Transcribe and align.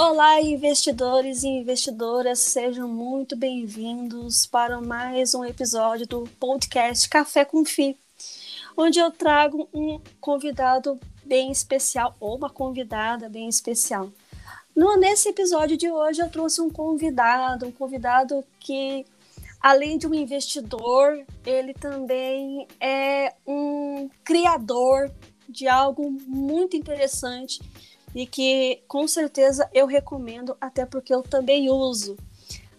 Olá, 0.00 0.40
investidores 0.40 1.42
e 1.42 1.48
investidoras, 1.48 2.38
sejam 2.38 2.86
muito 2.86 3.34
bem-vindos 3.34 4.46
para 4.46 4.80
mais 4.80 5.34
um 5.34 5.44
episódio 5.44 6.06
do 6.06 6.22
podcast 6.38 7.08
Café 7.08 7.44
com 7.44 7.64
Fi, 7.64 7.98
onde 8.76 9.00
eu 9.00 9.10
trago 9.10 9.68
um 9.74 10.00
convidado 10.20 11.00
bem 11.24 11.50
especial 11.50 12.16
ou 12.20 12.36
uma 12.36 12.48
convidada 12.48 13.28
bem 13.28 13.48
especial. 13.48 14.08
No, 14.72 14.96
nesse 14.96 15.30
episódio 15.30 15.76
de 15.76 15.90
hoje 15.90 16.22
eu 16.22 16.30
trouxe 16.30 16.60
um 16.60 16.70
convidado, 16.70 17.66
um 17.66 17.72
convidado 17.72 18.44
que 18.60 19.04
além 19.60 19.98
de 19.98 20.06
um 20.06 20.14
investidor, 20.14 21.26
ele 21.44 21.74
também 21.74 22.68
é 22.78 23.34
um 23.44 24.08
criador 24.22 25.10
de 25.48 25.66
algo 25.66 26.08
muito 26.08 26.76
interessante 26.76 27.58
e 28.14 28.26
que 28.26 28.82
com 28.88 29.06
certeza 29.06 29.68
eu 29.72 29.86
recomendo, 29.86 30.56
até 30.60 30.84
porque 30.86 31.12
eu 31.12 31.22
também 31.22 31.70
uso. 31.70 32.16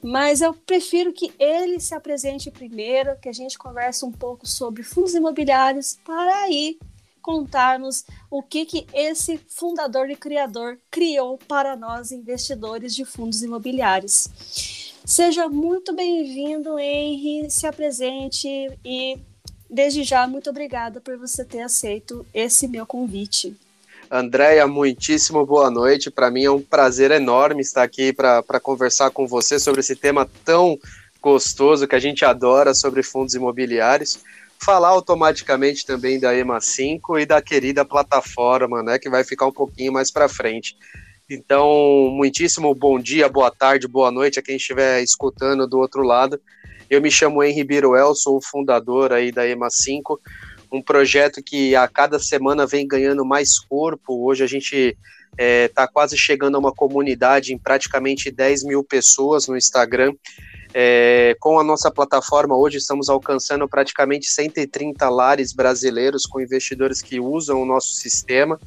Mas 0.02 0.42
eu 0.42 0.54
prefiro 0.54 1.12
que 1.12 1.34
ele 1.38 1.80
se 1.80 1.94
apresente 1.94 2.50
primeiro, 2.50 3.18
que 3.20 3.28
a 3.28 3.34
gente 3.34 3.58
converse 3.58 4.06
um 4.06 4.12
pouco 4.12 4.48
sobre 4.48 4.82
fundos 4.82 5.14
imobiliários, 5.14 6.00
para 6.06 6.44
aí 6.44 6.80
contarmos 7.22 8.06
o 8.32 8.42
que, 8.42 8.66
que 8.66 8.88
esse 8.94 9.38
fundador 9.38 10.10
e 10.10 10.16
criador 10.16 10.80
criou 10.90 11.38
para 11.38 11.76
nós 11.76 12.12
investidores 12.12 12.96
de 12.96 13.04
fundos 13.04 13.44
imobiliários. 13.44 14.30
Seja 15.06 15.50
muito 15.50 15.94
bem-vindo, 15.94 16.80
Henry, 16.80 17.50
se 17.50 17.68
apresente 17.68 18.48
e 18.86 19.18
desde 19.70 20.04
já 20.04 20.26
muito 20.28 20.50
obrigada 20.50 21.02
por 21.02 21.18
você 21.18 21.44
ter 21.44 21.62
aceito 21.62 22.26
esse 22.34 22.68
meu 22.68 22.86
convite. 22.86 23.56
Andréia, 24.12 24.66
muitíssimo 24.66 25.46
boa 25.46 25.70
noite. 25.70 26.10
Para 26.10 26.32
mim 26.32 26.44
é 26.44 26.50
um 26.50 26.60
prazer 26.60 27.12
enorme 27.12 27.62
estar 27.62 27.84
aqui 27.84 28.12
para 28.12 28.60
conversar 28.60 29.12
com 29.12 29.28
você 29.28 29.60
sobre 29.60 29.82
esse 29.82 29.96
tema 29.96 30.28
tão 30.44 30.80
gostoso 31.22 31.88
que 31.88 31.94
a 31.96 32.00
gente 32.00 32.26
adora 32.26 32.74
sobre 32.74 33.04
fundos 33.04 33.36
imobiliários. 33.36 34.20
Falar 34.58 34.88
automaticamente 34.88 35.86
também 35.86 36.20
da 36.20 36.36
EMA 36.36 36.60
5 36.60 37.20
e 37.20 37.26
da 37.26 37.40
querida 37.40 37.86
plataforma, 37.86 38.82
né, 38.82 38.98
que 38.98 39.12
vai 39.12 39.24
ficar 39.24 39.46
um 39.46 39.52
pouquinho 39.52 39.94
mais 39.94 40.10
para 40.10 40.28
frente. 40.28 40.76
Então, 41.30 42.10
muitíssimo 42.12 42.74
bom 42.74 43.00
dia, 43.00 43.30
boa 43.30 43.52
tarde, 43.52 43.88
boa 43.88 44.10
noite 44.10 44.40
a 44.40 44.42
quem 44.42 44.56
estiver 44.56 45.04
escutando 45.04 45.68
do 45.68 45.78
outro 45.78 46.02
lado. 46.02 46.42
Eu 46.90 47.00
me 47.00 47.12
chamo 47.12 47.44
Henri 47.44 47.64
Biruel, 47.64 48.16
sou 48.16 48.38
o 48.38 48.42
fundador 48.42 49.14
aí 49.14 49.32
da 49.32 49.48
EMA 49.48 49.70
5, 49.70 50.20
um 50.72 50.82
projeto 50.82 51.42
que 51.42 51.76
a 51.76 51.88
cada 51.88 52.20
semana 52.20 52.66
vem 52.66 52.88
ganhando 52.88 53.26
mais 53.26 53.60
corpo. 53.60 54.26
Hoje 54.26 54.44
a 54.44 54.48
gente 54.48 54.76
está 54.76 54.98
é, 55.38 55.68
tá 55.68 55.88
quase 55.88 56.18
chegando 56.18 56.56
a 56.56 56.60
uma 56.60 56.74
comunidade 56.74 57.54
em 57.54 57.58
praticamente 57.58 58.32
10 58.32 58.64
mil 58.64 58.84
pessoas 58.84 59.48
no 59.48 59.58
Instagram. 59.58 60.14
É, 60.74 61.36
com 61.40 61.60
a 61.60 61.64
nossa 61.64 61.90
plataforma, 61.90 62.56
hoje 62.56 62.78
estamos 62.78 63.10
alcançando 63.10 63.68
praticamente 63.68 64.28
130 64.28 65.10
lares 65.10 65.52
brasileiros 65.52 66.26
com 66.26 66.40
investidores 66.40 67.02
que 67.02 67.20
usam 67.20 67.62
o 67.62 67.66
nosso 67.66 67.94
sistema 67.94 68.60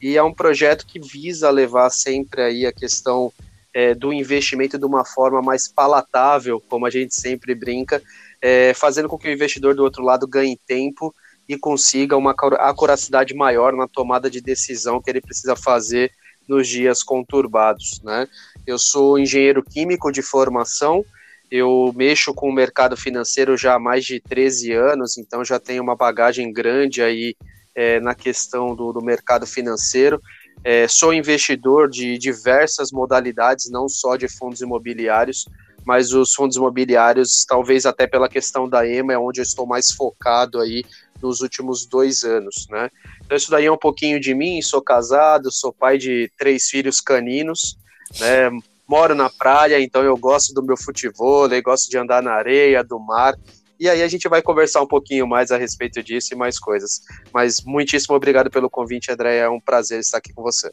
e 0.00 0.16
é 0.16 0.22
um 0.22 0.32
projeto 0.32 0.86
que 0.86 0.98
visa 0.98 1.50
levar 1.50 1.90
sempre 1.90 2.42
aí 2.42 2.66
a 2.66 2.72
questão 2.72 3.32
é, 3.74 3.94
do 3.94 4.12
investimento 4.12 4.78
de 4.78 4.84
uma 4.84 5.04
forma 5.04 5.42
mais 5.42 5.68
palatável, 5.68 6.60
como 6.68 6.86
a 6.86 6.90
gente 6.90 7.14
sempre 7.14 7.54
brinca, 7.54 8.02
é, 8.40 8.74
fazendo 8.74 9.08
com 9.08 9.18
que 9.18 9.28
o 9.28 9.32
investidor 9.32 9.74
do 9.74 9.84
outro 9.84 10.02
lado 10.02 10.26
ganhe 10.26 10.58
tempo 10.66 11.14
e 11.54 11.58
consiga 11.58 12.16
uma 12.16 12.34
acuracidade 12.58 13.34
maior 13.34 13.74
na 13.74 13.86
tomada 13.86 14.30
de 14.30 14.40
decisão 14.40 15.00
que 15.00 15.10
ele 15.10 15.20
precisa 15.20 15.54
fazer 15.54 16.10
nos 16.48 16.66
dias 16.66 17.02
conturbados, 17.02 18.00
né? 18.02 18.26
Eu 18.66 18.78
sou 18.78 19.18
engenheiro 19.18 19.62
químico 19.62 20.10
de 20.10 20.22
formação, 20.22 21.04
eu 21.50 21.92
mexo 21.94 22.32
com 22.32 22.48
o 22.48 22.52
mercado 22.52 22.96
financeiro 22.96 23.56
já 23.56 23.74
há 23.74 23.78
mais 23.78 24.04
de 24.04 24.18
13 24.20 24.72
anos, 24.72 25.18
então 25.18 25.44
já 25.44 25.60
tenho 25.60 25.82
uma 25.82 25.94
bagagem 25.94 26.52
grande 26.52 27.02
aí 27.02 27.36
é, 27.74 28.00
na 28.00 28.14
questão 28.14 28.74
do, 28.74 28.92
do 28.92 29.02
mercado 29.02 29.46
financeiro. 29.46 30.20
É, 30.64 30.88
sou 30.88 31.12
investidor 31.12 31.90
de 31.90 32.16
diversas 32.16 32.90
modalidades, 32.92 33.70
não 33.70 33.88
só 33.88 34.16
de 34.16 34.28
fundos 34.28 34.60
imobiliários, 34.60 35.44
mas 35.84 36.12
os 36.12 36.34
fundos 36.34 36.56
imobiliários, 36.56 37.44
talvez 37.44 37.86
até 37.86 38.06
pela 38.06 38.28
questão 38.28 38.68
da 38.68 38.86
EMA, 38.86 39.12
é 39.12 39.18
onde 39.18 39.40
eu 39.40 39.44
estou 39.44 39.66
mais 39.66 39.90
focado 39.90 40.60
aí 40.60 40.84
nos 41.20 41.40
últimos 41.40 41.86
dois 41.86 42.24
anos, 42.24 42.66
né? 42.68 42.90
Então 43.24 43.36
isso 43.36 43.50
daí 43.50 43.66
é 43.66 43.72
um 43.72 43.78
pouquinho 43.78 44.20
de 44.20 44.34
mim, 44.34 44.60
sou 44.60 44.82
casado, 44.82 45.50
sou 45.52 45.72
pai 45.72 45.98
de 45.98 46.30
três 46.38 46.68
filhos 46.68 47.00
caninos, 47.00 47.76
né? 48.18 48.50
Moro 48.88 49.14
na 49.14 49.30
praia, 49.30 49.80
então 49.80 50.02
eu 50.02 50.16
gosto 50.16 50.52
do 50.52 50.62
meu 50.62 50.76
futebol, 50.76 51.48
gosto 51.62 51.88
de 51.88 51.96
andar 51.96 52.22
na 52.22 52.32
areia, 52.32 52.84
do 52.84 52.98
mar, 52.98 53.34
e 53.82 53.88
aí 53.88 54.00
a 54.00 54.06
gente 54.06 54.28
vai 54.28 54.40
conversar 54.40 54.80
um 54.80 54.86
pouquinho 54.86 55.26
mais 55.26 55.50
a 55.50 55.56
respeito 55.56 56.02
disso 56.02 56.32
e 56.32 56.36
mais 56.36 56.56
coisas. 56.56 57.00
Mas 57.32 57.62
muitíssimo 57.64 58.14
obrigado 58.14 58.48
pelo 58.48 58.70
convite, 58.70 59.10
André. 59.10 59.38
É 59.38 59.48
um 59.48 59.60
prazer 59.60 59.98
estar 59.98 60.18
aqui 60.18 60.32
com 60.32 60.40
você. 60.40 60.70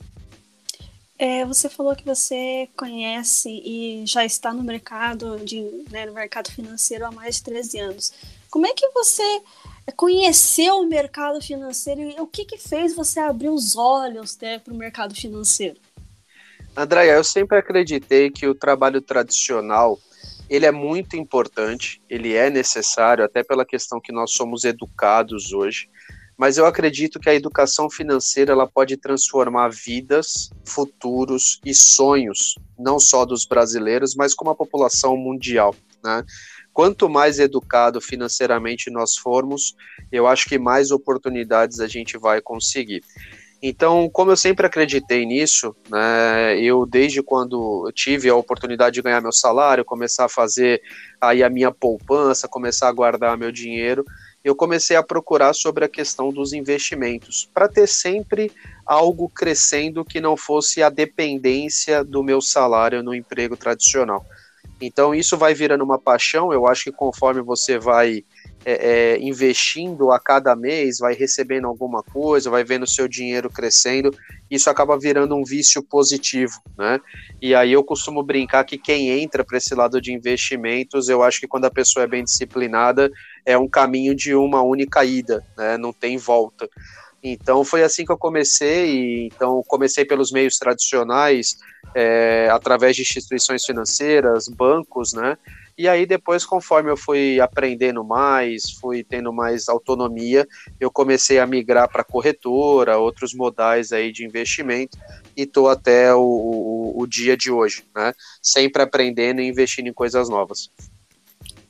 É, 1.19 1.44
você 1.44 1.68
falou 1.68 1.94
que 1.97 2.06
você 2.06 2.69
conhece 2.78 3.50
e 3.50 4.06
já 4.06 4.24
está 4.24 4.53
no 4.53 4.63
mercado 4.63 5.38
de, 5.40 5.59
né, 5.91 6.06
no 6.06 6.13
mercado 6.13 6.50
financeiro 6.50 7.06
há 7.06 7.12
mais 7.12 7.35
de 7.35 7.44
13 7.44 7.78
anos. 7.78 8.13
Como 8.50 8.66
é 8.66 8.74
que 8.74 8.88
você 8.91 9.41
conheceu 9.97 10.78
o 10.78 10.88
mercado 10.88 11.41
financeiro 11.41 12.00
e 12.00 12.22
o 12.22 12.25
que, 12.25 12.46
que 12.46 12.57
fez 12.57 12.96
você 12.96 13.19
abrir 13.19 13.50
os 13.50 13.75
olhos 13.75 14.38
né, 14.38 14.59
para 14.59 14.74
o 14.74 14.78
mercado 14.78 15.13
financeiro? 15.13 15.75
Andréia, 16.74 17.12
eu 17.12 17.24
sempre 17.25 17.57
acreditei 17.57 18.31
que 18.31 18.47
o 18.47 18.56
trabalho 18.56 19.01
tradicional 19.01 20.00
ele 20.50 20.66
é 20.66 20.72
muito 20.72 21.18
importante, 21.18 22.01
ele 22.09 22.34
é 22.34 22.50
necessário, 22.50 23.25
até 23.25 23.44
pela 23.44 23.66
questão 23.66 24.00
que 24.00 24.13
nós 24.13 24.31
somos 24.31 24.63
educados 24.63 25.51
hoje, 25.51 25.90
mas 26.39 26.57
eu 26.57 26.66
acredito 26.66 27.19
que 27.19 27.29
a 27.29 27.35
educação 27.35 27.89
financeira 27.89 28.53
ela 28.53 28.66
pode 28.66 28.95
transformar 28.95 29.67
vidas, 29.67 30.50
futuros 30.63 31.59
e 31.66 31.73
sonhos, 31.73 32.55
não 32.79 32.97
só 32.97 33.25
dos 33.25 33.45
brasileiros, 33.45 34.16
mas 34.16 34.33
como 34.33 34.50
a 34.50 34.55
população 34.55 35.17
mundial. 35.17 35.75
Né? 36.01 36.23
Quanto 36.72 37.09
mais 37.09 37.39
educado 37.39 38.00
financeiramente 38.00 38.89
nós 38.89 39.17
formos, 39.17 39.75
eu 40.09 40.25
acho 40.27 40.47
que 40.47 40.57
mais 40.57 40.91
oportunidades 40.91 41.81
a 41.81 41.88
gente 41.88 42.17
vai 42.17 42.39
conseguir. 42.39 43.03
Então, 43.61 44.09
como 44.09 44.31
eu 44.31 44.38
sempre 44.38 44.66
acreditei 44.66 45.25
nisso, 45.25 45.75
né, 45.89 46.57
eu 46.57 46.85
desde 46.85 47.21
quando 47.21 47.91
tive 47.94 48.29
a 48.29 48.35
oportunidade 48.35 48.94
de 48.94 49.01
ganhar 49.01 49.19
meu 49.19 49.33
salário, 49.33 49.83
começar 49.83 50.25
a 50.25 50.29
fazer 50.29 50.81
aí 51.19 51.44
a 51.44 51.50
minha 51.50 51.69
poupança, 51.69 52.47
começar 52.47 52.88
a 52.88 52.94
guardar 52.94 53.38
meu 53.38 53.51
dinheiro, 53.51 54.06
eu 54.44 54.55
comecei 54.55 54.95
a 54.95 55.03
procurar 55.03 55.53
sobre 55.53 55.83
a 55.85 55.89
questão 55.89 56.31
dos 56.31 56.53
investimentos, 56.53 57.50
para 57.53 57.67
ter 57.67 57.88
sempre 57.88 58.51
algo 58.85 59.29
crescendo 59.29 60.05
que 60.05 60.22
não 60.22 60.38
fosse 60.38 60.81
a 60.81 60.89
dependência 60.89 62.03
do 62.03 62.23
meu 62.23 62.41
salário 62.41 63.03
no 63.03 63.13
emprego 63.13 63.57
tradicional. 63.57 64.25
Então, 64.81 65.13
isso 65.13 65.38
vai 65.38 65.53
virando 65.53 65.83
uma 65.83 66.00
paixão, 66.00 66.53
eu 66.53 66.66
acho 66.66 66.85
que 66.85 66.91
conforme 66.91 67.41
você 67.41 67.77
vai 67.77 68.23
é, 68.66 69.16
é, 69.16 69.19
investindo 69.19 70.11
a 70.11 70.19
cada 70.19 70.56
mês, 70.56 71.00
vai 71.00 71.13
recebendo 71.13 71.67
alguma 71.67 72.01
coisa, 72.01 72.50
vai 72.50 72.63
vendo 72.63 72.88
seu 72.88 73.07
dinheiro 73.07 73.50
crescendo, 73.50 74.13
isso 74.50 74.69
acaba 74.69 74.97
virando 74.97 75.35
um 75.35 75.44
vício 75.44 75.83
positivo, 75.83 76.61
né? 76.77 77.00
E 77.41 77.53
aí 77.53 77.73
eu 77.73 77.83
costumo 77.83 78.23
brincar 78.23 78.63
que 78.63 78.77
quem 78.77 79.09
entra 79.09 79.44
para 79.44 79.57
esse 79.57 79.75
lado 79.75 80.01
de 80.01 80.13
investimentos, 80.13 81.09
eu 81.09 81.23
acho 81.23 81.39
que 81.39 81.47
quando 81.47 81.66
a 81.66 81.71
pessoa 81.71 82.03
é 82.03 82.07
bem 82.07 82.23
disciplinada, 82.23 83.11
é 83.45 83.57
um 83.57 83.67
caminho 83.67 84.16
de 84.16 84.35
uma 84.35 84.61
única 84.61 85.03
ida, 85.03 85.44
né? 85.57 85.77
Não 85.77 85.94
tem 85.94 86.17
volta. 86.17 86.69
Então 87.22 87.63
foi 87.63 87.83
assim 87.83 88.06
que 88.06 88.12
eu 88.12 88.18
comecei. 88.18 89.27
Então 89.27 89.63
comecei 89.68 90.06
pelos 90.06 90.31
meios 90.31 90.57
tradicionais, 90.57 91.57
é, 91.95 92.50
através 92.51 92.95
de 92.95 93.01
instituições 93.01 93.65
financeiras, 93.65 94.47
bancos, 94.47 95.13
né? 95.13 95.38
E 95.77 95.88
aí 95.88 96.06
depois, 96.06 96.45
conforme 96.45 96.91
eu 96.91 96.97
fui 96.97 97.39
aprendendo 97.39 98.03
mais, 98.03 98.69
fui 98.81 99.01
tendo 99.01 99.31
mais 99.31 99.69
autonomia, 99.69 100.45
eu 100.77 100.91
comecei 100.91 101.39
a 101.39 101.47
migrar 101.47 101.89
para 101.89 102.03
corretora, 102.03 102.97
outros 102.97 103.33
modais 103.33 103.94
aí 103.94 104.12
de 104.12 104.25
investimento 104.25 104.97
e 105.38 105.44
estou 105.44 105.69
até 105.69 106.13
o, 106.13 106.19
o, 106.19 107.01
o, 107.01 107.07
dia 107.07 107.38
de 107.38 107.50
hoje, 107.50 107.86
né? 107.95 108.12
Sempre 108.41 108.81
aprendendo 108.81 109.39
e 109.39 109.47
investindo 109.47 109.88
em 109.88 109.94
coisas 109.94 110.27
novas. 110.27 110.69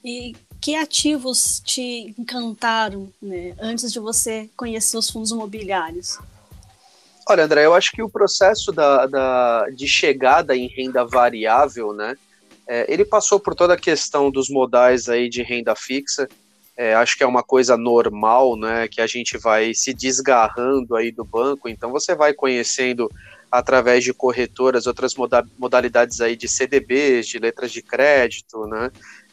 E 0.04 0.34
que 0.62 0.76
ativos 0.76 1.62
te 1.64 2.14
encantaram 2.18 3.12
né, 3.22 3.56
antes 3.60 3.92
de 3.92 4.00
você 4.00 4.50
conhecer 4.56 4.98
os 4.98 5.10
fundos 5.10 5.32
imobiliários? 5.32 6.20
Olha, 7.28 7.44
André, 7.44 7.66
eu 7.66 7.76
acho 7.76 7.92
que 7.92 8.02
o 8.02 8.10
processo 8.10 8.72
da, 8.72 9.06
da 9.06 9.70
de 9.70 9.88
chegada 9.88 10.56
em 10.56 10.68
renda 10.68 11.06
variável, 11.06 11.94
né? 11.94 12.16
É, 12.68 12.92
ele 12.92 13.06
passou 13.06 13.40
por 13.40 13.56
toda 13.56 13.76
a 13.76 13.80
questão 13.80 14.32
dos 14.32 14.50
modais 14.50 15.08
aí 15.08 15.30
de 15.30 15.44
renda 15.44 15.76
fixa. 15.76 16.28
É, 16.76 16.96
acho 16.96 17.18
que 17.18 17.24
é 17.24 17.28
uma 17.28 17.44
coisa 17.44 17.78
normal, 17.78 18.56
né? 18.56 18.88
Que 18.88 19.00
a 19.00 19.08
gente 19.08 19.38
vai 19.38 19.74
se 19.74 19.94
desgarrando 19.94 20.96
aí 20.96 21.12
do 21.12 21.24
banco. 21.24 21.70
Então 21.70 21.92
você 21.92 22.16
vai 22.16 22.34
conhecendo 22.34 23.12
através 23.52 24.04
de 24.04 24.14
corretoras, 24.14 24.88
outras 24.88 25.14
modalidades 25.58 26.22
aí 26.22 26.36
de 26.36 26.48
CDBs, 26.48 27.28
de 27.28 27.40
letras 27.40 27.72
de 27.72 27.82
crédito, 27.82 28.66
né? 28.68 28.92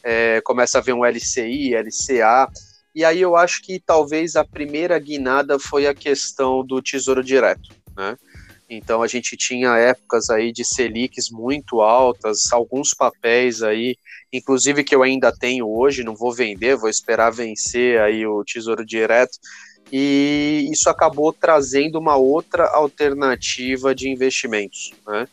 É, 0.09 0.39
começa 0.39 0.77
a 0.77 0.81
ver 0.81 0.93
um 0.93 1.03
LCI, 1.03 1.75
LCA. 1.75 2.49
E 2.95 3.03
aí 3.03 3.19
eu 3.19 3.35
acho 3.35 3.61
que 3.61 3.77
talvez 3.77 4.37
a 4.37 4.45
primeira 4.45 4.97
guinada 4.97 5.59
foi 5.59 5.85
a 5.85 5.93
questão 5.93 6.65
do 6.65 6.81
tesouro 6.81 7.21
direto, 7.21 7.75
né? 7.93 8.17
Então 8.69 9.03
a 9.03 9.07
gente 9.07 9.35
tinha 9.35 9.75
épocas 9.75 10.29
aí 10.29 10.53
de 10.53 10.63
Selics 10.63 11.29
muito 11.29 11.81
altas, 11.81 12.53
alguns 12.53 12.93
papéis 12.93 13.61
aí, 13.61 13.97
inclusive 14.31 14.81
que 14.81 14.95
eu 14.95 15.03
ainda 15.03 15.29
tenho 15.29 15.67
hoje, 15.67 16.05
não 16.05 16.15
vou 16.15 16.33
vender, 16.33 16.77
vou 16.77 16.89
esperar 16.89 17.29
vencer 17.29 17.99
aí 17.99 18.25
o 18.25 18.45
Tesouro 18.45 18.85
Direto. 18.85 19.37
E 19.91 20.69
isso 20.71 20.89
acabou 20.89 21.33
trazendo 21.33 21.99
uma 21.99 22.15
outra 22.15 22.65
alternativa 22.69 23.93
de 23.93 24.07
investimentos. 24.07 24.93
Né? 25.05 25.27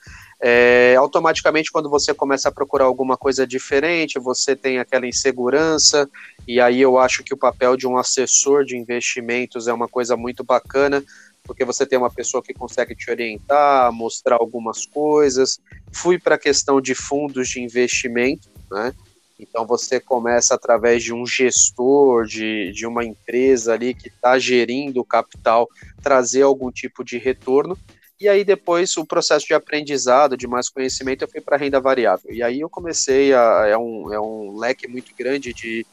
É, 0.47 0.95
automaticamente, 0.97 1.73
quando 1.73 1.89
você 1.89 2.13
começa 2.13 2.51
a 2.51 2.53
procurar 2.53 2.85
alguma 2.85 3.17
coisa 3.17 3.47
diferente, 3.47 4.19
você 4.19 4.55
tem 4.55 4.79
aquela 4.79 5.07
insegurança, 5.07 6.07
e 6.47 6.61
aí 6.61 6.83
eu 6.83 6.99
acho 6.99 7.25
que 7.25 7.33
o 7.33 7.37
papel 7.39 7.79
de 7.79 7.87
um 7.87 7.97
assessor 7.97 8.63
de 8.63 8.77
investimentos 8.77 9.69
é 9.69 9.73
uma 9.73 9.89
coisa 9.89 10.19
muito 10.19 10.45
bacana, 10.45 11.03
porque 11.45 11.65
você 11.65 11.87
tem 11.87 11.99
uma 11.99 12.11
pessoa 12.11 12.43
que 12.43 12.53
consegue 12.53 12.95
te 12.95 13.11
orientar, 13.11 13.91
mostrar 13.91 14.37
algumas 14.37 14.85
coisas. 14.85 15.59
Fui 15.91 16.19
para 16.19 16.35
a 16.35 16.39
questão 16.39 16.79
de 16.79 16.95
fundos 16.95 17.49
de 17.49 17.63
investimento, 17.63 18.51
né? 18.71 18.93
Então 19.41 19.67
você 19.67 19.99
começa 19.99 20.55
através 20.55 21.03
de 21.03 21.15
um 21.15 21.25
gestor, 21.25 22.27
de, 22.27 22.71
de 22.73 22.87
uma 22.87 23.03
empresa 23.03 23.73
ali 23.73 23.95
que 23.95 24.09
está 24.09 24.39
gerindo 24.39 25.01
o 25.01 25.05
capital, 25.07 25.67
trazer 26.03 26.43
algum 26.43 26.71
tipo 26.71 27.03
de 27.03 27.17
retorno. 27.17 27.79
E 28.21 28.29
aí 28.29 28.45
depois 28.45 28.97
o 28.97 29.05
processo 29.05 29.47
de 29.47 29.55
aprendizado, 29.55 30.37
de 30.37 30.47
mais 30.47 30.69
conhecimento, 30.69 31.23
eu 31.23 31.29
fui 31.29 31.41
para 31.41 31.57
renda 31.57 31.81
variável. 31.81 32.33
E 32.33 32.43
aí 32.43 32.61
eu 32.61 32.71
comecei 32.71 33.35
a. 33.35 33.67
É 33.67 33.77
um, 33.77 34.13
é 34.13 34.21
um 34.21 34.57
leque 34.57 34.87
muito 34.87 35.13
grande 35.19 35.53
de, 35.53 35.85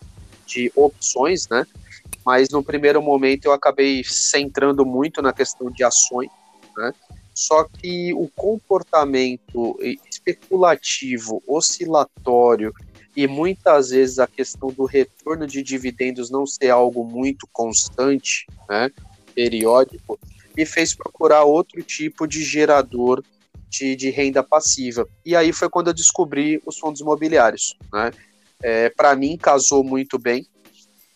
de 0.46 0.72
opções, 0.76 1.48
né? 1.50 1.66
mas 2.26 2.50
no 2.50 2.64
primeiro 2.64 3.02
momento 3.02 3.46
eu 3.46 3.52
acabei 3.52 4.04
centrando 4.04 4.86
muito 4.86 5.22
na 5.22 5.34
questão 5.34 5.70
de 5.72 5.84
ações, 5.84 6.30
né? 6.78 6.94
Só 7.34 7.64
que 7.64 8.14
o 8.14 8.28
comportamento 8.36 9.80
especulativo, 9.82 11.42
oscilatório 11.48 12.74
e 13.16 13.26
muitas 13.26 13.90
vezes 13.90 14.20
a 14.20 14.28
questão 14.28 14.70
do 14.70 14.86
retorno 14.86 15.48
de 15.48 15.64
dividendos 15.64 16.30
não 16.30 16.46
ser 16.46 16.70
algo 16.70 17.04
muito 17.04 17.48
constante, 17.52 18.46
né, 18.70 18.92
periódico, 19.34 20.20
me 20.56 20.65
fez 20.65 20.94
procurar 20.94 21.44
outro 21.44 21.81
tipo 21.83 22.27
de 22.27 22.44
gerador 22.44 23.24
de, 23.69 23.95
de 23.95 24.09
renda 24.09 24.44
passiva. 24.44 25.07
E 25.25 25.36
aí 25.36 25.53
foi 25.53 25.69
quando 25.69 25.88
eu 25.88 25.94
descobri 25.94 26.62
os 26.65 26.77
fundos 26.77 27.01
imobiliários. 27.01 27.77
Né? 27.92 28.12
É, 28.62 28.89
Para 28.89 29.15
mim, 29.15 29.38
casou 29.38 29.83
muito 29.83 30.19
bem, 30.19 30.45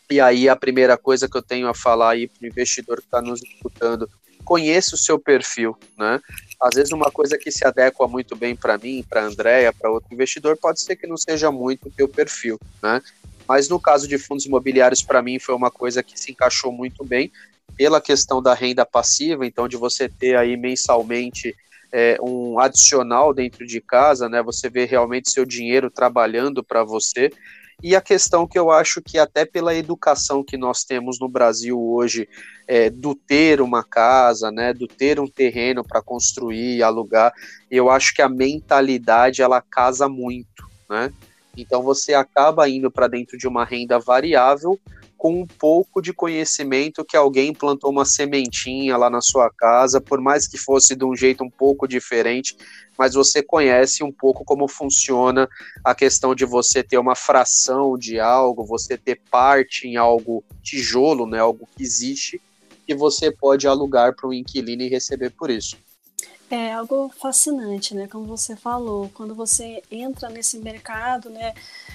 e 0.10 0.22
aí 0.22 0.48
a 0.48 0.56
primeira 0.56 0.98
coisa 0.98 1.28
que 1.28 1.38
eu 1.38 1.42
tenho 1.42 1.68
a 1.68 1.74
falar 1.74 2.12
aí 2.12 2.28
para 2.28 2.44
o 2.44 2.48
investidor 2.48 2.98
que 2.98 3.06
está 3.06 3.22
nos 3.22 3.42
escutando, 3.42 4.10
conheça 4.44 4.94
o 4.96 4.98
seu 4.98 5.20
perfil, 5.20 5.76
né? 5.98 6.22
Às 6.62 6.76
vezes 6.76 6.94
uma 6.94 7.10
coisa 7.10 7.38
que 7.38 7.52
se 7.52 7.66
adequa 7.66 8.08
muito 8.08 8.36
bem 8.36 8.56
para 8.56 8.78
mim, 8.78 9.04
para 9.10 9.24
a 9.24 9.26
Andrea, 9.26 9.74
para 9.74 9.90
outro 9.90 10.14
investidor, 10.14 10.56
pode 10.56 10.80
ser 10.82 10.96
que 10.96 11.08
não 11.08 11.18
seja 11.18 11.52
muito 11.52 11.90
o 11.90 11.92
teu 11.92 12.08
perfil, 12.08 12.60
né? 12.82 13.02
Mas 13.48 13.68
no 13.68 13.80
caso 13.80 14.08
de 14.08 14.18
fundos 14.18 14.46
imobiliários, 14.46 15.02
para 15.02 15.22
mim 15.22 15.40
foi 15.40 15.56
uma 15.56 15.72
coisa 15.72 16.04
que 16.04 16.20
se 16.20 16.32
encaixou 16.32 16.72
muito 16.72 17.04
bem 17.04 17.32
pela 17.76 18.02
questão 18.02 18.42
da 18.42 18.54
renda 18.54 18.86
passiva, 18.86 19.46
então 19.46 19.68
de 19.68 19.78
você 19.78 20.08
ter 20.08 20.38
aí 20.38 20.56
mensalmente 20.56 21.56
é, 21.92 22.18
um 22.22 22.60
adicional 22.60 23.34
dentro 23.34 23.66
de 23.66 23.80
casa, 23.80 24.28
né? 24.28 24.42
Você 24.44 24.70
vê 24.70 24.86
realmente 24.86 25.30
seu 25.30 25.46
dinheiro 25.46 25.90
trabalhando 25.90 26.64
para 26.64 26.84
você 26.84 27.32
e 27.84 27.96
a 27.96 28.02
questão 28.02 28.48
que 28.48 28.58
eu 28.58 28.72
acho 28.72 29.02
que 29.02 29.18
até 29.18 29.46
pela 29.46 29.76
educação 29.76 30.44
que 30.44 30.58
nós 30.58 30.84
temos 30.84 31.20
no 31.20 31.28
Brasil 31.28 31.80
hoje, 31.80 32.28
é, 32.68 32.90
do 32.90 33.14
ter 33.14 33.62
uma 33.62 33.84
casa, 33.84 34.50
né, 34.50 34.74
do 34.74 34.88
ter 34.88 35.20
um 35.20 35.28
terreno 35.28 35.84
para 35.84 36.02
construir, 36.02 36.82
alugar, 36.82 37.34
eu 37.70 37.90
acho 37.90 38.14
que 38.14 38.22
a 38.22 38.30
mentalidade 38.30 39.42
ela 39.42 39.62
casa 39.62 40.08
muito, 40.08 40.66
né? 40.90 41.12
Então 41.58 41.82
você 41.82 42.14
acaba 42.14 42.68
indo 42.68 42.92
para 42.92 43.08
dentro 43.08 43.38
de 43.38 43.48
uma 43.48 43.64
renda 43.64 44.00
variável 44.00 44.80
com 45.26 45.42
um 45.42 45.48
pouco 45.48 46.04
de 46.04 46.14
conhecimento 46.14 47.04
que 47.04 47.18
alguém 47.18 47.52
plantou 47.52 47.90
uma 47.90 48.06
sementinha 48.06 48.96
lá 48.96 49.10
na 49.10 49.22
sua 49.22 49.50
casa, 49.50 50.00
por 50.00 50.22
mais 50.22 50.48
que 50.48 50.56
fosse 50.56 50.96
de 50.96 51.04
um 51.04 51.16
jeito 51.16 51.44
um 51.44 51.50
pouco 51.50 51.88
diferente, 51.88 52.56
mas 52.96 53.16
você 53.16 53.42
conhece 53.42 54.04
um 54.04 54.12
pouco 54.12 54.46
como 54.46 54.68
funciona 54.68 55.50
a 55.84 55.96
questão 55.96 56.36
de 56.36 56.46
você 56.46 56.84
ter 56.84 57.00
uma 57.00 57.16
fração 57.16 57.98
de 57.98 58.20
algo, 58.20 58.64
você 58.64 59.00
ter 59.00 59.20
parte 59.32 59.88
em 59.88 59.96
algo 59.96 60.44
tijolo, 60.62 61.26
né, 61.26 61.40
algo 61.40 61.68
que 61.76 61.82
existe, 61.82 62.40
e 62.88 62.94
você 62.94 63.32
pode 63.32 63.68
alugar 63.68 64.16
para 64.16 64.30
um 64.30 64.34
inquilino 64.34 64.84
e 64.84 64.90
receber 64.90 65.32
por 65.32 65.50
isso. 65.50 65.76
É 66.50 66.74
algo 66.74 67.10
fascinante, 67.10 67.96
né? 67.96 68.08
Como 68.08 68.26
você 68.26 68.56
falou, 68.56 69.10
quando 69.14 69.34
você 69.34 69.82
entra 69.90 70.30
nesse 70.30 70.60
mercado, 70.60 71.30
né? 71.30 71.54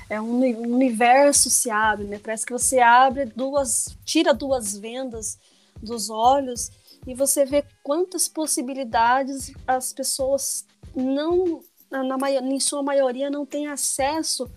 É 0.08 0.20
um 0.20 0.41
universo 0.41 1.49
se 1.49 1.70
abre, 1.70 2.05
né? 2.06 2.19
Parece 2.19 2.44
que 2.44 2.52
você 2.52 2.81
abre 2.81 3.26
duas, 3.26 3.97
tira 4.05 4.35
duas 4.35 4.76
vendas 4.76 5.38
dos 5.81 6.11
olhos 6.11 6.70
e 7.06 7.14
você 7.14 7.44
vê 7.44 7.64
quantas 7.82 8.29
possibilidades 8.29 9.52
as 9.67 9.93
pessoas 9.93 10.67
não, 10.94 11.62
na, 11.91 12.02
na 12.02 12.31
em 12.31 12.61
sua 12.61 12.82
maioria, 12.82 13.31
não 13.31 13.47
têm 13.47 13.69
acesso 13.69 14.50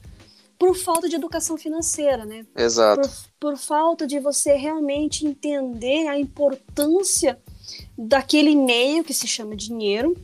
por 0.58 0.76
falta 0.76 1.10
de 1.10 1.16
educação 1.16 1.58
financeira, 1.58 2.26
né? 2.26 2.46
Exato. 2.56 3.08
Por, 3.40 3.52
por 3.52 3.58
falta 3.58 4.08
de 4.08 4.20
você 4.20 4.54
realmente 4.54 5.26
entender 5.26 6.08
a 6.08 6.18
importância 6.18 7.40
daquele 7.98 8.56
meio 8.56 9.04
que 9.04 9.14
se 9.14 9.28
chama 9.28 9.56
dinheiro 9.56 10.16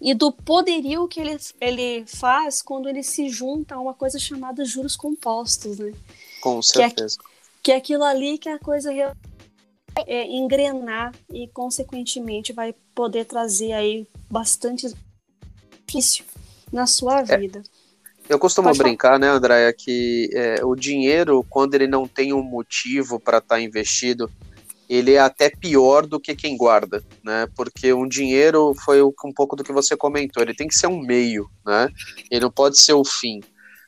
e 0.00 0.14
do 0.14 0.32
poderio 0.32 1.06
que 1.06 1.20
ele, 1.20 1.36
ele 1.60 2.04
faz 2.06 2.62
quando 2.62 2.88
ele 2.88 3.02
se 3.02 3.28
junta 3.28 3.74
a 3.74 3.80
uma 3.80 3.94
coisa 3.94 4.18
chamada 4.18 4.64
juros 4.64 4.96
compostos, 4.96 5.78
né? 5.78 5.92
Com 6.40 6.62
certeza. 6.62 7.18
Que 7.18 7.22
é, 7.22 7.26
que 7.62 7.72
é 7.72 7.76
aquilo 7.76 8.04
ali 8.04 8.38
que 8.38 8.48
a 8.48 8.58
coisa 8.58 8.90
é, 10.06 10.26
engrenar 10.26 11.14
e, 11.30 11.46
consequentemente, 11.48 12.52
vai 12.52 12.74
poder 12.94 13.26
trazer 13.26 13.72
aí 13.72 14.06
bastante 14.30 14.90
benefício 15.90 16.24
na 16.72 16.86
sua 16.86 17.20
é. 17.20 17.36
vida. 17.36 17.62
É, 18.28 18.32
eu 18.32 18.38
costumo 18.38 18.68
Pode 18.68 18.78
brincar, 18.78 19.08
falar. 19.08 19.18
né, 19.18 19.28
Andréia, 19.28 19.72
que 19.72 20.30
é, 20.32 20.64
o 20.64 20.76
dinheiro, 20.76 21.44
quando 21.50 21.74
ele 21.74 21.88
não 21.88 22.06
tem 22.06 22.32
um 22.32 22.42
motivo 22.42 23.18
para 23.18 23.38
estar 23.38 23.56
tá 23.56 23.60
investido, 23.60 24.30
ele 24.90 25.12
é 25.12 25.20
até 25.20 25.48
pior 25.48 26.04
do 26.04 26.18
que 26.18 26.34
quem 26.34 26.56
guarda, 26.56 27.00
né? 27.22 27.46
Porque 27.54 27.92
um 27.92 28.08
dinheiro 28.08 28.74
foi 28.84 29.00
um 29.00 29.32
pouco 29.34 29.54
do 29.54 29.62
que 29.62 29.72
você 29.72 29.96
comentou, 29.96 30.42
ele 30.42 30.52
tem 30.52 30.66
que 30.66 30.74
ser 30.74 30.88
um 30.88 31.00
meio, 31.00 31.48
né? 31.64 31.88
Ele 32.28 32.40
não 32.40 32.50
pode 32.50 32.82
ser 32.82 32.94
o 32.94 33.04
fim. 33.04 33.40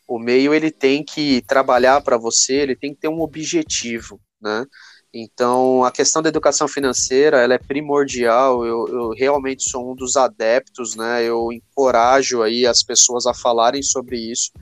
O 0.07 0.17
meio 0.17 0.55
ele 0.55 0.71
tem 0.71 1.03
que 1.03 1.43
trabalhar 1.43 2.01
para 2.03 2.17
você, 2.17 2.55
ele 2.55 2.77
tem 2.77 2.95
que 2.95 3.01
ter 3.01 3.09
um 3.09 3.21
objetivo, 3.21 4.21
né? 4.41 4.65
Então, 5.13 5.85
a 5.85 5.91
questão 5.91 6.23
da 6.23 6.29
educação 6.29 6.69
financeira, 6.69 7.39
ela 7.39 7.55
é 7.55 7.59
primordial. 7.59 8.65
Eu, 8.65 8.87
eu, 8.89 9.11
realmente 9.11 9.69
sou 9.69 9.93
um 9.93 9.97
dos 9.97 10.17
adeptos, 10.17 10.95
né? 10.95 11.25
Eu 11.25 11.53
encorajo 11.53 12.43
aí 12.43 12.65
as 12.65 12.83
pessoas 12.83 13.27
a 13.27 13.35
falarem 13.35 13.83
sobre 13.83 14.17
isso 14.19 14.53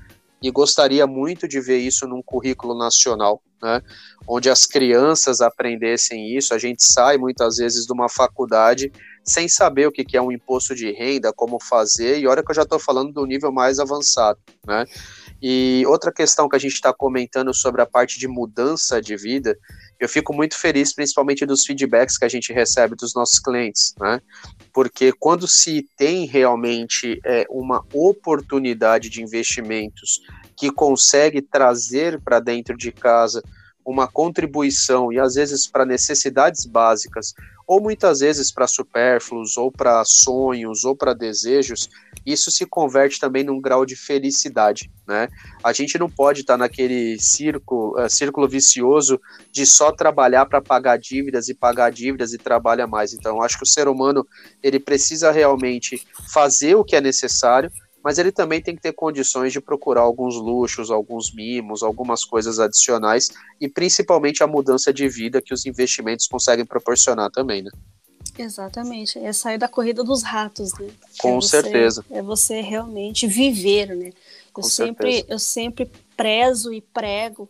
e 0.43 0.51
gostaria 0.51 1.07
muito 1.07 1.47
de 1.47 1.61
ver 1.61 1.79
isso 1.79 2.07
num 2.07 2.23
currículo 2.23 2.77
nacional, 2.77 3.43
né? 3.63 3.83
Onde 4.27 4.49
as 4.49 4.65
crianças 4.65 5.41
aprendessem 5.41 6.35
isso. 6.37 6.55
A 6.55 6.59
gente 6.59 6.83
sai 6.85 7.19
muitas 7.19 7.57
vezes 7.57 7.85
de 7.85 7.93
uma 7.93 8.09
faculdade 8.09 8.91
sem 9.23 9.49
saber 9.49 9.87
o 9.87 9.93
que 9.93 10.17
é 10.17 10.23
um 10.23 10.33
imposto 10.33 10.75
de 10.75 10.91
renda, 10.93 11.33
como 11.33 11.63
fazer, 11.63 12.19
e 12.19 12.27
olha 12.27 12.43
que 12.43 12.51
eu 12.51 12.55
já 12.55 12.63
estou 12.63 12.79
falando 12.79 13.13
do 13.13 13.27
nível 13.27 13.53
mais 13.53 13.79
avançado, 13.79 14.39
né? 14.67 14.85
E 15.43 15.85
outra 15.87 16.13
questão 16.13 16.49
que 16.49 16.57
a 16.57 16.59
gente 16.59 16.75
está 16.75 16.93
comentando 16.93 17.55
sobre 17.55 17.81
a 17.81 17.87
parte 17.87 18.19
de 18.19 18.29
mudança 18.29 19.01
de 19.01 19.17
vida, 19.17 19.57
eu 20.01 20.09
fico 20.09 20.33
muito 20.33 20.59
feliz, 20.59 20.95
principalmente 20.95 21.45
dos 21.45 21.65
feedbacks 21.67 22.17
que 22.17 22.25
a 22.25 22.29
gente 22.29 22.55
recebe 22.55 22.97
dos 22.97 23.15
nossos 23.15 23.39
clientes, 23.39 23.95
né? 24.01 24.21
Porque 24.73 25.13
quando 25.13 25.47
se 25.47 25.87
tem 25.97 26.27
realmente 26.27 27.21
é, 27.25 27.47
uma 27.51 27.85
oportunidade 27.93 29.11
de 29.11 29.23
investimentos 29.23 30.23
que 30.57 30.73
consegue 30.73 31.43
trazer 31.43 32.19
para 32.21 32.41
dentro 32.41 32.77
de 32.77 32.91
casa 32.91 33.43
uma 33.85 34.09
contribuição 34.09 35.13
e 35.13 35.19
às 35.19 35.35
vezes 35.35 35.67
para 35.67 35.85
necessidades 35.85 36.65
básicas, 36.65 37.35
ou 37.67 37.81
muitas 37.81 38.21
vezes 38.21 38.51
para 38.51 38.67
supérfluos, 38.67 39.57
ou 39.57 39.71
para 39.71 40.03
sonhos, 40.05 40.85
ou 40.85 40.97
para 40.97 41.15
desejos, 41.15 41.89
isso 42.25 42.51
se 42.51 42.67
converte 42.67 43.19
também 43.19 43.43
num 43.43 43.61
grau 43.61 43.85
de 43.85 43.97
felicidade, 43.97 44.91
né? 45.07 45.29
A 45.63 45.73
gente 45.73 45.99
não 45.99 46.09
pode 46.09 46.41
estar 46.41 46.55
tá 46.55 46.59
naquele 46.59 47.19
círculo, 47.19 47.99
uh, 47.99 48.09
círculo 48.09 48.49
vicioso 48.49 49.21
de 49.51 49.65
só 49.67 49.91
trabalhar 49.93 50.47
para 50.47 50.61
pagar 50.61 50.99
dívidas 50.99 51.49
e 51.49 51.55
pagar 51.55 51.91
dívidas 51.91 52.33
e 52.33 52.39
trabalha 52.39 52.87
mais. 52.87 53.13
Então, 53.13 53.43
acho 53.43 53.57
que 53.57 53.65
o 53.65 53.69
ser 53.69 53.89
humano 53.89 54.27
ele 54.63 54.79
precisa 54.79 55.31
realmente 55.31 56.03
fazer 56.33 56.75
o 56.75 56.85
que 56.85 56.97
é 56.97 57.01
necessário, 57.01 57.71
mas 58.03 58.19
ele 58.19 58.33
também 58.33 58.63
tem 58.63 58.75
que 58.75 58.83
ter 58.83 58.93
condições 58.93 59.53
de 59.53 59.61
procurar 59.61 60.01
alguns 60.01 60.37
luxos, 60.37 60.91
alguns 60.91 61.35
mimos, 61.35 61.83
algumas 61.83 62.25
coisas 62.25 62.59
adicionais 62.59 63.29
e 63.61 63.69
principalmente 63.69 64.43
a 64.43 64.47
mudança 64.47 64.93
de 64.93 65.09
vida 65.09 65.43
que 65.43 65.53
os 65.53 65.67
investimentos 65.67 66.27
conseguem 66.27 66.65
proporcionar 66.65 67.31
também, 67.31 67.63
né? 67.63 67.71
Exatamente, 68.41 69.19
é 69.19 69.33
sair 69.33 69.59
da 69.59 69.69
corrida 69.69 70.03
dos 70.03 70.23
ratos, 70.23 70.73
né? 70.79 70.89
Com 71.19 71.33
é 71.33 71.35
você, 71.35 71.63
certeza. 71.63 72.05
É 72.11 72.23
você 72.23 72.61
realmente 72.63 73.27
viver, 73.27 73.95
né? 73.95 74.13
Eu 74.57 74.63
sempre, 74.63 75.25
eu 75.29 75.39
sempre 75.39 75.91
prezo 76.17 76.73
e 76.73 76.81
prego 76.81 77.49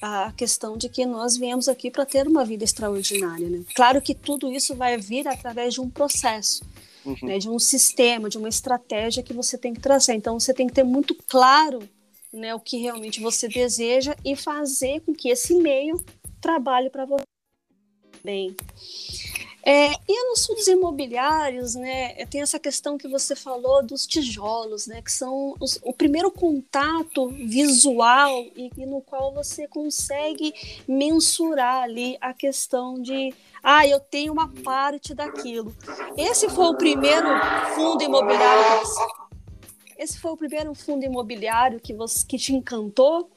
a 0.00 0.32
questão 0.32 0.76
de 0.76 0.88
que 0.88 1.06
nós 1.06 1.36
viemos 1.36 1.68
aqui 1.68 1.90
para 1.90 2.04
ter 2.04 2.28
uma 2.28 2.44
vida 2.44 2.64
extraordinária, 2.64 3.48
né? 3.48 3.64
Claro 3.74 4.00
que 4.02 4.14
tudo 4.14 4.52
isso 4.52 4.74
vai 4.74 4.98
vir 4.98 5.26
através 5.26 5.74
de 5.74 5.80
um 5.80 5.88
processo, 5.88 6.62
uhum. 7.04 7.16
né? 7.22 7.38
De 7.38 7.48
um 7.48 7.58
sistema, 7.58 8.28
de 8.28 8.36
uma 8.36 8.48
estratégia 8.48 9.22
que 9.22 9.32
você 9.32 9.56
tem 9.56 9.72
que 9.72 9.80
trazer. 9.80 10.14
Então 10.14 10.38
você 10.38 10.52
tem 10.52 10.66
que 10.66 10.74
ter 10.74 10.84
muito 10.84 11.14
claro, 11.26 11.80
né? 12.30 12.54
O 12.54 12.60
que 12.60 12.76
realmente 12.76 13.20
você 13.20 13.48
deseja 13.48 14.14
e 14.22 14.36
fazer 14.36 15.00
com 15.00 15.14
que 15.14 15.30
esse 15.30 15.54
meio 15.54 16.04
trabalhe 16.42 16.90
para 16.90 17.06
você 17.06 17.24
bem. 18.22 18.56
É, 19.68 19.94
e 20.06 20.30
nos 20.30 20.46
fundos 20.46 20.68
imobiliários, 20.68 21.74
né, 21.74 22.24
tem 22.26 22.40
essa 22.40 22.56
questão 22.56 22.96
que 22.96 23.08
você 23.08 23.34
falou 23.34 23.84
dos 23.84 24.06
tijolos, 24.06 24.86
né, 24.86 25.02
que 25.02 25.10
são 25.10 25.56
os, 25.58 25.80
o 25.82 25.92
primeiro 25.92 26.30
contato 26.30 27.26
visual 27.30 28.44
e, 28.54 28.70
e, 28.78 28.86
no 28.86 29.00
qual 29.00 29.34
você 29.34 29.66
consegue 29.66 30.54
mensurar 30.86 31.82
ali 31.82 32.16
a 32.20 32.32
questão 32.32 33.02
de, 33.02 33.34
ah, 33.60 33.84
eu 33.84 33.98
tenho 33.98 34.32
uma 34.32 34.46
parte 34.62 35.12
daquilo. 35.12 35.74
Esse 36.16 36.48
foi 36.48 36.66
o 36.66 36.76
primeiro 36.76 37.26
fundo 37.74 38.04
imobiliário. 38.04 38.88
Esse 39.98 40.16
foi 40.20 40.30
o 40.30 40.36
primeiro 40.36 40.76
fundo 40.76 41.04
imobiliário 41.04 41.80
que 41.80 41.92
você 41.92 42.24
que 42.24 42.38
te 42.38 42.54
encantou 42.54 43.28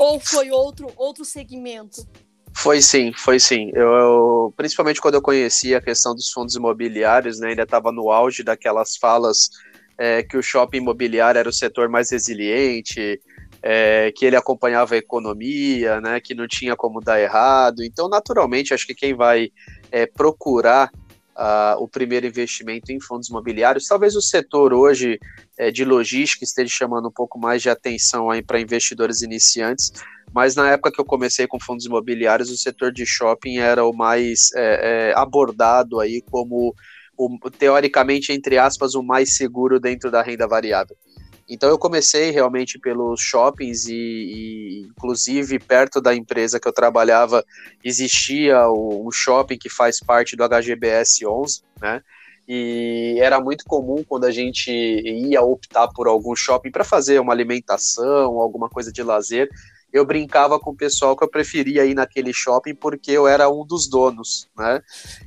ou 0.00 0.18
foi 0.18 0.50
outro 0.50 0.92
outro 0.96 1.24
segmento? 1.24 2.04
Foi 2.56 2.80
sim, 2.80 3.12
foi 3.12 3.38
sim. 3.38 3.70
Eu, 3.74 3.92
eu, 3.92 4.54
principalmente 4.56 5.00
quando 5.00 5.14
eu 5.14 5.22
conheci 5.22 5.74
a 5.74 5.80
questão 5.80 6.14
dos 6.14 6.30
fundos 6.32 6.54
imobiliários, 6.54 7.38
né, 7.38 7.50
ainda 7.50 7.64
estava 7.64 7.92
no 7.92 8.10
auge 8.10 8.42
daquelas 8.42 8.96
falas 8.96 9.50
é, 9.98 10.22
que 10.22 10.38
o 10.38 10.42
shopping 10.42 10.78
imobiliário 10.78 11.38
era 11.38 11.48
o 11.48 11.52
setor 11.52 11.88
mais 11.90 12.10
resiliente, 12.10 13.20
é, 13.62 14.10
que 14.16 14.24
ele 14.24 14.36
acompanhava 14.36 14.94
a 14.94 14.98
economia, 14.98 16.00
né, 16.00 16.18
que 16.18 16.34
não 16.34 16.48
tinha 16.48 16.74
como 16.74 17.00
dar 17.00 17.20
errado. 17.20 17.84
Então, 17.84 18.08
naturalmente, 18.08 18.72
acho 18.72 18.86
que 18.86 18.94
quem 18.94 19.14
vai 19.14 19.50
é, 19.92 20.06
procurar 20.06 20.90
uh, 21.36 21.82
o 21.82 21.88
primeiro 21.88 22.26
investimento 22.26 22.90
em 22.90 23.00
fundos 23.00 23.28
imobiliários, 23.28 23.86
talvez 23.86 24.16
o 24.16 24.22
setor 24.22 24.72
hoje 24.72 25.18
é, 25.58 25.70
de 25.70 25.84
logística 25.84 26.44
esteja 26.44 26.74
chamando 26.74 27.08
um 27.08 27.12
pouco 27.12 27.38
mais 27.38 27.62
de 27.62 27.70
atenção 27.70 28.28
para 28.46 28.60
investidores 28.60 29.22
iniciantes, 29.22 29.92
mas 30.32 30.56
na 30.56 30.70
época 30.70 30.92
que 30.92 31.00
eu 31.00 31.04
comecei 31.04 31.46
com 31.46 31.60
fundos 31.60 31.86
imobiliários, 31.86 32.50
o 32.50 32.56
setor 32.56 32.92
de 32.92 33.06
shopping 33.06 33.58
era 33.58 33.84
o 33.84 33.92
mais 33.92 34.50
é, 34.54 35.10
é, 35.10 35.14
abordado 35.16 36.00
aí 36.00 36.22
como 36.22 36.74
o, 37.16 37.38
teoricamente, 37.50 38.32
entre 38.32 38.58
aspas, 38.58 38.94
o 38.94 39.02
mais 39.02 39.36
seguro 39.36 39.80
dentro 39.80 40.10
da 40.10 40.22
renda 40.22 40.46
variável. 40.46 40.96
Então 41.48 41.68
eu 41.68 41.78
comecei 41.78 42.30
realmente 42.30 42.78
pelos 42.78 43.20
shoppings 43.20 43.86
e, 43.86 43.94
e, 43.94 44.80
inclusive 44.88 45.58
perto 45.58 46.00
da 46.00 46.14
empresa 46.14 46.58
que 46.58 46.66
eu 46.66 46.72
trabalhava 46.72 47.44
existia 47.84 48.68
um 48.70 49.10
shopping 49.12 49.56
que 49.56 49.68
faz 49.68 50.00
parte 50.00 50.34
do 50.34 50.44
HGBS 50.44 51.24
11, 51.24 51.62
né? 51.80 52.02
E 52.48 53.16
era 53.20 53.40
muito 53.40 53.64
comum 53.64 54.04
quando 54.08 54.24
a 54.24 54.30
gente 54.30 54.70
ia 54.70 55.42
optar 55.42 55.88
por 55.88 56.06
algum 56.06 56.34
shopping 56.36 56.70
para 56.70 56.84
fazer 56.84 57.20
uma 57.20 57.32
alimentação, 57.32 58.40
alguma 58.40 58.68
coisa 58.68 58.92
de 58.92 59.02
lazer, 59.02 59.48
eu 59.96 60.04
brincava 60.04 60.58
com 60.58 60.70
o 60.70 60.76
pessoal 60.76 61.16
que 61.16 61.24
eu 61.24 61.28
preferia 61.28 61.84
ir 61.84 61.94
naquele 61.94 62.32
shopping 62.32 62.74
porque 62.74 63.10
eu 63.10 63.26
era 63.26 63.48
um 63.48 63.64
dos 63.64 63.88
donos, 63.88 64.48
né? 64.56 64.82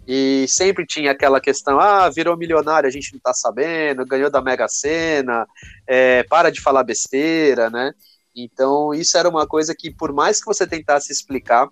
E 0.08 0.46
sempre 0.48 0.86
tinha 0.86 1.12
aquela 1.12 1.42
questão: 1.42 1.80
ah, 1.80 2.10
virou 2.10 2.38
milionário, 2.38 2.88
a 2.88 2.92
gente 2.92 3.14
não 3.14 3.20
tá 3.20 3.34
sabendo, 3.34 4.06
ganhou 4.06 4.30
da 4.30 4.42
Mega 4.42 4.68
Sena, 4.68 5.48
é, 5.88 6.24
para 6.24 6.50
de 6.50 6.62
falar 6.62 6.84
besteira, 6.84 7.70
né? 7.70 7.94
Então, 8.36 8.94
isso 8.94 9.18
era 9.18 9.28
uma 9.28 9.48
coisa 9.48 9.76
que, 9.76 9.92
por 9.92 10.14
mais 10.14 10.40
que 10.40 10.46
você 10.46 10.66
tentasse 10.66 11.12
explicar, 11.12 11.68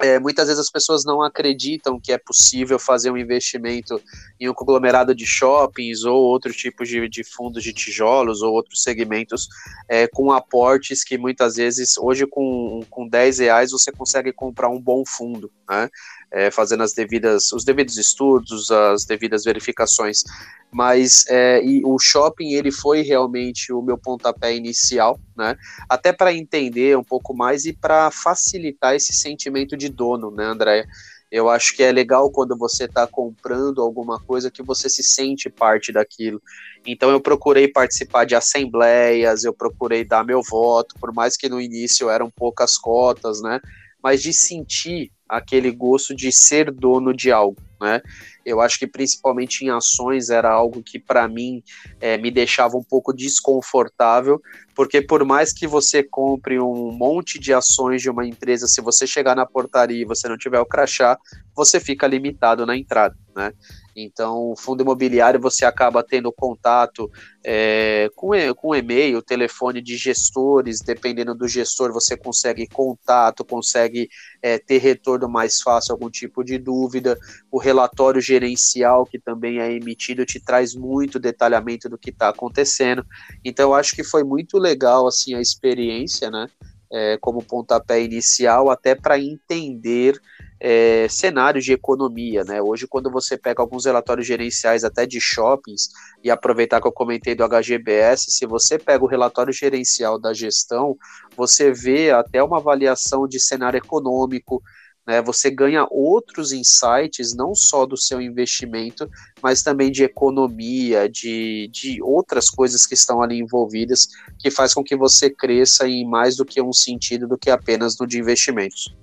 é, 0.00 0.18
muitas 0.18 0.48
vezes 0.48 0.60
as 0.60 0.70
pessoas 0.70 1.04
não 1.04 1.22
acreditam 1.22 2.00
que 2.00 2.12
é 2.12 2.18
possível 2.18 2.78
fazer 2.78 3.10
um 3.10 3.16
investimento 3.16 4.00
em 4.40 4.48
um 4.48 4.54
conglomerado 4.54 5.14
de 5.14 5.24
shoppings 5.24 6.04
ou 6.04 6.20
outro 6.20 6.52
tipo 6.52 6.84
de, 6.84 7.08
de 7.08 7.22
fundos 7.22 7.62
de 7.62 7.72
tijolos 7.72 8.42
ou 8.42 8.52
outros 8.52 8.82
segmentos 8.82 9.48
é, 9.88 10.08
com 10.08 10.32
aportes 10.32 11.04
que 11.04 11.16
muitas 11.16 11.54
vezes, 11.54 11.96
hoje 11.96 12.26
com, 12.26 12.84
com 12.90 13.06
10 13.06 13.38
reais 13.38 13.70
você 13.70 13.92
consegue 13.92 14.32
comprar 14.32 14.68
um 14.68 14.80
bom 14.80 15.04
fundo, 15.06 15.50
né? 15.68 15.88
É, 16.36 16.50
fazendo 16.50 16.82
as 16.82 16.92
devidas, 16.92 17.52
os 17.52 17.64
devidos 17.64 17.96
estudos, 17.96 18.68
as 18.68 19.04
devidas 19.04 19.44
verificações. 19.44 20.24
Mas 20.68 21.24
é, 21.28 21.62
o 21.84 21.96
shopping 21.96 22.54
ele 22.54 22.72
foi 22.72 23.02
realmente 23.02 23.72
o 23.72 23.80
meu 23.80 23.96
pontapé 23.96 24.52
inicial, 24.56 25.20
né? 25.36 25.56
Até 25.88 26.12
para 26.12 26.34
entender 26.34 26.98
um 26.98 27.04
pouco 27.04 27.32
mais 27.32 27.64
e 27.66 27.72
para 27.72 28.10
facilitar 28.10 28.96
esse 28.96 29.12
sentimento 29.12 29.76
de 29.76 29.88
dono, 29.88 30.32
né, 30.32 30.44
Andréia? 30.44 30.84
Eu 31.30 31.48
acho 31.48 31.74
que 31.74 31.82
é 31.82 31.90
legal 31.90 32.30
quando 32.30 32.56
você 32.56 32.84
está 32.84 33.08
comprando 33.08 33.82
alguma 33.82 34.20
coisa 34.20 34.52
que 34.52 34.62
você 34.62 34.88
se 34.88 35.02
sente 35.02 35.50
parte 35.50 35.92
daquilo. 35.92 36.40
Então 36.86 37.10
eu 37.10 37.20
procurei 37.20 37.66
participar 37.66 38.24
de 38.24 38.36
assembleias, 38.36 39.42
eu 39.42 39.52
procurei 39.52 40.04
dar 40.04 40.24
meu 40.24 40.42
voto, 40.42 40.94
por 41.00 41.12
mais 41.12 41.36
que 41.36 41.48
no 41.48 41.60
início 41.60 42.08
eram 42.08 42.30
poucas 42.30 42.78
cotas, 42.78 43.40
né? 43.42 43.60
Mas 44.02 44.22
de 44.22 44.32
sentir 44.32 45.10
aquele 45.36 45.70
gosto 45.70 46.14
de 46.14 46.32
ser 46.32 46.70
dono 46.70 47.12
de 47.12 47.32
algo, 47.32 47.60
né? 47.80 48.00
Eu 48.44 48.60
acho 48.60 48.78
que 48.78 48.86
principalmente 48.86 49.64
em 49.64 49.70
ações 49.70 50.28
era 50.30 50.50
algo 50.50 50.82
que 50.82 50.98
para 50.98 51.26
mim 51.26 51.62
é, 52.00 52.18
me 52.18 52.30
deixava 52.30 52.76
um 52.76 52.82
pouco 52.82 53.12
desconfortável, 53.12 54.40
porque 54.74 55.00
por 55.00 55.24
mais 55.24 55.52
que 55.52 55.66
você 55.66 56.02
compre 56.02 56.60
um 56.60 56.92
monte 56.92 57.38
de 57.38 57.52
ações 57.52 58.02
de 58.02 58.10
uma 58.10 58.26
empresa, 58.26 58.66
se 58.66 58.80
você 58.80 59.06
chegar 59.06 59.34
na 59.34 59.46
portaria 59.46 60.02
e 60.02 60.04
você 60.04 60.28
não 60.28 60.36
tiver 60.36 60.60
o 60.60 60.66
crachá, 60.66 61.18
você 61.54 61.80
fica 61.80 62.06
limitado 62.06 62.66
na 62.66 62.76
entrada, 62.76 63.16
né? 63.34 63.52
Então, 63.96 64.50
o 64.50 64.56
fundo 64.56 64.82
imobiliário 64.82 65.40
você 65.40 65.64
acaba 65.64 66.02
tendo 66.02 66.32
contato 66.32 67.10
é, 67.44 68.08
com, 68.16 68.30
com 68.56 68.74
e-mail, 68.74 69.22
telefone 69.22 69.80
de 69.80 69.96
gestores, 69.96 70.80
dependendo 70.80 71.34
do 71.34 71.46
gestor, 71.46 71.92
você 71.92 72.16
consegue 72.16 72.66
contato, 72.66 73.44
consegue 73.44 74.08
é, 74.42 74.58
ter 74.58 74.78
retorno 74.78 75.28
mais 75.28 75.60
fácil, 75.60 75.92
algum 75.92 76.10
tipo 76.10 76.42
de 76.42 76.58
dúvida. 76.58 77.18
O 77.50 77.58
relatório 77.58 78.20
gerencial 78.20 79.04
que 79.06 79.18
também 79.18 79.60
é 79.60 79.72
emitido 79.72 80.24
te 80.24 80.40
traz 80.40 80.74
muito 80.74 81.18
detalhamento 81.18 81.88
do 81.88 81.98
que 81.98 82.10
está 82.10 82.30
acontecendo. 82.30 83.04
Então, 83.44 83.70
eu 83.70 83.74
acho 83.74 83.94
que 83.94 84.02
foi 84.02 84.24
muito 84.24 84.58
legal 84.58 85.06
assim 85.06 85.34
a 85.34 85.40
experiência, 85.40 86.30
né? 86.30 86.48
É, 86.96 87.18
como 87.20 87.42
pontapé 87.42 88.00
inicial, 88.04 88.70
até 88.70 88.94
para 88.94 89.18
entender 89.18 90.16
é, 90.60 91.08
cenários 91.08 91.64
de 91.64 91.72
economia, 91.72 92.44
né? 92.44 92.62
Hoje, 92.62 92.86
quando 92.86 93.10
você 93.10 93.36
pega 93.36 93.60
alguns 93.60 93.84
relatórios 93.84 94.26
gerenciais 94.26 94.84
até 94.84 95.04
de 95.04 95.20
shoppings, 95.20 95.88
e 96.22 96.30
aproveitar 96.30 96.80
que 96.80 96.86
eu 96.86 96.92
comentei 96.92 97.34
do 97.34 97.44
HGBS, 97.44 98.30
se 98.30 98.46
você 98.46 98.78
pega 98.78 99.04
o 99.04 99.08
relatório 99.08 99.52
gerencial 99.52 100.18
da 100.18 100.32
gestão, 100.32 100.96
você 101.36 101.72
vê 101.72 102.12
até 102.12 102.42
uma 102.42 102.58
avaliação 102.58 103.26
de 103.26 103.38
cenário 103.40 103.76
econômico, 103.76 104.62
né, 105.06 105.20
você 105.20 105.50
ganha 105.50 105.86
outros 105.90 106.52
insights, 106.52 107.34
não 107.34 107.54
só 107.54 107.84
do 107.84 107.96
seu 107.96 108.20
investimento, 108.20 109.08
mas 109.42 109.62
também 109.62 109.90
de 109.90 110.02
economia, 110.02 111.08
de, 111.08 111.68
de 111.72 112.02
outras 112.02 112.48
coisas 112.48 112.86
que 112.86 112.94
estão 112.94 113.22
ali 113.22 113.38
envolvidas, 113.38 114.08
que 114.38 114.50
faz 114.50 114.72
com 114.72 114.82
que 114.82 114.96
você 114.96 115.28
cresça 115.28 115.86
em 115.86 116.06
mais 116.06 116.36
do 116.36 116.44
que 116.44 116.60
um 116.62 116.72
sentido 116.72 117.28
do 117.28 117.38
que 117.38 117.50
apenas 117.50 117.98
no 117.98 118.06
de 118.06 118.18
investimentos. 118.18 118.94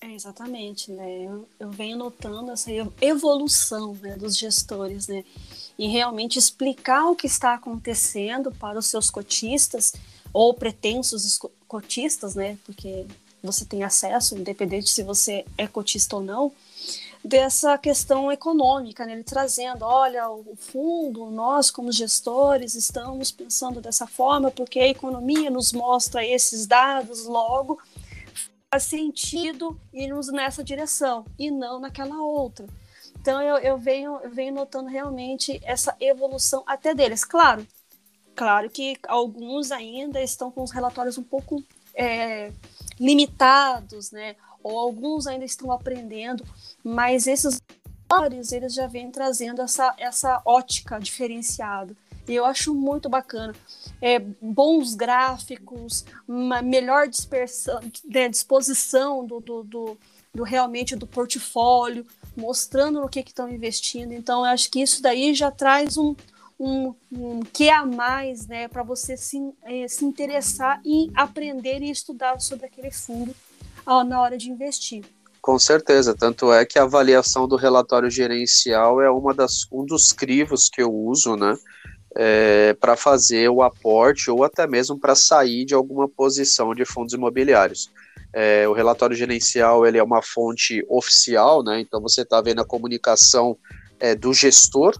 É, 0.00 0.12
exatamente, 0.12 0.90
né? 0.90 1.24
Eu, 1.24 1.48
eu, 1.60 1.70
venho 1.70 1.96
notando 1.96 2.50
essa 2.50 2.70
evolução 3.00 3.94
né, 4.02 4.16
dos 4.16 4.36
gestores, 4.36 5.06
né? 5.06 5.24
E 5.78 5.86
realmente 5.86 6.38
explicar 6.38 7.06
o 7.08 7.14
que 7.14 7.26
está 7.26 7.54
acontecendo 7.54 8.50
para 8.50 8.78
os 8.78 8.86
seus 8.86 9.08
cotistas 9.10 9.92
ou 10.32 10.52
pretensos 10.54 11.38
cotistas, 11.68 12.34
né? 12.34 12.58
Porque 12.64 13.06
você 13.42 13.64
tem 13.64 13.82
acesso, 13.82 14.36
independente 14.36 14.90
se 14.90 15.02
você 15.02 15.44
é 15.58 15.66
cotista 15.66 16.16
ou 16.16 16.22
não, 16.22 16.52
dessa 17.24 17.78
questão 17.78 18.32
econômica, 18.32 19.06
né? 19.06 19.12
ele 19.12 19.22
trazendo, 19.22 19.84
olha, 19.84 20.28
o 20.28 20.56
fundo, 20.56 21.30
nós 21.30 21.70
como 21.70 21.92
gestores 21.92 22.74
estamos 22.74 23.30
pensando 23.30 23.80
dessa 23.80 24.06
forma 24.06 24.50
porque 24.50 24.80
a 24.80 24.88
economia 24.88 25.50
nos 25.50 25.72
mostra 25.72 26.24
esses 26.24 26.66
dados, 26.66 27.26
logo 27.26 27.78
faz 28.72 28.84
sentido 28.84 29.78
irmos 29.92 30.32
nessa 30.32 30.64
direção 30.64 31.26
e 31.38 31.50
não 31.50 31.78
naquela 31.78 32.16
outra. 32.22 32.66
Então 33.20 33.40
eu, 33.42 33.58
eu, 33.58 33.76
venho, 33.76 34.18
eu 34.22 34.30
venho 34.30 34.54
notando 34.54 34.88
realmente 34.88 35.60
essa 35.62 35.94
evolução 36.00 36.64
até 36.66 36.94
deles. 36.94 37.22
Claro, 37.22 37.66
claro 38.34 38.70
que 38.70 38.96
alguns 39.06 39.70
ainda 39.70 40.22
estão 40.22 40.50
com 40.50 40.62
os 40.62 40.70
relatórios 40.70 41.18
um 41.18 41.22
pouco 41.22 41.62
é, 41.94 42.50
limitados, 43.02 44.12
né? 44.12 44.36
Ou 44.62 44.78
alguns 44.78 45.26
ainda 45.26 45.44
estão 45.44 45.72
aprendendo, 45.72 46.44
mas 46.84 47.26
esses 47.26 47.60
maiores 48.08 48.52
eles 48.52 48.72
já 48.72 48.86
vêm 48.86 49.10
trazendo 49.10 49.60
essa, 49.60 49.92
essa 49.98 50.40
ótica 50.44 51.00
diferenciada. 51.00 51.96
E 52.28 52.34
eu 52.34 52.44
acho 52.44 52.72
muito 52.72 53.08
bacana. 53.08 53.52
É, 54.00 54.20
bons 54.40 54.94
gráficos, 54.94 56.04
uma 56.28 56.62
melhor 56.62 57.08
dispersão, 57.08 57.80
né, 58.04 58.28
disposição 58.28 59.26
do, 59.26 59.40
do, 59.40 59.64
do, 59.64 59.98
do 60.32 60.42
realmente 60.44 60.94
do 60.94 61.06
portfólio 61.06 62.06
mostrando 62.36 63.00
no 63.00 63.08
que 63.08 63.20
estão 63.20 63.48
investindo. 63.48 64.12
Então, 64.12 64.46
eu 64.46 64.52
acho 64.52 64.70
que 64.70 64.80
isso 64.80 65.02
daí 65.02 65.34
já 65.34 65.50
traz 65.50 65.96
um, 65.96 66.14
um, 66.62 66.94
um 67.10 67.40
que 67.40 67.68
a 67.68 67.84
mais 67.84 68.46
né, 68.46 68.68
para 68.68 68.84
você 68.84 69.16
se, 69.16 69.36
é, 69.64 69.88
se 69.88 70.04
interessar 70.04 70.80
e 70.84 71.10
aprender 71.12 71.82
e 71.82 71.90
estudar 71.90 72.40
sobre 72.40 72.66
aquele 72.66 72.92
fundo 72.92 73.34
ó, 73.84 74.04
na 74.04 74.20
hora 74.20 74.38
de 74.38 74.48
investir. 74.48 75.04
Com 75.40 75.58
certeza, 75.58 76.14
tanto 76.14 76.52
é 76.52 76.64
que 76.64 76.78
a 76.78 76.84
avaliação 76.84 77.48
do 77.48 77.56
relatório 77.56 78.08
gerencial 78.08 79.02
é 79.02 79.10
uma 79.10 79.34
das, 79.34 79.66
um 79.72 79.84
dos 79.84 80.12
crivos 80.12 80.68
que 80.68 80.80
eu 80.80 80.94
uso, 80.94 81.34
né, 81.34 81.58
é, 82.14 82.74
para 82.74 82.96
fazer 82.96 83.48
o 83.48 83.60
aporte 83.60 84.30
ou 84.30 84.44
até 84.44 84.64
mesmo 84.64 84.96
para 85.00 85.16
sair 85.16 85.64
de 85.64 85.74
alguma 85.74 86.08
posição 86.08 86.72
de 86.76 86.84
fundos 86.84 87.12
imobiliários. 87.12 87.90
É, 88.32 88.68
o 88.68 88.72
relatório 88.72 89.16
gerencial 89.16 89.84
ele 89.84 89.98
é 89.98 90.02
uma 90.02 90.22
fonte 90.22 90.86
oficial, 90.88 91.62
né? 91.62 91.80
Então 91.80 92.00
você 92.00 92.22
está 92.22 92.40
vendo 92.40 92.62
a 92.62 92.64
comunicação 92.64 93.58
é, 94.00 94.14
do 94.14 94.32
gestor, 94.32 94.96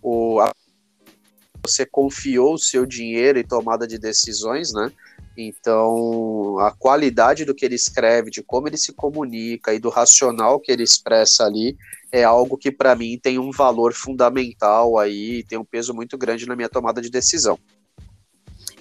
o, 0.00 0.38
a, 0.40 0.52
você 1.66 1.84
confiou 1.84 2.54
o 2.54 2.58
seu 2.58 2.86
dinheiro 2.86 3.38
e 3.38 3.44
tomada 3.44 3.86
de 3.86 3.98
decisões, 3.98 4.72
né? 4.72 4.92
Então 5.36 6.58
a 6.60 6.70
qualidade 6.70 7.44
do 7.44 7.54
que 7.54 7.64
ele 7.64 7.74
escreve, 7.74 8.30
de 8.30 8.42
como 8.42 8.68
ele 8.68 8.78
se 8.78 8.92
comunica 8.92 9.74
e 9.74 9.78
do 9.78 9.90
racional 9.90 10.58
que 10.58 10.72
ele 10.72 10.82
expressa 10.82 11.44
ali 11.44 11.76
é 12.10 12.24
algo 12.24 12.56
que 12.56 12.70
para 12.70 12.94
mim 12.94 13.18
tem 13.18 13.38
um 13.38 13.50
valor 13.50 13.92
fundamental 13.92 14.98
aí, 14.98 15.42
tem 15.44 15.58
um 15.58 15.64
peso 15.64 15.92
muito 15.92 16.16
grande 16.16 16.46
na 16.46 16.56
minha 16.56 16.68
tomada 16.68 17.02
de 17.02 17.10
decisão. 17.10 17.58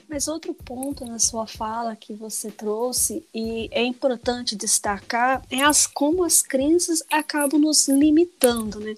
Mas 0.08 0.27
outro 0.27 0.54
ponto 0.54 1.04
na 1.04 1.18
sua 1.18 1.48
fala 1.48 1.96
que 1.96 2.13
você 2.13 2.51
trouxe, 2.51 3.25
e 3.34 3.68
é 3.72 3.84
importante 3.84 4.56
destacar, 4.56 5.44
é 5.50 5.63
as, 5.63 5.88
como 5.88 6.24
as 6.24 6.44
crenças 6.44 7.04
acabam 7.12 7.60
nos 7.60 7.88
limitando, 7.88 8.80
né? 8.80 8.96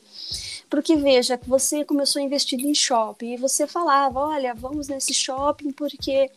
Porque 0.70 0.96
veja, 0.96 1.38
que 1.38 1.48
você 1.48 1.86
começou 1.86 2.22
a 2.22 2.26
investir 2.26 2.60
em 2.60 2.74
shopping 2.74 3.34
e 3.34 3.38
você 3.38 3.66
falava, 3.66 4.20
olha, 4.20 4.54
vamos 4.54 4.88
nesse 4.88 5.14
shopping 5.14 5.72
porque 5.72 6.30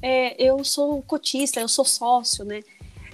é, 0.00 0.42
eu 0.42 0.64
sou 0.64 1.02
cotista, 1.02 1.60
eu 1.60 1.68
sou 1.68 1.84
sócio, 1.84 2.44
né? 2.44 2.62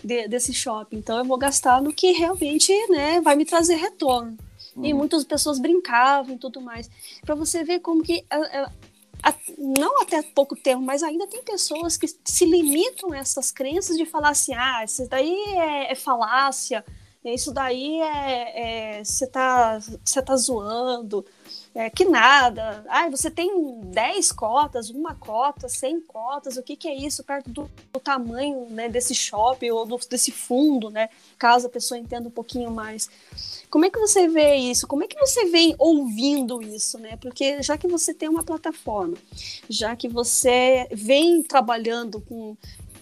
De, 0.02 0.28
desse 0.28 0.54
shopping, 0.54 0.96
então 0.96 1.18
eu 1.18 1.24
vou 1.26 1.36
gastar 1.36 1.82
no 1.82 1.92
que 1.92 2.12
realmente, 2.12 2.72
né, 2.88 3.20
vai 3.20 3.36
me 3.36 3.44
trazer 3.44 3.74
retorno. 3.74 4.34
Uhum. 4.74 4.86
E 4.86 4.94
muitas 4.94 5.24
pessoas 5.24 5.58
brincavam 5.58 6.36
e 6.36 6.38
tudo 6.38 6.58
mais. 6.58 6.90
Para 7.22 7.34
você 7.34 7.62
ver 7.62 7.80
como 7.80 8.02
que 8.02 8.24
não 9.58 10.00
até 10.00 10.22
pouco 10.22 10.56
tempo, 10.56 10.82
mas 10.82 11.02
ainda 11.02 11.26
tem 11.26 11.42
pessoas 11.42 11.96
que 11.96 12.06
se 12.24 12.44
limitam 12.44 13.12
a 13.12 13.18
essas 13.18 13.50
crenças 13.50 13.96
de 13.96 14.06
falar 14.06 14.30
assim, 14.30 14.54
ah, 14.54 14.82
isso 14.84 15.06
daí 15.08 15.34
é, 15.54 15.92
é 15.92 15.94
falácia, 15.94 16.84
isso 17.24 17.52
daí 17.52 18.00
é 18.00 19.04
você 19.04 19.24
é, 19.24 19.28
tá, 19.28 19.78
você 19.78 20.22
tá 20.22 20.36
zoando, 20.36 21.24
é, 21.74 21.90
que 21.90 22.04
nada. 22.04 22.84
Ah, 22.88 23.08
você 23.10 23.30
tem 23.30 23.80
10 23.84 24.32
cotas, 24.32 24.88
uma 24.88 25.14
cota, 25.14 25.68
100 25.68 26.00
cotas, 26.00 26.56
o 26.56 26.62
que, 26.62 26.76
que 26.76 26.88
é 26.88 26.94
isso 26.94 27.22
perto 27.22 27.50
do, 27.50 27.70
do 27.92 28.00
tamanho 28.00 28.66
né, 28.70 28.88
desse 28.88 29.14
shopping 29.14 29.70
ou 29.70 29.84
do, 29.84 29.98
desse 30.08 30.32
fundo, 30.32 30.88
né? 30.88 31.10
Caso 31.38 31.66
a 31.66 31.70
pessoa 31.70 31.98
entenda 31.98 32.26
um 32.26 32.32
pouquinho 32.32 32.70
mais. 32.70 33.10
Como 33.68 33.84
é 33.84 33.90
que 33.90 33.98
você 33.98 34.26
vê 34.26 34.56
isso? 34.56 34.86
Como 34.86 35.04
é 35.04 35.06
que 35.06 35.18
você 35.18 35.44
vem 35.44 35.74
ouvindo 35.78 36.62
isso, 36.62 36.98
né? 36.98 37.16
Porque 37.18 37.62
já 37.62 37.76
que 37.76 37.86
você 37.86 38.14
tem 38.14 38.28
uma 38.28 38.42
plataforma, 38.42 39.16
já 39.68 39.94
que 39.94 40.08
você 40.08 40.88
vem 40.90 41.42
trabalhando 41.42 42.20
com 42.22 42.56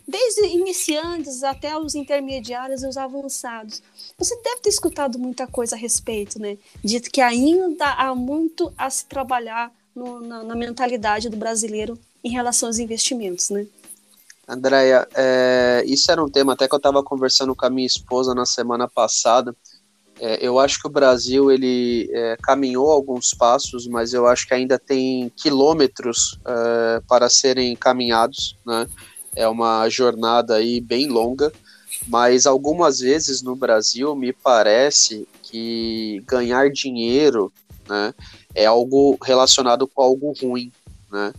desde 0.09 0.47
iniciantes 0.47 1.43
até 1.43 1.77
os 1.77 1.95
intermediários 1.95 2.83
e 2.83 2.87
os 2.89 2.97
avançados. 2.97 3.83
Você 4.17 4.35
deve 4.43 4.63
ter 4.63 4.71
escutado 4.71 5.19
muita 5.19 5.47
coisa 5.47 5.77
a 5.77 5.79
respeito, 5.79 6.41
né? 6.41 6.57
Dito 6.83 7.11
que 7.11 7.21
ainda 7.21 7.93
há 7.93 8.15
muito 8.15 8.73
a 8.79 8.89
se 8.89 9.05
trabalhar 9.05 9.71
no, 9.95 10.21
na, 10.21 10.43
na, 10.43 10.55
mentalidade 10.57 11.29
do 11.29 11.37
brasileiro 11.37 11.99
em 12.25 12.31
relação 12.31 12.71
aos 12.71 12.79
investimentos, 12.79 13.51
né? 13.51 13.67
Andréia, 14.49 15.07
é, 15.15 15.85
isso 15.87 16.11
era 16.11 16.25
um 16.25 16.31
tema 16.31 16.55
até 16.55 16.67
que 16.67 16.75
eu 16.75 16.79
estava 16.79 17.03
conversando 17.03 17.55
com 17.55 17.67
a 17.67 17.71
minha 17.71 17.87
esposa 17.87 18.35
na 18.35 18.47
semana 18.47 18.89
passada. 18.89 19.55
É, 20.19 20.39
eu 20.45 20.59
acho 20.59 20.81
que 20.81 20.87
o 20.87 20.91
Brasil 20.91 21.51
ele 21.53 22.09
é, 22.13 22.37
caminhou 22.43 22.91
alguns 22.91 23.35
passos, 23.35 23.87
mas 23.87 24.15
eu 24.15 24.27
acho 24.27 24.49
que 24.49 24.55
ainda 24.55 24.79
tem 24.79 25.31
quilômetros 25.37 26.39
é, 26.47 27.03
para 27.07 27.29
serem 27.29 27.77
caminhados, 27.77 28.57
né? 28.65 28.87
É 29.39 29.47
uma 29.47 29.89
jornada 29.89 30.57
aí 30.57 30.81
bem 30.81 31.07
longa, 31.07 31.53
mas 32.09 32.45
algumas 32.45 32.99
vezes 32.99 33.41
no 33.41 33.55
Brasil 33.55 34.17
me 34.17 34.33
parece 34.33 35.29
que 35.45 36.21
ganhar 36.27 36.69
dinheiro 36.71 37.53
né, 37.89 38.13
é 38.53 38.67
algo 38.67 39.17
relacionado 39.23 39.87
com 39.87 40.03
algo 40.03 40.35
ruim. 40.43 40.73
Né? 41.09 41.33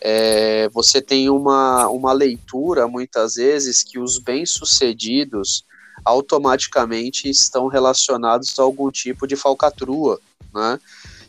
É, 0.00 0.68
você 0.70 1.00
tem 1.00 1.30
uma, 1.30 1.88
uma 1.88 2.12
leitura, 2.12 2.88
muitas 2.88 3.36
vezes, 3.36 3.84
que 3.84 4.00
os 4.00 4.18
bem-sucedidos 4.18 5.64
automaticamente 6.04 7.30
estão 7.30 7.68
relacionados 7.68 8.58
a 8.58 8.62
algum 8.64 8.90
tipo 8.90 9.28
de 9.28 9.36
falcatrua, 9.36 10.20
né? 10.52 10.78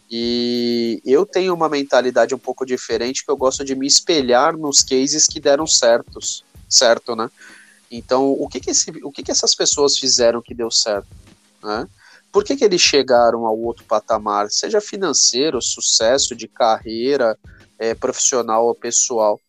E 0.09 1.01
eu 1.03 1.25
tenho 1.25 1.53
uma 1.53 1.67
mentalidade 1.67 2.35
um 2.35 2.39
pouco 2.39 2.65
diferente, 2.65 3.25
que 3.25 3.31
eu 3.31 3.37
gosto 3.37 3.65
de 3.65 3.75
me 3.75 3.87
espelhar 3.87 4.55
nos 4.55 4.83
cases 4.83 5.25
que 5.25 5.39
deram 5.39 5.65
certos, 5.65 6.43
certo, 6.69 7.15
né? 7.15 7.29
Então, 7.89 8.31
o 8.31 8.47
que 8.47 8.59
que, 8.59 8.71
esse, 8.71 8.91
o 9.03 9.11
que 9.11 9.23
que 9.23 9.31
essas 9.31 9.55
pessoas 9.55 9.97
fizeram 9.97 10.41
que 10.41 10.53
deu 10.53 10.69
certo, 10.69 11.07
né? 11.63 11.87
Por 12.31 12.43
que, 12.43 12.57
que 12.57 12.65
eles 12.65 12.81
chegaram 12.81 13.45
ao 13.45 13.57
outro 13.57 13.85
patamar, 13.85 14.51
seja 14.51 14.81
financeiro, 14.81 15.61
sucesso 15.61 16.35
de 16.35 16.49
carreira, 16.49 17.37
é, 17.79 17.95
profissional 17.95 18.65
ou 18.65 18.75
pessoal? 18.75 19.39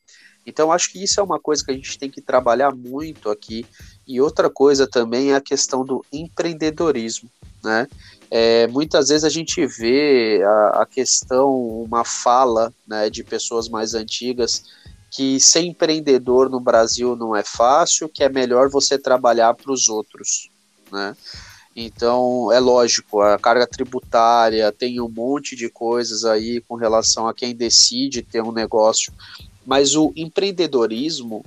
Então, 0.46 0.70
acho 0.70 0.92
que 0.92 1.02
isso 1.02 1.18
é 1.18 1.22
uma 1.22 1.40
coisa 1.40 1.64
que 1.64 1.72
a 1.72 1.74
gente 1.74 1.98
tem 1.98 2.08
que 2.08 2.20
trabalhar 2.20 2.70
muito 2.72 3.28
aqui. 3.28 3.66
E 4.06 4.20
outra 4.20 4.48
coisa 4.48 4.86
também 4.86 5.32
é 5.32 5.34
a 5.34 5.40
questão 5.40 5.84
do 5.84 6.04
empreendedorismo, 6.12 7.28
né? 7.64 7.88
É, 8.30 8.66
muitas 8.66 9.08
vezes 9.08 9.24
a 9.24 9.28
gente 9.28 9.64
vê 9.66 10.42
a, 10.44 10.82
a, 10.82 10.86
questão, 10.86 11.54
uma 11.82 12.04
fala 12.04 12.72
né, 12.86 13.08
de 13.08 13.22
pessoas 13.22 13.68
mais 13.68 13.94
antigas 13.94 14.64
que 15.10 15.38
ser 15.40 15.60
empreendedor 15.60 16.50
no 16.50 16.60
Brasil 16.60 17.16
não 17.16 17.34
é 17.34 17.42
fácil, 17.42 18.08
que 18.08 18.22
é 18.22 18.28
melhor 18.28 18.68
você 18.68 18.98
trabalhar 18.98 19.54
para 19.54 19.72
os 19.72 19.88
outros, 19.88 20.50
né? 20.90 21.16
Então, 21.74 22.50
é 22.50 22.58
lógico, 22.58 23.20
a 23.20 23.38
carga 23.38 23.66
tributária 23.66 24.72
tem 24.72 24.98
um 24.98 25.10
monte 25.10 25.54
de 25.54 25.68
coisas 25.68 26.24
aí 26.24 26.62
com 26.62 26.74
relação 26.74 27.28
a 27.28 27.34
quem 27.34 27.54
decide 27.54 28.22
ter 28.22 28.42
um 28.42 28.50
negócio, 28.50 29.12
mas 29.64 29.94
o 29.94 30.10
empreendedorismo, 30.16 31.44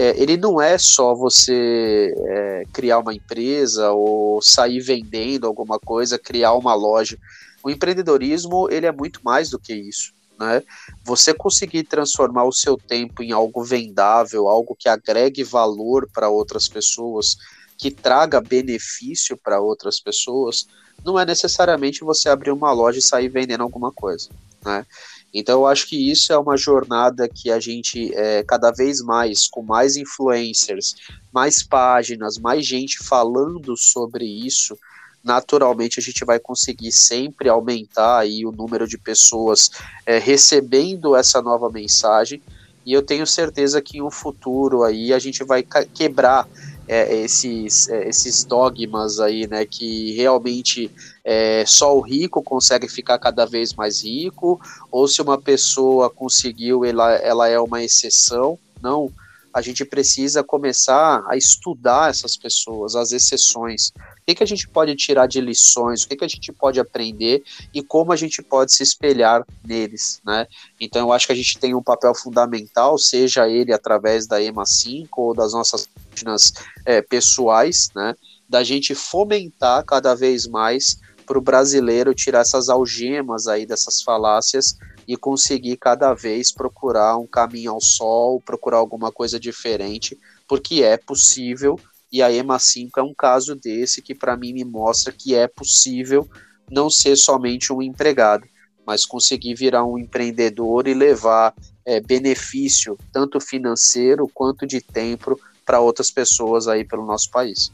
é, 0.00 0.14
ele 0.16 0.38
não 0.38 0.58
é 0.58 0.78
só 0.78 1.14
você 1.14 2.14
é, 2.16 2.62
criar 2.72 3.00
uma 3.00 3.12
empresa 3.12 3.90
ou 3.90 4.40
sair 4.40 4.80
vendendo 4.80 5.46
alguma 5.46 5.78
coisa, 5.78 6.18
criar 6.18 6.54
uma 6.54 6.72
loja. 6.72 7.18
O 7.62 7.68
empreendedorismo 7.68 8.66
ele 8.70 8.86
é 8.86 8.92
muito 8.92 9.20
mais 9.22 9.50
do 9.50 9.58
que 9.58 9.74
isso. 9.74 10.14
Né? 10.38 10.62
Você 11.04 11.34
conseguir 11.34 11.82
transformar 11.82 12.44
o 12.44 12.52
seu 12.52 12.78
tempo 12.78 13.22
em 13.22 13.30
algo 13.30 13.62
vendável, 13.62 14.48
algo 14.48 14.74
que 14.74 14.88
agregue 14.88 15.44
valor 15.44 16.08
para 16.10 16.30
outras 16.30 16.66
pessoas, 16.66 17.36
que 17.76 17.90
traga 17.90 18.40
benefício 18.40 19.36
para 19.36 19.60
outras 19.60 20.00
pessoas, 20.00 20.66
não 21.04 21.20
é 21.20 21.26
necessariamente 21.26 22.00
você 22.00 22.30
abrir 22.30 22.52
uma 22.52 22.72
loja 22.72 22.98
e 22.98 23.02
sair 23.02 23.28
vendendo 23.28 23.64
alguma 23.64 23.92
coisa. 23.92 24.30
Né? 24.64 24.86
Então 25.32 25.60
eu 25.60 25.66
acho 25.66 25.88
que 25.88 26.10
isso 26.10 26.32
é 26.32 26.38
uma 26.38 26.56
jornada 26.56 27.28
que 27.28 27.50
a 27.50 27.60
gente 27.60 28.12
é, 28.14 28.42
cada 28.42 28.70
vez 28.70 29.00
mais, 29.00 29.48
com 29.48 29.62
mais 29.62 29.96
influencers, 29.96 30.96
mais 31.32 31.62
páginas, 31.62 32.38
mais 32.38 32.66
gente 32.66 32.98
falando 32.98 33.76
sobre 33.76 34.24
isso, 34.24 34.76
naturalmente 35.22 36.00
a 36.00 36.02
gente 36.02 36.24
vai 36.24 36.38
conseguir 36.38 36.92
sempre 36.92 37.48
aumentar 37.48 38.18
aí 38.18 38.44
o 38.44 38.52
número 38.52 38.88
de 38.88 38.98
pessoas 38.98 39.70
é, 40.04 40.18
recebendo 40.18 41.14
essa 41.14 41.40
nova 41.40 41.70
mensagem. 41.70 42.42
E 42.84 42.92
eu 42.92 43.02
tenho 43.02 43.26
certeza 43.26 43.80
que 43.80 43.98
em 43.98 44.02
um 44.02 44.10
futuro 44.10 44.82
aí 44.82 45.12
a 45.12 45.18
gente 45.18 45.44
vai 45.44 45.62
quebrar 45.94 46.48
é, 46.88 47.14
esses, 47.22 47.88
é, 47.88 48.08
esses 48.08 48.42
dogmas 48.42 49.20
aí, 49.20 49.46
né, 49.46 49.64
que 49.64 50.12
realmente 50.16 50.90
é, 51.32 51.64
só 51.64 51.96
o 51.96 52.00
rico 52.00 52.42
consegue 52.42 52.88
ficar 52.88 53.16
cada 53.16 53.46
vez 53.46 53.72
mais 53.72 54.02
rico, 54.02 54.60
ou 54.90 55.06
se 55.06 55.22
uma 55.22 55.40
pessoa 55.40 56.10
conseguiu, 56.10 56.84
ela, 56.84 57.12
ela 57.12 57.46
é 57.46 57.56
uma 57.56 57.84
exceção. 57.84 58.58
Não, 58.82 59.12
a 59.54 59.62
gente 59.62 59.84
precisa 59.84 60.42
começar 60.42 61.22
a 61.28 61.36
estudar 61.36 62.10
essas 62.10 62.36
pessoas, 62.36 62.96
as 62.96 63.12
exceções. 63.12 63.90
O 63.90 64.26
que, 64.26 64.34
que 64.34 64.42
a 64.42 64.46
gente 64.46 64.68
pode 64.68 64.96
tirar 64.96 65.28
de 65.28 65.40
lições, 65.40 66.02
o 66.02 66.08
que, 66.08 66.16
que 66.16 66.24
a 66.24 66.28
gente 66.28 66.52
pode 66.52 66.80
aprender 66.80 67.44
e 67.72 67.80
como 67.80 68.10
a 68.10 68.16
gente 68.16 68.42
pode 68.42 68.74
se 68.74 68.82
espelhar 68.82 69.46
neles, 69.64 70.20
né? 70.26 70.48
Então 70.80 71.02
eu 71.06 71.12
acho 71.12 71.28
que 71.28 71.32
a 71.32 71.36
gente 71.36 71.60
tem 71.60 71.76
um 71.76 71.82
papel 71.82 72.12
fundamental, 72.12 72.98
seja 72.98 73.48
ele 73.48 73.72
através 73.72 74.26
da 74.26 74.42
EMA 74.42 74.66
5 74.66 75.22
ou 75.22 75.32
das 75.32 75.52
nossas 75.52 75.86
páginas 76.10 76.52
é, 76.84 77.00
pessoais, 77.00 77.88
né? 77.94 78.16
Da 78.48 78.64
gente 78.64 78.96
fomentar 78.96 79.84
cada 79.84 80.12
vez 80.16 80.48
mais 80.48 80.98
para 81.30 81.38
o 81.38 81.40
brasileiro 81.40 82.12
tirar 82.12 82.40
essas 82.40 82.68
algemas 82.68 83.46
aí 83.46 83.64
dessas 83.64 84.02
falácias 84.02 84.76
e 85.06 85.16
conseguir 85.16 85.76
cada 85.76 86.12
vez 86.12 86.50
procurar 86.50 87.18
um 87.18 87.26
caminho 87.26 87.70
ao 87.70 87.80
sol, 87.80 88.42
procurar 88.44 88.78
alguma 88.78 89.12
coisa 89.12 89.38
diferente, 89.38 90.18
porque 90.48 90.82
é 90.82 90.96
possível, 90.96 91.78
e 92.10 92.20
a 92.20 92.32
EMA 92.32 92.58
5 92.58 92.98
é 92.98 93.02
um 93.04 93.14
caso 93.14 93.54
desse 93.54 94.02
que 94.02 94.12
para 94.12 94.36
mim 94.36 94.52
me 94.52 94.64
mostra 94.64 95.12
que 95.12 95.32
é 95.32 95.46
possível 95.46 96.28
não 96.68 96.90
ser 96.90 97.14
somente 97.14 97.72
um 97.72 97.80
empregado, 97.80 98.44
mas 98.84 99.06
conseguir 99.06 99.54
virar 99.54 99.84
um 99.84 99.96
empreendedor 99.96 100.88
e 100.88 100.94
levar 100.94 101.54
é, 101.86 102.00
benefício, 102.00 102.98
tanto 103.12 103.38
financeiro 103.38 104.28
quanto 104.34 104.66
de 104.66 104.80
tempo, 104.80 105.38
para 105.64 105.78
outras 105.78 106.10
pessoas 106.10 106.66
aí 106.66 106.84
pelo 106.84 107.06
nosso 107.06 107.30
país. 107.30 107.70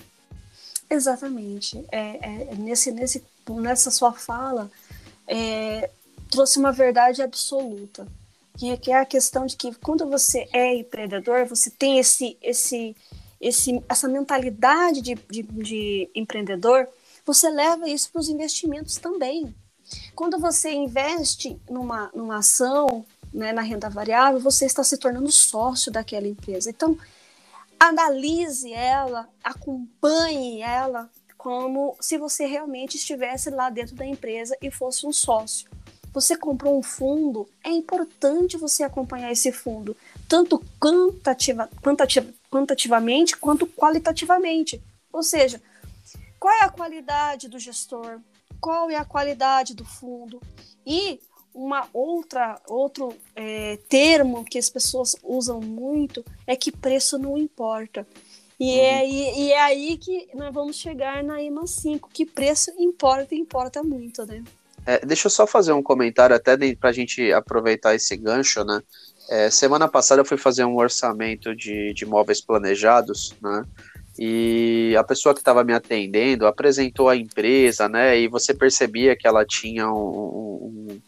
Exatamente. 0.90 1.82
É, 1.90 2.50
é, 2.50 2.54
nesse, 2.54 2.92
nesse, 2.92 3.24
nessa 3.54 3.90
sua 3.90 4.12
fala, 4.12 4.70
é, 5.26 5.90
trouxe 6.30 6.58
uma 6.58 6.72
verdade 6.72 7.22
absoluta, 7.22 8.06
que 8.56 8.90
é 8.90 8.96
a 8.96 9.04
questão 9.04 9.46
de 9.46 9.56
que 9.56 9.74
quando 9.74 10.08
você 10.08 10.48
é 10.52 10.76
empreendedor, 10.76 11.44
você 11.46 11.70
tem 11.70 11.98
esse, 11.98 12.36
esse, 12.40 12.96
esse, 13.40 13.82
essa 13.88 14.08
mentalidade 14.08 15.02
de, 15.02 15.14
de, 15.14 15.42
de 15.42 16.10
empreendedor, 16.14 16.88
você 17.24 17.50
leva 17.50 17.88
isso 17.88 18.10
para 18.10 18.20
os 18.20 18.28
investimentos 18.28 18.96
também. 18.96 19.54
Quando 20.14 20.38
você 20.38 20.72
investe 20.72 21.60
numa, 21.68 22.10
numa 22.14 22.38
ação, 22.38 23.04
né, 23.32 23.52
na 23.52 23.62
renda 23.62 23.90
variável, 23.90 24.40
você 24.40 24.64
está 24.64 24.82
se 24.82 24.96
tornando 24.96 25.30
sócio 25.30 25.92
daquela 25.92 26.26
empresa. 26.26 26.70
Então, 26.70 26.98
analise 27.78 28.72
ela, 28.72 29.28
acompanhe 29.44 30.62
ela 30.62 31.10
como 31.46 31.96
se 32.00 32.18
você 32.18 32.44
realmente 32.44 32.96
estivesse 32.96 33.50
lá 33.50 33.70
dentro 33.70 33.94
da 33.94 34.04
empresa 34.04 34.58
e 34.60 34.68
fosse 34.68 35.06
um 35.06 35.12
sócio 35.12 35.70
você 36.12 36.34
comprou 36.34 36.78
um 36.78 36.82
fundo, 36.82 37.46
é 37.62 37.68
importante 37.68 38.56
você 38.56 38.82
acompanhar 38.82 39.30
esse 39.30 39.52
fundo, 39.52 39.94
tanto 40.26 40.64
quantitativa, 40.80 41.68
quantitativa, 41.82 42.32
quantitativamente 42.50 43.36
quanto 43.36 43.66
qualitativamente. 43.66 44.82
Ou 45.12 45.22
seja, 45.22 45.60
qual 46.40 46.54
é 46.54 46.64
a 46.64 46.70
qualidade 46.70 47.50
do 47.50 47.58
gestor, 47.58 48.18
qual 48.58 48.88
é 48.88 48.96
a 48.96 49.04
qualidade 49.04 49.74
do 49.74 49.84
fundo 49.84 50.40
e 50.86 51.20
uma 51.54 51.86
outra 51.92 52.60
outro 52.66 53.14
é, 53.34 53.78
termo 53.86 54.42
que 54.42 54.58
as 54.58 54.70
pessoas 54.70 55.16
usam 55.22 55.60
muito 55.60 56.24
é 56.46 56.56
que 56.56 56.72
preço 56.72 57.18
não 57.18 57.36
importa. 57.36 58.06
E, 58.58 58.64
uhum. 58.64 58.80
é, 58.80 59.06
e, 59.06 59.40
e, 59.40 59.52
é 59.52 59.60
aí 59.60 59.96
que 59.98 60.28
nós 60.34 60.52
vamos 60.52 60.76
chegar 60.76 61.22
na 61.22 61.42
IMA 61.42 61.66
5, 61.66 62.08
que 62.12 62.24
preço 62.24 62.70
importa 62.78 63.34
e 63.34 63.38
importa 63.38 63.82
muito, 63.82 64.24
né? 64.24 64.42
É, 64.86 65.04
deixa 65.04 65.26
eu 65.26 65.30
só 65.30 65.46
fazer 65.46 65.72
um 65.72 65.82
comentário 65.82 66.34
até 66.34 66.56
para 66.74 66.90
a 66.90 66.92
gente 66.92 67.32
aproveitar 67.32 67.94
esse 67.94 68.16
gancho, 68.16 68.64
né? 68.64 68.80
É, 69.28 69.50
semana 69.50 69.88
passada 69.88 70.20
eu 70.20 70.24
fui 70.24 70.38
fazer 70.38 70.64
um 70.64 70.76
orçamento 70.76 71.54
de, 71.54 71.92
de 71.92 72.06
móveis 72.06 72.40
planejados, 72.40 73.34
né? 73.42 73.64
E 74.18 74.94
a 74.98 75.04
pessoa 75.04 75.34
que 75.34 75.40
estava 75.40 75.62
me 75.62 75.74
atendendo 75.74 76.46
apresentou 76.46 77.08
a 77.08 77.16
empresa, 77.16 77.88
né? 77.88 78.18
E 78.18 78.28
você 78.28 78.54
percebia 78.54 79.16
que 79.16 79.26
ela 79.26 79.44
tinha 79.44 79.90
um, 79.90 80.88
um 80.88 81.00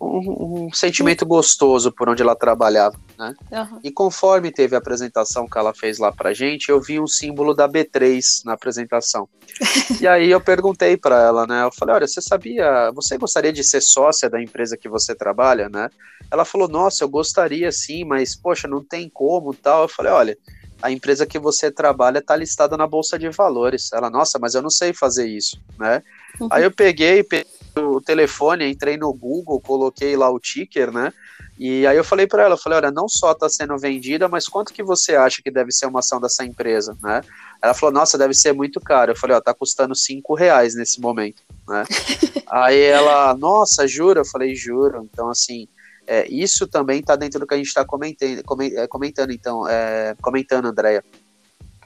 um, 0.00 0.66
um, 0.66 0.72
sentimento 0.72 1.24
gostoso 1.24 1.90
por 1.90 2.08
onde 2.08 2.22
ela 2.22 2.36
trabalhava, 2.36 2.98
né? 3.18 3.34
Uhum. 3.50 3.80
E 3.82 3.90
conforme 3.90 4.52
teve 4.52 4.74
a 4.74 4.78
apresentação 4.78 5.48
que 5.48 5.56
ela 5.56 5.72
fez 5.72 5.98
lá 5.98 6.12
pra 6.12 6.34
gente, 6.34 6.68
eu 6.68 6.80
vi 6.80 7.00
um 7.00 7.06
símbolo 7.06 7.54
da 7.54 7.68
B3 7.68 8.42
na 8.44 8.52
apresentação. 8.52 9.28
e 10.00 10.06
aí 10.06 10.30
eu 10.30 10.40
perguntei 10.40 10.96
para 10.96 11.22
ela, 11.22 11.46
né? 11.46 11.64
Eu 11.64 11.72
falei, 11.72 11.94
olha, 11.94 12.06
você 12.06 12.20
sabia, 12.20 12.90
você 12.92 13.16
gostaria 13.16 13.52
de 13.52 13.64
ser 13.64 13.80
sócia 13.80 14.28
da 14.28 14.40
empresa 14.40 14.76
que 14.76 14.88
você 14.88 15.14
trabalha, 15.14 15.68
né? 15.68 15.88
Ela 16.30 16.44
falou, 16.44 16.68
nossa, 16.68 17.04
eu 17.04 17.08
gostaria 17.08 17.72
sim, 17.72 18.04
mas 18.04 18.36
poxa, 18.36 18.68
não 18.68 18.84
tem 18.84 19.08
como, 19.08 19.54
tal. 19.54 19.82
Eu 19.82 19.88
falei, 19.88 20.12
olha, 20.12 20.38
a 20.82 20.90
empresa 20.90 21.26
que 21.26 21.38
você 21.38 21.70
trabalha 21.70 22.18
está 22.18 22.36
listada 22.36 22.76
na 22.76 22.86
bolsa 22.86 23.18
de 23.18 23.28
valores. 23.30 23.92
Ela, 23.92 24.10
nossa, 24.10 24.38
mas 24.38 24.54
eu 24.54 24.62
não 24.62 24.70
sei 24.70 24.92
fazer 24.92 25.26
isso, 25.26 25.60
né? 25.78 26.02
Uhum. 26.40 26.48
Aí 26.50 26.64
eu 26.64 26.70
peguei, 26.70 27.22
peguei 27.22 27.46
o 27.76 28.00
telefone, 28.00 28.70
entrei 28.70 28.96
no 28.96 29.12
Google, 29.12 29.60
coloquei 29.60 30.16
lá 30.16 30.30
o 30.30 30.40
ticker, 30.40 30.92
né? 30.92 31.12
E 31.58 31.86
aí 31.86 31.96
eu 31.96 32.04
falei 32.04 32.26
para 32.26 32.42
ela, 32.42 32.56
falei, 32.56 32.78
olha, 32.78 32.90
não 32.90 33.08
só 33.08 33.32
está 33.32 33.48
sendo 33.48 33.78
vendida, 33.78 34.28
mas 34.28 34.46
quanto 34.46 34.74
que 34.74 34.82
você 34.82 35.16
acha 35.16 35.40
que 35.42 35.50
deve 35.50 35.72
ser 35.72 35.86
uma 35.86 36.00
ação 36.00 36.20
dessa 36.20 36.44
empresa, 36.44 36.96
né? 37.02 37.22
Ela 37.62 37.72
falou, 37.72 37.94
nossa, 37.94 38.18
deve 38.18 38.34
ser 38.34 38.52
muito 38.52 38.78
caro. 38.78 39.12
Eu 39.12 39.16
falei, 39.16 39.36
ó, 39.36 39.40
tá 39.40 39.54
custando 39.54 39.94
cinco 39.94 40.34
reais 40.34 40.74
nesse 40.74 41.00
momento, 41.00 41.42
né? 41.66 41.84
aí 42.50 42.80
ela, 42.80 43.34
nossa, 43.34 43.88
jura? 43.88 44.20
Eu 44.20 44.26
falei, 44.26 44.54
juro. 44.54 45.08
Então, 45.10 45.30
assim, 45.30 45.66
é, 46.06 46.26
isso 46.28 46.66
também 46.66 47.00
está 47.00 47.16
dentro 47.16 47.40
do 47.40 47.46
que 47.46 47.54
a 47.54 47.56
gente 47.56 47.66
está 47.66 47.84
comentando, 47.84 48.42
é, 48.62 48.86
comentando, 48.86 49.30
então, 49.32 49.68
é, 49.68 50.14
comentando, 50.20 50.66
Andréia. 50.66 51.04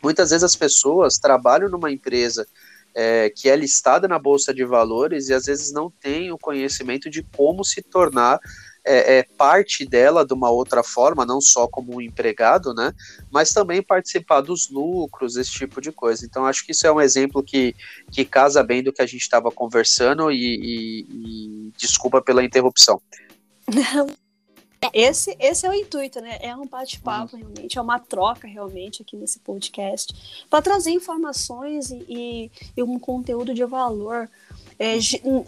Muitas 0.02 0.30
vezes 0.30 0.44
as 0.44 0.56
pessoas 0.56 1.18
trabalham 1.18 1.68
numa 1.68 1.90
empresa 1.90 2.46
é, 2.94 3.30
que 3.30 3.48
é 3.48 3.56
listada 3.56 4.08
na 4.08 4.18
Bolsa 4.18 4.52
de 4.52 4.64
Valores 4.64 5.28
e 5.28 5.34
às 5.34 5.44
vezes 5.44 5.72
não 5.72 5.90
tem 5.90 6.32
o 6.32 6.38
conhecimento 6.38 7.08
de 7.08 7.22
como 7.22 7.64
se 7.64 7.82
tornar 7.82 8.40
é, 8.84 9.18
é, 9.18 9.22
parte 9.36 9.84
dela 9.84 10.24
de 10.24 10.32
uma 10.32 10.50
outra 10.50 10.82
forma, 10.82 11.26
não 11.26 11.40
só 11.40 11.68
como 11.68 11.96
um 11.96 12.00
empregado, 12.00 12.72
né? 12.72 12.92
Mas 13.30 13.52
também 13.52 13.82
participar 13.82 14.40
dos 14.40 14.70
lucros, 14.70 15.36
esse 15.36 15.50
tipo 15.50 15.80
de 15.80 15.92
coisa. 15.92 16.24
Então, 16.24 16.46
acho 16.46 16.64
que 16.64 16.72
isso 16.72 16.86
é 16.86 16.92
um 16.92 17.00
exemplo 17.00 17.42
que, 17.42 17.74
que 18.10 18.24
casa 18.24 18.62
bem 18.62 18.82
do 18.82 18.92
que 18.92 19.02
a 19.02 19.06
gente 19.06 19.20
estava 19.20 19.50
conversando 19.50 20.32
e, 20.32 20.36
e, 20.36 21.06
e 21.10 21.72
desculpa 21.76 22.22
pela 22.22 22.42
interrupção. 22.42 23.00
Não, 23.74 24.06
esse, 24.94 25.36
esse 25.38 25.66
é 25.66 25.70
o 25.70 25.74
intuito, 25.74 26.20
né? 26.20 26.38
É 26.40 26.56
um 26.56 26.66
bate-papo 26.66 27.36
uhum. 27.36 27.42
realmente, 27.42 27.78
é 27.78 27.82
uma 27.82 27.98
troca 27.98 28.48
realmente 28.48 29.02
aqui 29.02 29.14
nesse 29.14 29.38
podcast 29.40 30.44
para 30.48 30.62
trazer 30.62 30.90
informações 30.90 31.90
e, 31.90 32.04
e, 32.08 32.50
e, 32.74 32.82
um 32.82 32.98
conteúdo 32.98 33.52
de 33.52 33.62
valor 33.66 34.28
é, 34.78 34.96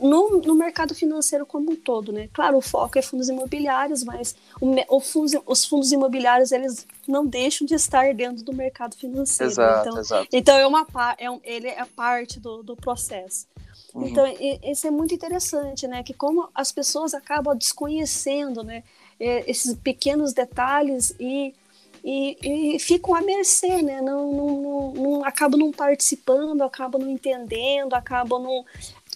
no, 0.02 0.42
no 0.42 0.54
mercado 0.54 0.94
financeiro 0.94 1.46
como 1.46 1.72
um 1.72 1.76
todo, 1.76 2.12
né? 2.12 2.28
Claro, 2.30 2.58
o 2.58 2.60
foco 2.60 2.98
é 2.98 3.02
fundos 3.02 3.30
imobiliários, 3.30 4.04
mas 4.04 4.36
o, 4.60 4.74
o 4.96 5.00
fundos, 5.00 5.32
os 5.46 5.64
fundos 5.64 5.90
imobiliários 5.92 6.52
eles 6.52 6.86
não 7.08 7.26
deixam 7.26 7.66
de 7.66 7.74
estar 7.74 8.12
dentro 8.12 8.44
do 8.44 8.52
mercado 8.52 8.94
financeiro. 8.94 9.50
Exato, 9.50 9.88
então, 9.88 10.00
exato. 10.00 10.28
então 10.30 10.58
é 10.58 10.66
uma 10.66 10.86
é 11.16 11.30
um, 11.30 11.40
ele 11.42 11.68
é 11.68 11.84
parte 11.86 12.38
do, 12.38 12.62
do 12.62 12.76
processo. 12.76 13.46
Uhum. 13.94 14.08
Então, 14.08 14.24
isso 14.62 14.86
é 14.86 14.90
muito 14.90 15.14
interessante, 15.14 15.86
né? 15.86 16.02
Que 16.02 16.14
como 16.14 16.48
as 16.54 16.72
pessoas 16.72 17.14
acabam 17.14 17.56
desconhecendo, 17.56 18.62
né? 18.62 18.82
é, 19.22 19.48
esses 19.48 19.74
pequenos 19.76 20.32
detalhes 20.32 21.14
e, 21.20 21.54
e, 22.04 22.74
e, 22.74 22.78
ficam 22.80 23.14
à 23.14 23.22
mercê, 23.22 23.80
né? 23.80 24.00
Não, 24.00 24.32
não, 24.32 24.60
não, 24.60 24.92
não, 24.94 25.24
acabam 25.24 25.58
não 25.60 25.70
participando, 25.70 26.60
acabam 26.62 27.00
não 27.00 27.08
entendendo, 27.08 27.94
acabam 27.94 28.42
não. 28.42 28.64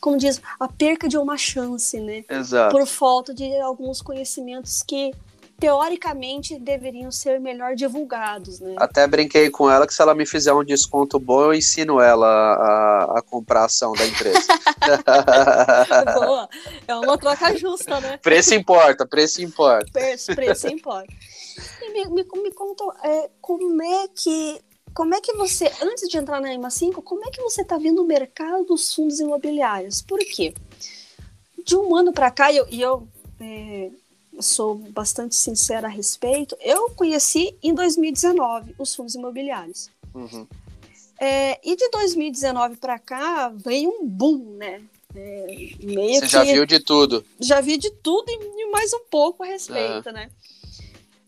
Como 0.01 0.17
diz, 0.17 0.41
a 0.61 0.69
perca 0.69 1.09
de 1.09 1.19
uma 1.19 1.37
chance, 1.37 1.99
né? 1.99 2.25
Exato. 2.29 2.77
Por 2.77 2.87
falta 2.87 3.35
de 3.35 3.59
alguns 3.61 4.01
conhecimentos 4.01 4.83
que 4.83 5.13
teoricamente 5.59 6.59
deveriam 6.59 7.11
ser 7.11 7.41
melhor 7.41 7.75
divulgados, 7.75 8.61
né? 8.61 8.75
Até 8.77 9.07
brinquei 9.07 9.51
com 9.51 9.71
ela 9.71 9.87
que 9.87 9.95
se 9.95 10.03
ela 10.03 10.15
me 10.15 10.27
fizer 10.27 10.53
um 10.53 10.65
desconto 10.65 11.19
bom, 11.19 11.45
eu 11.45 11.55
ensino 11.55 12.01
ela 12.01 12.27
a, 12.27 13.19
a 13.19 13.23
comprar 13.23 13.63
a 13.63 13.65
ação 13.65 13.93
da 13.93 14.07
empresa. 14.07 14.39
Boa, 16.15 16.49
é 16.87 16.95
uma 16.95 17.17
troca 17.17 17.57
justa, 17.57 18.01
né? 18.01 18.19
Preço 18.19 18.55
importa, 18.55 19.07
preço 19.07 19.43
importa. 19.43 19.91
Preço, 19.93 20.35
preço 20.35 20.69
importa. 20.69 21.13
E 21.83 21.93
me, 21.93 22.05
me, 22.11 22.25
me 22.43 22.53
conta, 22.53 22.85
é, 23.03 23.31
como 23.41 23.83
é 23.83 24.09
que 24.09 24.61
como 24.93 25.15
é 25.15 25.21
que 25.21 25.35
você, 25.35 25.71
antes 25.83 26.09
de 26.09 26.17
entrar 26.17 26.41
na 26.41 26.55
EMA 26.55 26.71
5, 26.71 27.03
como 27.03 27.23
é 27.27 27.31
que 27.31 27.43
você 27.43 27.61
está 27.61 27.77
vendo 27.77 28.03
o 28.03 28.07
mercado 28.07 28.65
dos 28.65 28.95
fundos 28.95 29.21
imobiliários? 29.21 30.01
Por 30.01 30.19
quê? 30.21 30.55
De 31.63 31.77
um 31.77 31.95
ano 31.95 32.15
para 32.15 32.31
cá, 32.31 32.51
e 32.51 32.57
eu, 32.57 32.67
eu 32.73 33.09
é, 33.39 33.91
sou 34.41 34.75
bastante 34.75 35.35
sincera 35.35 35.87
a 35.87 35.91
respeito, 35.91 36.57
eu 36.61 36.91
conheci 36.91 37.57
em 37.63 37.75
2019 37.75 38.75
os 38.79 38.95
fundos 38.95 39.15
imobiliários. 39.15 39.91
Uhum. 40.15 40.47
É, 41.19 41.59
e 41.65 41.77
de 41.77 41.89
2019 41.91 42.77
para 42.77 42.99
cá 42.99 43.49
vem 43.49 43.87
um 43.87 44.07
boom, 44.07 44.57
né? 44.57 44.83
É, 45.15 46.19
Você 46.21 46.27
já 46.27 46.45
viu 46.45 46.67
de 46.67 46.79
tudo? 46.79 47.25
Já 47.41 47.61
vi 47.61 47.79
de 47.79 47.91
tudo 47.91 48.27
e 48.29 48.71
mais 48.71 48.93
um 48.93 49.01
pouco 49.11 49.43
a 49.43 49.47
respeito, 49.47 50.09
uhum. 50.09 50.13
né? 50.13 50.31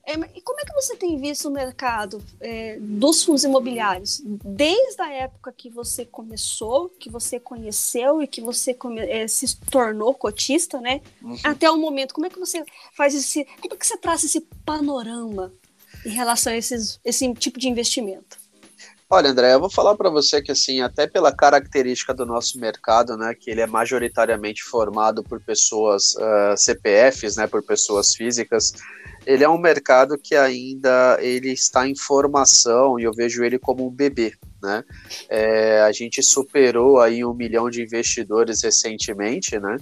É, 0.08 0.14
e 0.34 0.40
como 0.40 0.58
é 0.58 0.64
que 0.64 0.72
você 0.72 0.96
tem 0.96 1.20
visto 1.20 1.48
o 1.48 1.50
mercado 1.50 2.24
é, 2.40 2.78
dos 2.80 3.22
fundos 3.22 3.44
imobiliários? 3.44 4.22
Desde 4.24 5.02
a 5.02 5.12
época 5.12 5.52
que 5.54 5.68
você 5.68 6.06
começou, 6.06 6.88
que 6.88 7.10
você 7.10 7.38
conheceu 7.38 8.22
e 8.22 8.26
que 8.26 8.40
você 8.40 8.74
é, 9.06 9.28
se 9.28 9.54
tornou 9.70 10.14
cotista, 10.14 10.80
né? 10.80 11.02
Uhum. 11.20 11.36
Até 11.44 11.70
o 11.70 11.76
momento, 11.76 12.14
como 12.14 12.26
é 12.26 12.30
que 12.30 12.40
você 12.40 12.64
faz 12.96 13.14
esse. 13.14 13.44
Como 13.60 13.74
é 13.74 13.76
que 13.76 13.86
você 13.86 13.98
traz 13.98 14.24
esse 14.24 14.40
panorama 14.64 15.52
em 16.06 16.10
relação 16.10 16.54
a 16.54 16.56
esses, 16.56 16.98
esse 17.04 17.30
tipo 17.34 17.58
de 17.58 17.68
investimento? 17.68 18.38
Olha, 19.10 19.30
André, 19.30 19.54
eu 19.54 19.60
vou 19.60 19.70
falar 19.70 19.94
para 19.94 20.08
você 20.08 20.40
que 20.40 20.52
assim, 20.52 20.80
até 20.80 21.06
pela 21.06 21.34
característica 21.34 22.14
do 22.14 22.24
nosso 22.24 22.58
mercado, 22.58 23.16
né, 23.16 23.34
que 23.34 23.50
ele 23.50 23.62
é 23.62 23.66
majoritariamente 23.66 24.62
formado 24.62 25.22
por 25.22 25.40
pessoas 25.40 26.14
uh, 26.16 26.54
CPFs, 26.56 27.36
né, 27.36 27.46
por 27.46 27.62
pessoas 27.62 28.14
físicas, 28.14 28.72
ele 29.28 29.44
é 29.44 29.48
um 29.48 29.58
mercado 29.58 30.16
que 30.16 30.34
ainda 30.34 31.18
ele 31.20 31.52
está 31.52 31.86
em 31.86 31.94
formação 31.94 32.98
e 32.98 33.02
eu 33.02 33.12
vejo 33.12 33.44
ele 33.44 33.58
como 33.58 33.86
um 33.86 33.90
bebê. 33.90 34.32
Né? 34.62 34.82
É, 35.28 35.82
a 35.82 35.92
gente 35.92 36.22
superou 36.22 36.98
aí 36.98 37.22
um 37.22 37.34
milhão 37.34 37.68
de 37.68 37.82
investidores 37.82 38.62
recentemente, 38.62 39.58
né? 39.60 39.76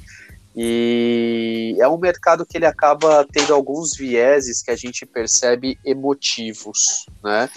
E 0.55 1.77
é 1.79 1.87
um 1.87 1.97
mercado 1.97 2.45
que 2.45 2.59
ele 2.59 2.67
acaba 2.67 3.25
tendo 3.31 3.55
alguns 3.55 3.97
vieses 3.97 4.63
que 4.63 4.71
a 4.71 4.77
gente 4.77 5.07
percebe 5.07 5.79
emotivos, 5.85 7.07
né? 7.23 7.49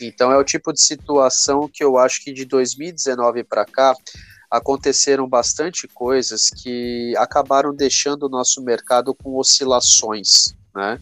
Então 0.00 0.32
é 0.32 0.38
o 0.38 0.44
tipo 0.44 0.72
de 0.72 0.80
situação 0.80 1.70
que 1.72 1.84
eu 1.84 1.96
acho 1.96 2.24
que 2.24 2.32
de 2.32 2.44
2019 2.44 3.44
para 3.44 3.64
cá 3.64 3.94
aconteceram 4.50 5.28
bastante 5.28 5.86
coisas 5.86 6.50
que 6.50 7.14
acabaram 7.18 7.74
deixando 7.74 8.24
o 8.24 8.28
nosso 8.28 8.62
mercado 8.62 9.14
com 9.14 9.36
oscilações, 9.36 10.54
né? 10.74 10.98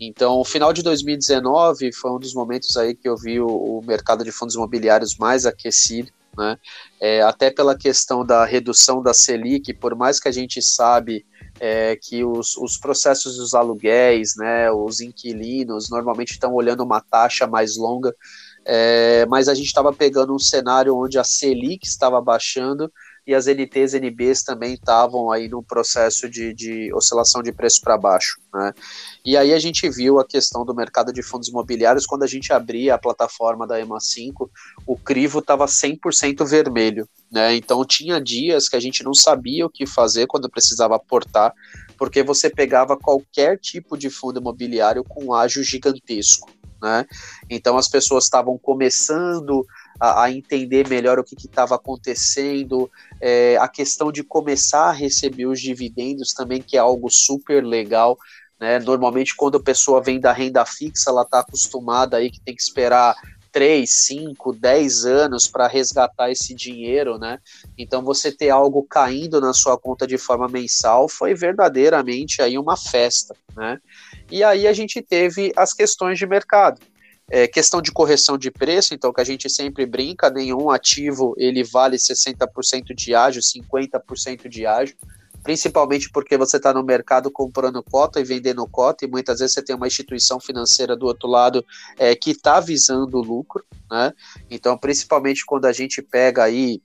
Então, 0.00 0.40
o 0.40 0.44
final 0.44 0.72
de 0.72 0.82
2019 0.82 1.92
foi 1.92 2.10
um 2.10 2.18
dos 2.18 2.32
momentos 2.32 2.74
aí 2.78 2.94
que 2.94 3.06
eu 3.06 3.16
vi 3.16 3.38
o, 3.38 3.46
o 3.46 3.84
mercado 3.84 4.24
de 4.24 4.32
fundos 4.32 4.54
imobiliários 4.54 5.16
mais 5.18 5.44
aquecido, 5.44 6.10
né? 6.36 6.56
É, 6.98 7.20
até 7.20 7.50
pela 7.50 7.76
questão 7.76 8.24
da 8.24 8.44
redução 8.46 9.02
da 9.02 9.12
Selic, 9.12 9.74
por 9.74 9.94
mais 9.94 10.18
que 10.18 10.28
a 10.28 10.32
gente 10.32 10.62
sabe 10.62 11.26
é, 11.58 11.96
que 11.96 12.24
os, 12.24 12.56
os 12.56 12.78
processos 12.78 13.36
dos 13.36 13.52
aluguéis, 13.52 14.36
né, 14.36 14.70
os 14.70 15.00
inquilinos 15.00 15.90
normalmente 15.90 16.32
estão 16.32 16.54
olhando 16.54 16.82
uma 16.82 17.00
taxa 17.00 17.46
mais 17.46 17.76
longa, 17.76 18.14
é, 18.64 19.26
mas 19.26 19.48
a 19.48 19.54
gente 19.54 19.66
estava 19.66 19.92
pegando 19.92 20.34
um 20.34 20.38
cenário 20.38 20.96
onde 20.96 21.18
a 21.18 21.24
Selic 21.24 21.86
estava 21.86 22.20
baixando 22.20 22.90
e 23.30 23.34
as 23.34 23.46
NTs, 23.46 23.94
NBs 23.94 24.42
também 24.42 24.74
estavam 24.74 25.30
aí 25.30 25.48
num 25.48 25.62
processo 25.62 26.28
de, 26.28 26.52
de 26.52 26.92
oscilação 26.92 27.44
de 27.44 27.52
preço 27.52 27.80
para 27.80 27.96
baixo. 27.96 28.40
Né? 28.52 28.72
E 29.24 29.36
aí 29.36 29.54
a 29.54 29.58
gente 29.60 29.88
viu 29.88 30.18
a 30.18 30.26
questão 30.26 30.64
do 30.64 30.74
mercado 30.74 31.12
de 31.12 31.22
fundos 31.22 31.46
imobiliários, 31.46 32.06
quando 32.06 32.24
a 32.24 32.26
gente 32.26 32.52
abria 32.52 32.96
a 32.96 32.98
plataforma 32.98 33.68
da 33.68 33.80
EMA 33.80 34.00
5, 34.00 34.50
o 34.84 34.96
crivo 34.96 35.38
estava 35.38 35.66
100% 35.66 36.44
vermelho. 36.44 37.08
Né? 37.30 37.54
Então 37.54 37.84
tinha 37.84 38.20
dias 38.20 38.68
que 38.68 38.74
a 38.74 38.80
gente 38.80 39.04
não 39.04 39.14
sabia 39.14 39.64
o 39.64 39.70
que 39.70 39.86
fazer 39.86 40.26
quando 40.26 40.50
precisava 40.50 40.96
aportar, 40.96 41.54
porque 41.96 42.24
você 42.24 42.50
pegava 42.50 42.96
qualquer 42.96 43.58
tipo 43.58 43.96
de 43.96 44.10
fundo 44.10 44.40
imobiliário 44.40 45.04
com 45.04 45.32
ágio 45.32 45.62
gigantesco. 45.62 46.50
Né? 46.82 47.06
Então 47.48 47.76
as 47.76 47.86
pessoas 47.86 48.24
estavam 48.24 48.58
começando 48.58 49.64
a, 50.00 50.24
a 50.24 50.32
entender 50.32 50.88
melhor 50.88 51.18
o 51.18 51.24
que 51.24 51.34
estava 51.34 51.74
acontecendo, 51.74 52.90
é, 53.20 53.56
a 53.58 53.68
questão 53.68 54.10
de 54.10 54.24
começar 54.24 54.88
a 54.88 54.92
receber 54.92 55.46
os 55.46 55.60
dividendos 55.60 56.32
também, 56.32 56.62
que 56.62 56.76
é 56.76 56.80
algo 56.80 57.10
super 57.10 57.62
legal. 57.62 58.16
Né? 58.58 58.78
Normalmente, 58.78 59.36
quando 59.36 59.58
a 59.58 59.62
pessoa 59.62 60.02
vem 60.02 60.18
da 60.18 60.32
renda 60.32 60.64
fixa, 60.64 61.10
ela 61.10 61.22
está 61.22 61.40
acostumada 61.40 62.16
aí 62.16 62.30
que 62.30 62.40
tem 62.40 62.54
que 62.54 62.62
esperar 62.62 63.14
3, 63.52 63.90
5, 63.90 64.52
10 64.54 65.04
anos 65.04 65.46
para 65.48 65.66
resgatar 65.66 66.30
esse 66.30 66.54
dinheiro, 66.54 67.18
né? 67.18 67.38
Então 67.76 68.02
você 68.02 68.30
ter 68.30 68.50
algo 68.50 68.86
caindo 68.88 69.40
na 69.40 69.52
sua 69.52 69.76
conta 69.76 70.06
de 70.06 70.16
forma 70.16 70.48
mensal 70.48 71.08
foi 71.08 71.34
verdadeiramente 71.34 72.40
aí 72.40 72.56
uma 72.56 72.76
festa, 72.76 73.34
né? 73.56 73.78
E 74.30 74.44
aí 74.44 74.66
a 74.66 74.72
gente 74.72 75.02
teve 75.02 75.52
as 75.56 75.72
questões 75.72 76.18
de 76.18 76.26
mercado. 76.26 76.80
É, 77.30 77.46
questão 77.46 77.80
de 77.80 77.92
correção 77.92 78.36
de 78.36 78.50
preço, 78.50 78.92
então 78.92 79.12
que 79.12 79.20
a 79.20 79.24
gente 79.24 79.48
sempre 79.48 79.86
brinca, 79.86 80.28
nenhum 80.28 80.68
ativo 80.68 81.34
ele 81.38 81.62
vale 81.62 81.96
60% 81.96 82.94
de 82.94 83.14
ágio, 83.14 83.40
50% 83.40 84.48
de 84.48 84.66
ágio, 84.66 84.96
principalmente 85.42 86.10
porque 86.10 86.36
você 86.36 86.56
está 86.56 86.72
no 86.74 86.82
mercado 86.82 87.30
comprando 87.30 87.82
cota 87.82 88.20
e 88.20 88.24
vendendo 88.24 88.66
cota, 88.66 89.04
e 89.04 89.08
muitas 89.08 89.38
vezes 89.38 89.54
você 89.54 89.62
tem 89.62 89.74
uma 89.74 89.86
instituição 89.86 90.38
financeira 90.38 90.96
do 90.96 91.06
outro 91.06 91.28
lado 91.28 91.64
é, 91.98 92.14
que 92.14 92.30
está 92.30 92.60
visando 92.60 93.18
lucro, 93.18 93.64
né? 93.90 94.12
Então, 94.50 94.76
principalmente 94.76 95.44
quando 95.46 95.66
a 95.66 95.72
gente 95.72 96.02
pega 96.02 96.44
aí 96.44 96.82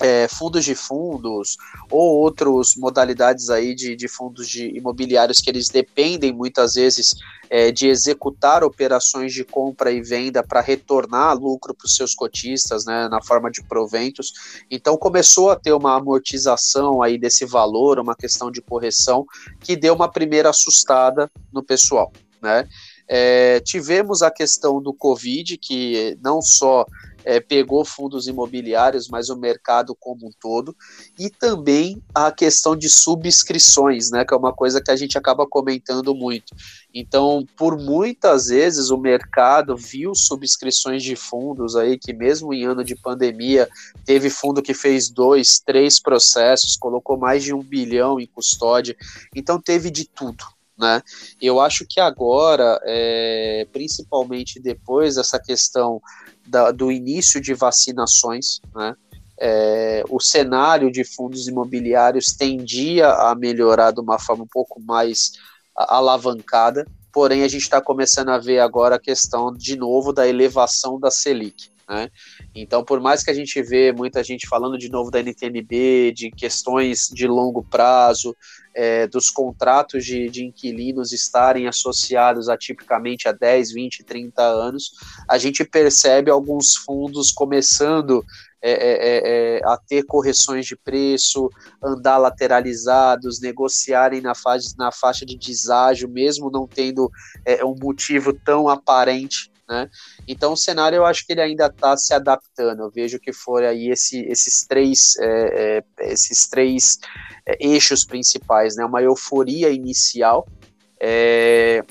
é, 0.00 0.26
fundos 0.28 0.64
de 0.64 0.74
fundos 0.74 1.56
ou 1.90 2.16
outras 2.16 2.74
modalidades 2.76 3.48
aí 3.48 3.74
de, 3.74 3.94
de 3.94 4.08
fundos 4.08 4.48
de 4.48 4.76
imobiliários 4.76 5.40
que 5.40 5.48
eles 5.48 5.68
dependem 5.68 6.32
muitas 6.32 6.74
vezes 6.74 7.14
é, 7.48 7.70
de 7.70 7.86
executar 7.86 8.64
operações 8.64 9.32
de 9.32 9.44
compra 9.44 9.92
e 9.92 10.02
venda 10.02 10.42
para 10.42 10.60
retornar 10.60 11.36
lucro 11.38 11.74
para 11.74 11.86
os 11.86 11.94
seus 11.94 12.14
cotistas, 12.14 12.84
né, 12.84 13.08
na 13.08 13.22
forma 13.22 13.50
de 13.50 13.62
proventos. 13.62 14.32
Então 14.70 14.96
começou 14.96 15.50
a 15.50 15.56
ter 15.56 15.72
uma 15.72 15.96
amortização 15.96 17.02
aí 17.02 17.16
desse 17.16 17.44
valor, 17.44 17.98
uma 18.00 18.16
questão 18.16 18.50
de 18.50 18.60
correção 18.60 19.24
que 19.60 19.76
deu 19.76 19.94
uma 19.94 20.10
primeira 20.10 20.50
assustada 20.50 21.30
no 21.52 21.62
pessoal, 21.62 22.12
né? 22.42 22.66
É, 23.06 23.60
tivemos 23.60 24.22
a 24.22 24.30
questão 24.30 24.80
do 24.80 24.94
Covid, 24.94 25.58
que 25.58 26.18
não 26.22 26.40
só 26.40 26.86
é, 27.24 27.40
pegou 27.40 27.84
fundos 27.84 28.26
imobiliários, 28.26 29.08
mas 29.08 29.28
o 29.28 29.36
mercado 29.36 29.96
como 29.98 30.26
um 30.26 30.30
todo, 30.40 30.76
e 31.18 31.30
também 31.30 32.02
a 32.14 32.30
questão 32.30 32.76
de 32.76 32.88
subscrições, 32.88 34.10
né, 34.10 34.24
que 34.24 34.34
é 34.34 34.36
uma 34.36 34.52
coisa 34.52 34.82
que 34.82 34.90
a 34.90 34.96
gente 34.96 35.16
acaba 35.16 35.46
comentando 35.46 36.14
muito. 36.14 36.54
Então, 36.92 37.46
por 37.56 37.76
muitas 37.76 38.46
vezes 38.46 38.90
o 38.90 38.98
mercado 38.98 39.76
viu 39.76 40.14
subscrições 40.14 41.02
de 41.02 41.16
fundos 41.16 41.74
aí 41.76 41.98
que 41.98 42.12
mesmo 42.12 42.52
em 42.52 42.64
ano 42.64 42.84
de 42.84 42.94
pandemia 42.94 43.68
teve 44.04 44.30
fundo 44.30 44.62
que 44.62 44.74
fez 44.74 45.08
dois, 45.08 45.58
três 45.58 46.00
processos, 46.00 46.76
colocou 46.76 47.16
mais 47.16 47.42
de 47.42 47.52
um 47.52 47.62
bilhão 47.62 48.20
em 48.20 48.26
custódia, 48.26 48.96
então 49.34 49.60
teve 49.60 49.90
de 49.90 50.06
tudo. 50.06 50.44
Né? 50.76 51.00
Eu 51.40 51.60
acho 51.60 51.86
que 51.88 52.00
agora, 52.00 52.80
é, 52.84 53.66
principalmente 53.72 54.60
depois 54.60 55.14
dessa 55.14 55.38
questão 55.38 56.00
da, 56.46 56.70
do 56.70 56.90
início 56.90 57.40
de 57.40 57.54
vacinações, 57.54 58.60
né? 58.74 58.96
É, 59.36 60.04
o 60.10 60.20
cenário 60.20 60.92
de 60.92 61.02
fundos 61.02 61.48
imobiliários 61.48 62.26
tendia 62.26 63.08
a 63.08 63.34
melhorar 63.34 63.90
de 63.90 64.00
uma 64.00 64.16
forma 64.16 64.44
um 64.44 64.48
pouco 64.48 64.80
mais 64.80 65.32
alavancada, 65.74 66.86
porém 67.12 67.42
a 67.42 67.48
gente 67.48 67.62
está 67.62 67.80
começando 67.80 68.28
a 68.28 68.38
ver 68.38 68.60
agora 68.60 68.94
a 68.94 69.00
questão 69.00 69.52
de 69.52 69.76
novo 69.76 70.12
da 70.12 70.26
elevação 70.26 71.00
da 71.00 71.10
Selic. 71.10 71.73
Né? 71.88 72.10
Então, 72.54 72.82
por 72.82 73.00
mais 73.00 73.22
que 73.22 73.30
a 73.30 73.34
gente 73.34 73.60
vê 73.62 73.92
muita 73.92 74.24
gente 74.24 74.48
falando 74.48 74.78
de 74.78 74.90
novo 74.90 75.10
da 75.10 75.20
NTNB, 75.20 76.12
de 76.12 76.30
questões 76.30 77.08
de 77.12 77.26
longo 77.26 77.62
prazo, 77.62 78.34
é, 78.74 79.06
dos 79.06 79.30
contratos 79.30 80.04
de, 80.04 80.28
de, 80.28 80.44
inquilinos 80.44 81.12
estarem 81.12 81.68
associados 81.68 82.48
a 82.48 82.56
tipicamente 82.56 83.28
a 83.28 83.32
10, 83.32 83.72
20, 83.72 84.02
30 84.02 84.42
anos, 84.42 84.92
a 85.28 85.38
gente 85.38 85.64
percebe 85.64 86.30
alguns 86.30 86.74
fundos 86.74 87.30
começando 87.30 88.24
é, 88.66 88.70
é, 88.70 88.76
é, 88.76 89.58
é, 89.58 89.60
a 89.62 89.76
ter 89.76 90.04
correções 90.04 90.64
de 90.64 90.74
preço, 90.74 91.50
andar 91.82 92.16
lateralizados, 92.16 93.38
negociarem 93.38 94.22
na, 94.22 94.34
fase, 94.34 94.74
na 94.78 94.90
faixa 94.90 95.26
de 95.26 95.36
deságio, 95.36 96.08
mesmo 96.08 96.50
não 96.50 96.66
tendo 96.66 97.12
é, 97.44 97.62
um 97.62 97.76
motivo 97.78 98.32
tão 98.32 98.66
aparente 98.66 99.52
né? 99.68 99.88
Então 100.26 100.52
o 100.52 100.56
cenário 100.56 100.96
eu 100.96 101.06
acho 101.06 101.26
que 101.26 101.32
ele 101.32 101.40
ainda 101.40 101.66
está 101.66 101.96
se 101.96 102.12
adaptando. 102.12 102.80
Eu 102.80 102.90
vejo 102.90 103.18
que 103.18 103.32
foram 103.32 103.68
aí 103.68 103.90
esse, 103.90 104.20
esses 104.26 104.66
três, 104.66 105.16
é, 105.18 105.84
é, 106.00 106.12
esses 106.12 106.48
três 106.48 106.98
é, 107.46 107.56
eixos 107.66 108.04
principais, 108.04 108.76
né? 108.76 108.84
Uma 108.84 109.02
euforia 109.02 109.70
inicial, 109.70 110.46
é, 111.00 111.82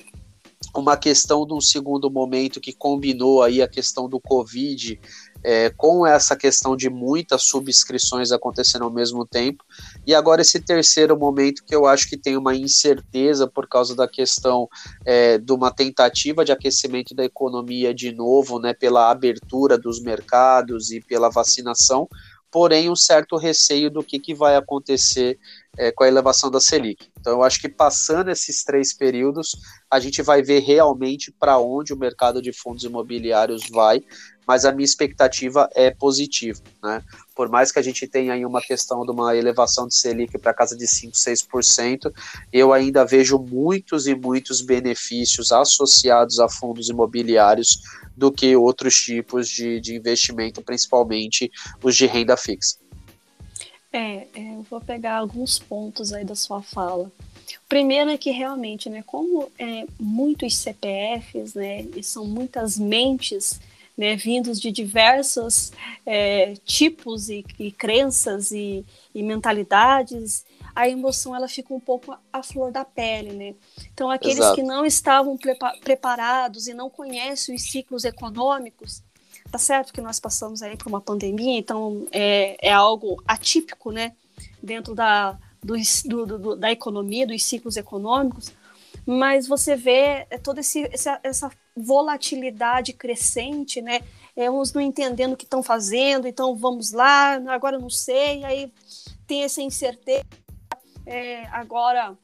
uma 0.75 0.97
questão 0.97 1.45
de 1.45 1.53
um 1.53 1.61
segundo 1.61 2.09
momento 2.09 2.61
que 2.61 2.73
combinou 2.73 3.43
aí 3.43 3.61
a 3.61 3.67
questão 3.67 4.09
do 4.09 4.19
Covid 4.19 4.99
é, 5.43 5.69
com 5.69 6.05
essa 6.07 6.35
questão 6.35 6.75
de 6.75 6.89
muitas 6.89 7.43
subscrições 7.43 8.31
acontecendo 8.31 8.85
ao 8.85 8.91
mesmo 8.91 9.25
tempo, 9.25 9.63
e 10.07 10.15
agora 10.15 10.41
esse 10.41 10.59
terceiro 10.59 11.17
momento 11.17 11.63
que 11.65 11.75
eu 11.75 11.85
acho 11.85 12.09
que 12.09 12.17
tem 12.17 12.37
uma 12.37 12.55
incerteza 12.55 13.47
por 13.47 13.67
causa 13.67 13.95
da 13.95 14.07
questão 14.07 14.69
é, 15.05 15.37
de 15.37 15.51
uma 15.51 15.71
tentativa 15.71 16.45
de 16.45 16.51
aquecimento 16.51 17.13
da 17.13 17.25
economia 17.25 17.93
de 17.93 18.11
novo, 18.11 18.59
né, 18.59 18.73
pela 18.73 19.11
abertura 19.11 19.77
dos 19.77 20.01
mercados 20.01 20.91
e 20.91 21.01
pela 21.01 21.29
vacinação, 21.29 22.07
porém 22.53 22.87
um 22.87 22.95
certo 22.95 23.35
receio 23.35 23.89
do 23.89 24.03
que, 24.03 24.19
que 24.19 24.35
vai 24.35 24.55
acontecer 24.55 25.39
é, 25.75 25.91
com 25.91 26.03
a 26.03 26.07
elevação 26.07 26.51
da 26.51 26.59
Selic. 26.59 27.09
Então, 27.19 27.33
eu 27.33 27.43
acho 27.43 27.59
que 27.59 27.67
passando 27.67 28.29
esses 28.29 28.63
três 28.63 28.93
períodos, 28.93 29.57
a 29.89 29.99
gente 29.99 30.21
vai 30.21 30.43
ver 30.43 30.59
realmente 30.59 31.31
para 31.31 31.57
onde 31.57 31.93
o 31.93 31.97
mercado 31.97 32.43
de 32.43 32.53
fundos 32.53 32.83
imobiliários 32.83 33.67
vai, 33.71 34.03
mas 34.47 34.65
a 34.65 34.71
minha 34.71 34.85
expectativa 34.85 35.69
é 35.73 35.91
positiva. 35.91 36.61
Né? 36.81 37.01
Por 37.35 37.49
mais 37.49 37.71
que 37.71 37.79
a 37.79 37.81
gente 37.81 38.07
tenha 38.07 38.33
aí 38.33 38.45
uma 38.45 38.61
questão 38.61 39.05
de 39.05 39.11
uma 39.11 39.35
elevação 39.35 39.87
de 39.87 39.95
Selic 39.95 40.37
para 40.37 40.53
casa 40.53 40.75
de 40.75 40.87
5, 40.87 41.13
6%, 41.13 42.13
eu 42.51 42.73
ainda 42.73 43.05
vejo 43.05 43.39
muitos 43.39 44.07
e 44.07 44.15
muitos 44.15 44.61
benefícios 44.61 45.51
associados 45.51 46.39
a 46.39 46.49
fundos 46.49 46.89
imobiliários 46.89 47.79
do 48.15 48.31
que 48.31 48.55
outros 48.55 48.95
tipos 48.95 49.49
de, 49.49 49.79
de 49.79 49.95
investimento, 49.95 50.61
principalmente 50.61 51.51
os 51.81 51.95
de 51.95 52.05
renda 52.05 52.37
fixa. 52.37 52.77
É, 53.91 54.27
é, 54.33 54.55
eu 54.55 54.65
vou 54.69 54.81
pegar 54.81 55.17
alguns 55.17 55.59
pontos 55.59 56.13
aí 56.13 56.25
da 56.25 56.35
sua 56.35 56.61
fala. 56.61 57.11
O 57.65 57.69
primeiro 57.69 58.09
é 58.09 58.17
que 58.17 58.31
realmente, 58.31 58.89
né, 58.89 59.03
como 59.05 59.51
é, 59.57 59.85
muitos 59.99 60.57
CPFs, 60.57 61.53
né, 61.53 61.85
e 61.95 62.03
são 62.03 62.25
muitas 62.25 62.77
mentes 62.77 63.59
né, 63.97 64.15
vindos 64.15 64.59
de 64.59 64.71
diversos 64.71 65.71
é, 66.05 66.53
tipos 66.65 67.29
e, 67.29 67.45
e 67.59 67.71
crenças 67.71 68.51
e, 68.51 68.85
e, 69.13 69.21
mentalidades, 69.21 70.45
a 70.75 70.89
emoção 70.89 71.35
ela 71.35 71.47
fica 71.47 71.73
um 71.73 71.79
pouco 71.79 72.17
à 72.31 72.41
flor 72.41 72.71
da 72.71 72.83
pele, 72.83 73.33
né? 73.33 73.55
Então 73.93 74.09
aqueles 74.09 74.39
Exato. 74.39 74.55
que 74.55 74.63
não 74.63 74.83
estavam 74.85 75.37
preparados 75.83 76.67
e 76.67 76.73
não 76.73 76.89
conhecem 76.89 77.53
os 77.53 77.61
ciclos 77.61 78.03
econômicos, 78.03 79.03
tá 79.51 79.59
certo 79.59 79.93
que 79.93 80.01
nós 80.01 80.19
passamos 80.19 80.63
aí 80.63 80.75
por 80.75 80.87
uma 80.87 81.01
pandemia, 81.01 81.59
então 81.59 82.07
é, 82.11 82.57
é 82.59 82.73
algo 82.73 83.21
atípico, 83.27 83.91
né? 83.91 84.13
Dentro 84.61 84.95
da, 84.95 85.37
do, 85.61 85.75
do, 86.05 86.39
do, 86.39 86.55
da 86.55 86.71
economia, 86.71 87.27
dos 87.27 87.43
ciclos 87.43 87.77
econômicos, 87.77 88.51
mas 89.05 89.47
você 89.47 89.75
vê 89.75 90.25
é, 90.29 90.39
toda 90.41 90.61
esse, 90.61 90.89
essa, 90.91 91.19
essa 91.21 91.51
volatilidade 91.75 92.93
crescente, 92.93 93.81
né? 93.81 94.01
É, 94.35 94.49
uns 94.49 94.73
não 94.73 94.81
entendendo 94.81 95.33
o 95.33 95.37
que 95.37 95.43
estão 95.43 95.61
fazendo, 95.61 96.27
então 96.27 96.55
vamos 96.55 96.91
lá, 96.91 97.35
agora 97.47 97.77
não 97.77 97.89
sei, 97.89 98.43
aí 98.43 98.71
tem 99.27 99.43
essa 99.43 99.61
incerteza. 99.61 100.23
É, 101.05 101.45
agora 101.47 102.17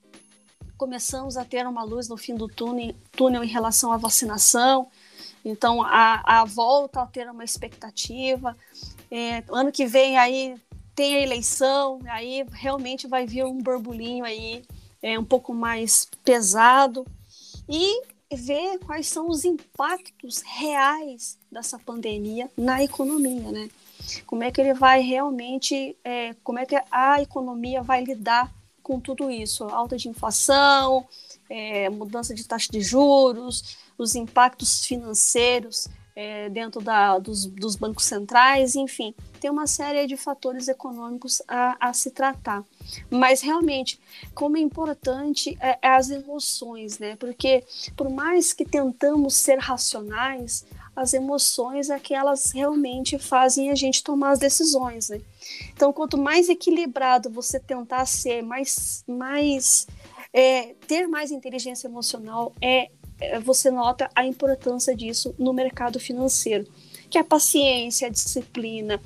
começamos 0.77 1.35
a 1.35 1.43
ter 1.43 1.67
uma 1.67 1.83
luz 1.83 2.07
no 2.07 2.17
fim 2.17 2.35
do 2.35 2.47
túnel, 2.47 2.95
túnel 3.11 3.43
em 3.43 3.47
relação 3.47 3.91
à 3.91 3.97
vacinação, 3.97 4.87
então 5.43 5.81
a, 5.83 6.41
a 6.41 6.45
volta 6.45 7.01
a 7.01 7.07
ter 7.07 7.29
uma 7.29 7.43
expectativa. 7.43 8.55
É, 9.11 9.43
ano 9.49 9.71
que 9.71 9.85
vem 9.85 10.17
aí 10.17 10.55
tem 10.95 11.15
a 11.15 11.21
eleição, 11.21 11.99
aí 12.07 12.45
realmente 12.51 13.07
vai 13.07 13.25
vir 13.25 13.45
um 13.45 13.57
borbulhinho 13.57 14.25
aí 14.25 14.63
é, 15.01 15.17
um 15.17 15.23
pouco 15.23 15.53
mais 15.53 16.07
pesado. 16.23 17.05
E 17.67 18.01
ver 18.35 18.79
quais 18.79 19.07
são 19.07 19.29
os 19.29 19.43
impactos 19.43 20.41
reais 20.41 21.37
dessa 21.51 21.79
pandemia 21.79 22.49
na 22.57 22.83
economia, 22.83 23.51
né? 23.51 23.69
Como 24.25 24.43
é 24.43 24.51
que 24.51 24.61
ele 24.61 24.73
vai 24.73 25.01
realmente, 25.01 25.97
é, 26.03 26.33
como 26.43 26.59
é 26.59 26.65
que 26.65 26.75
a 26.91 27.21
economia 27.21 27.81
vai 27.81 28.03
lidar 28.03 28.53
com 28.81 28.99
tudo 28.99 29.29
isso? 29.29 29.63
Alta 29.65 29.97
de 29.97 30.09
inflação, 30.09 31.07
é, 31.49 31.89
mudança 31.89 32.33
de 32.33 32.47
taxa 32.47 32.71
de 32.71 32.81
juros, 32.81 33.77
os 33.97 34.15
impactos 34.15 34.85
financeiros 34.85 35.89
é, 36.21 36.49
dentro 36.49 36.81
da, 36.81 37.17
dos, 37.17 37.45
dos, 37.45 37.77
bancos 37.77 38.03
centrais, 38.03 38.75
enfim, 38.75 39.15
tem 39.39 39.49
uma 39.49 39.65
série 39.65 40.05
de 40.05 40.17
fatores 40.17 40.67
econômicos 40.67 41.41
a, 41.47 41.77
a 41.79 41.93
se 41.93 42.11
tratar. 42.11 42.61
Mas 43.09 43.39
realmente, 43.39 43.97
como 44.35 44.57
é 44.57 44.59
importante 44.59 45.57
é, 45.61 45.79
é, 45.81 45.87
as 45.95 46.09
emoções, 46.09 46.99
né? 46.99 47.15
Porque 47.15 47.63
por 47.95 48.09
mais 48.09 48.51
que 48.51 48.65
tentamos 48.65 49.33
ser 49.35 49.59
racionais, 49.59 50.65
as 50.93 51.13
emoções 51.13 51.89
é 51.89 51.97
que 51.97 52.13
elas 52.13 52.51
realmente 52.51 53.17
fazem 53.17 53.71
a 53.71 53.75
gente 53.75 54.03
tomar 54.03 54.31
as 54.31 54.39
decisões, 54.39 55.07
né? 55.07 55.21
Então, 55.73 55.93
quanto 55.93 56.17
mais 56.17 56.49
equilibrado 56.49 57.29
você 57.29 57.61
tentar 57.61 58.05
ser, 58.05 58.41
mais, 58.41 59.05
mais 59.07 59.87
é, 60.33 60.75
ter 60.85 61.07
mais 61.07 61.31
inteligência 61.31 61.87
emocional 61.87 62.53
é 62.59 62.69
é, 62.81 62.89
você 63.43 63.69
nota 63.69 64.09
a 64.15 64.25
importância 64.25 64.95
disso 64.95 65.33
no 65.37 65.53
mercado 65.53 65.99
financeiro, 65.99 66.67
que 67.09 67.17
é 67.17 67.21
a 67.21 67.25
paciência, 67.25 68.07
a 68.07 68.11
disciplina, 68.11 69.01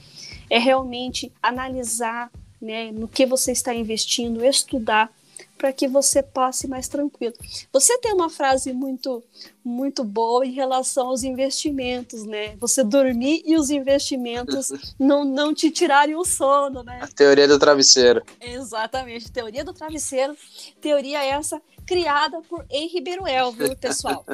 é 0.49 0.59
realmente 0.59 1.31
analisar 1.41 2.31
né, 2.61 2.91
no 2.91 3.07
que 3.07 3.25
você 3.25 3.51
está 3.51 3.73
investindo, 3.73 4.43
estudar 4.45 5.11
para 5.57 5.71
que 5.71 5.87
você 5.87 6.21
passe 6.21 6.67
mais 6.67 6.87
tranquilo. 6.87 7.33
Você 7.71 7.97
tem 7.99 8.13
uma 8.13 8.29
frase 8.29 8.73
muito 8.73 9.23
muito 9.63 10.03
boa 10.03 10.45
em 10.45 10.51
relação 10.51 11.07
aos 11.07 11.23
investimentos, 11.23 12.25
né? 12.25 12.57
Você 12.57 12.83
dormir 12.83 13.41
e 13.45 13.55
os 13.55 13.69
investimentos 13.69 14.73
não, 14.99 15.23
não 15.23 15.53
te 15.53 15.71
tirarem 15.71 16.15
o 16.15 16.25
sono, 16.25 16.83
né? 16.83 16.99
A 17.01 17.07
teoria 17.07 17.47
do 17.47 17.57
travesseiro. 17.57 18.21
Exatamente, 18.41 19.31
teoria 19.31 19.63
do 19.63 19.73
travesseiro. 19.73 20.35
Teoria 20.81 21.23
essa 21.23 21.61
criada 21.85 22.41
por 22.41 22.65
Henri 22.69 23.01
Beruel, 23.01 23.51
viu, 23.51 23.75
pessoal? 23.75 24.25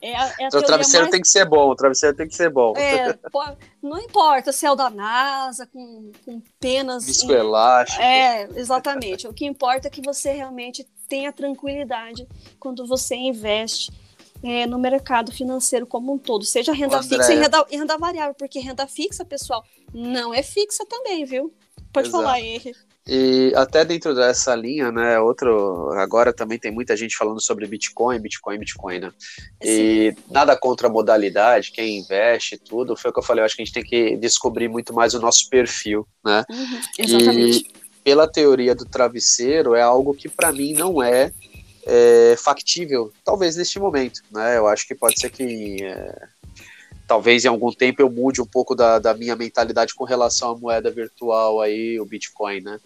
É 0.00 0.16
a, 0.16 0.34
é 0.40 0.44
a 0.44 0.48
o 0.58 0.62
travesseiro 0.62 1.04
mais... 1.04 1.10
tem 1.10 1.20
que 1.20 1.28
ser 1.28 1.44
bom, 1.44 1.68
o 1.68 1.76
travesseiro 1.76 2.16
tem 2.16 2.28
que 2.28 2.34
ser 2.34 2.50
bom. 2.50 2.74
É, 2.76 3.18
não 3.82 3.98
importa 3.98 4.52
se 4.52 4.66
é 4.66 4.70
o 4.70 4.74
da 4.74 4.90
NASA, 4.90 5.66
com, 5.66 6.12
com 6.24 6.42
penas. 6.58 7.06
Disco 7.06 7.32
em... 7.32 7.36
elástico. 7.36 8.02
É, 8.02 8.48
exatamente. 8.54 9.26
O 9.26 9.34
que 9.34 9.44
importa 9.44 9.88
é 9.88 9.90
que 9.90 10.02
você 10.02 10.32
realmente 10.32 10.86
tenha 11.08 11.32
tranquilidade 11.32 12.26
quando 12.58 12.86
você 12.86 13.14
investe 13.14 13.92
é, 14.42 14.66
no 14.66 14.78
mercado 14.78 15.30
financeiro 15.30 15.86
como 15.86 16.12
um 16.12 16.18
todo, 16.18 16.44
seja 16.44 16.72
renda 16.72 16.96
André. 16.96 17.16
fixa 17.16 17.32
e 17.32 17.38
renda, 17.38 17.66
renda 17.70 17.98
variável, 17.98 18.34
porque 18.34 18.58
renda 18.58 18.86
fixa, 18.86 19.24
pessoal, 19.24 19.64
não 19.94 20.34
é 20.34 20.42
fixa 20.42 20.84
também, 20.86 21.24
viu? 21.24 21.54
Pode 21.92 22.08
Exato. 22.08 22.24
falar, 22.24 22.40
Henri. 22.40 22.74
E 23.06 23.52
até 23.56 23.84
dentro 23.84 24.14
dessa 24.14 24.54
linha, 24.54 24.92
né, 24.92 25.18
outro, 25.18 25.90
agora 25.94 26.32
também 26.32 26.56
tem 26.56 26.70
muita 26.70 26.96
gente 26.96 27.16
falando 27.16 27.40
sobre 27.40 27.66
Bitcoin, 27.66 28.20
Bitcoin, 28.20 28.58
Bitcoin, 28.58 29.00
né? 29.00 29.12
E 29.60 30.14
Sim. 30.14 30.22
nada 30.30 30.56
contra 30.56 30.86
a 30.86 30.90
modalidade, 30.90 31.72
quem 31.72 31.98
investe, 31.98 32.56
tudo, 32.56 32.96
foi 32.96 33.10
o 33.10 33.14
que 33.14 33.18
eu 33.18 33.24
falei, 33.24 33.42
eu 33.42 33.46
acho 33.46 33.56
que 33.56 33.62
a 33.62 33.64
gente 33.64 33.74
tem 33.74 33.82
que 33.82 34.16
descobrir 34.16 34.68
muito 34.68 34.94
mais 34.94 35.14
o 35.14 35.20
nosso 35.20 35.48
perfil, 35.50 36.06
né? 36.24 36.44
Uhum, 36.48 36.80
exatamente. 36.96 37.58
E 37.58 37.82
pela 38.04 38.28
teoria 38.28 38.74
do 38.74 38.84
travesseiro, 38.84 39.74
é 39.74 39.82
algo 39.82 40.14
que 40.14 40.28
para 40.28 40.52
mim 40.52 40.72
não 40.72 41.02
é, 41.02 41.32
é, 41.84 42.36
factível, 42.38 43.12
talvez 43.24 43.56
neste 43.56 43.80
momento, 43.80 44.22
né? 44.30 44.56
Eu 44.56 44.68
acho 44.68 44.86
que 44.86 44.94
pode 44.94 45.18
ser 45.20 45.30
que 45.30 45.82
é, 45.82 46.28
talvez 47.12 47.44
em 47.44 47.48
algum 47.48 47.70
tempo 47.70 48.00
eu 48.00 48.08
mude 48.08 48.40
um 48.40 48.46
pouco 48.46 48.74
da, 48.74 48.98
da 48.98 49.12
minha 49.12 49.36
mentalidade 49.36 49.94
com 49.94 50.02
relação 50.02 50.52
à 50.52 50.56
moeda 50.56 50.90
virtual 50.90 51.60
aí, 51.60 52.00
o 52.00 52.06
Bitcoin, 52.06 52.62
né? 52.62 52.80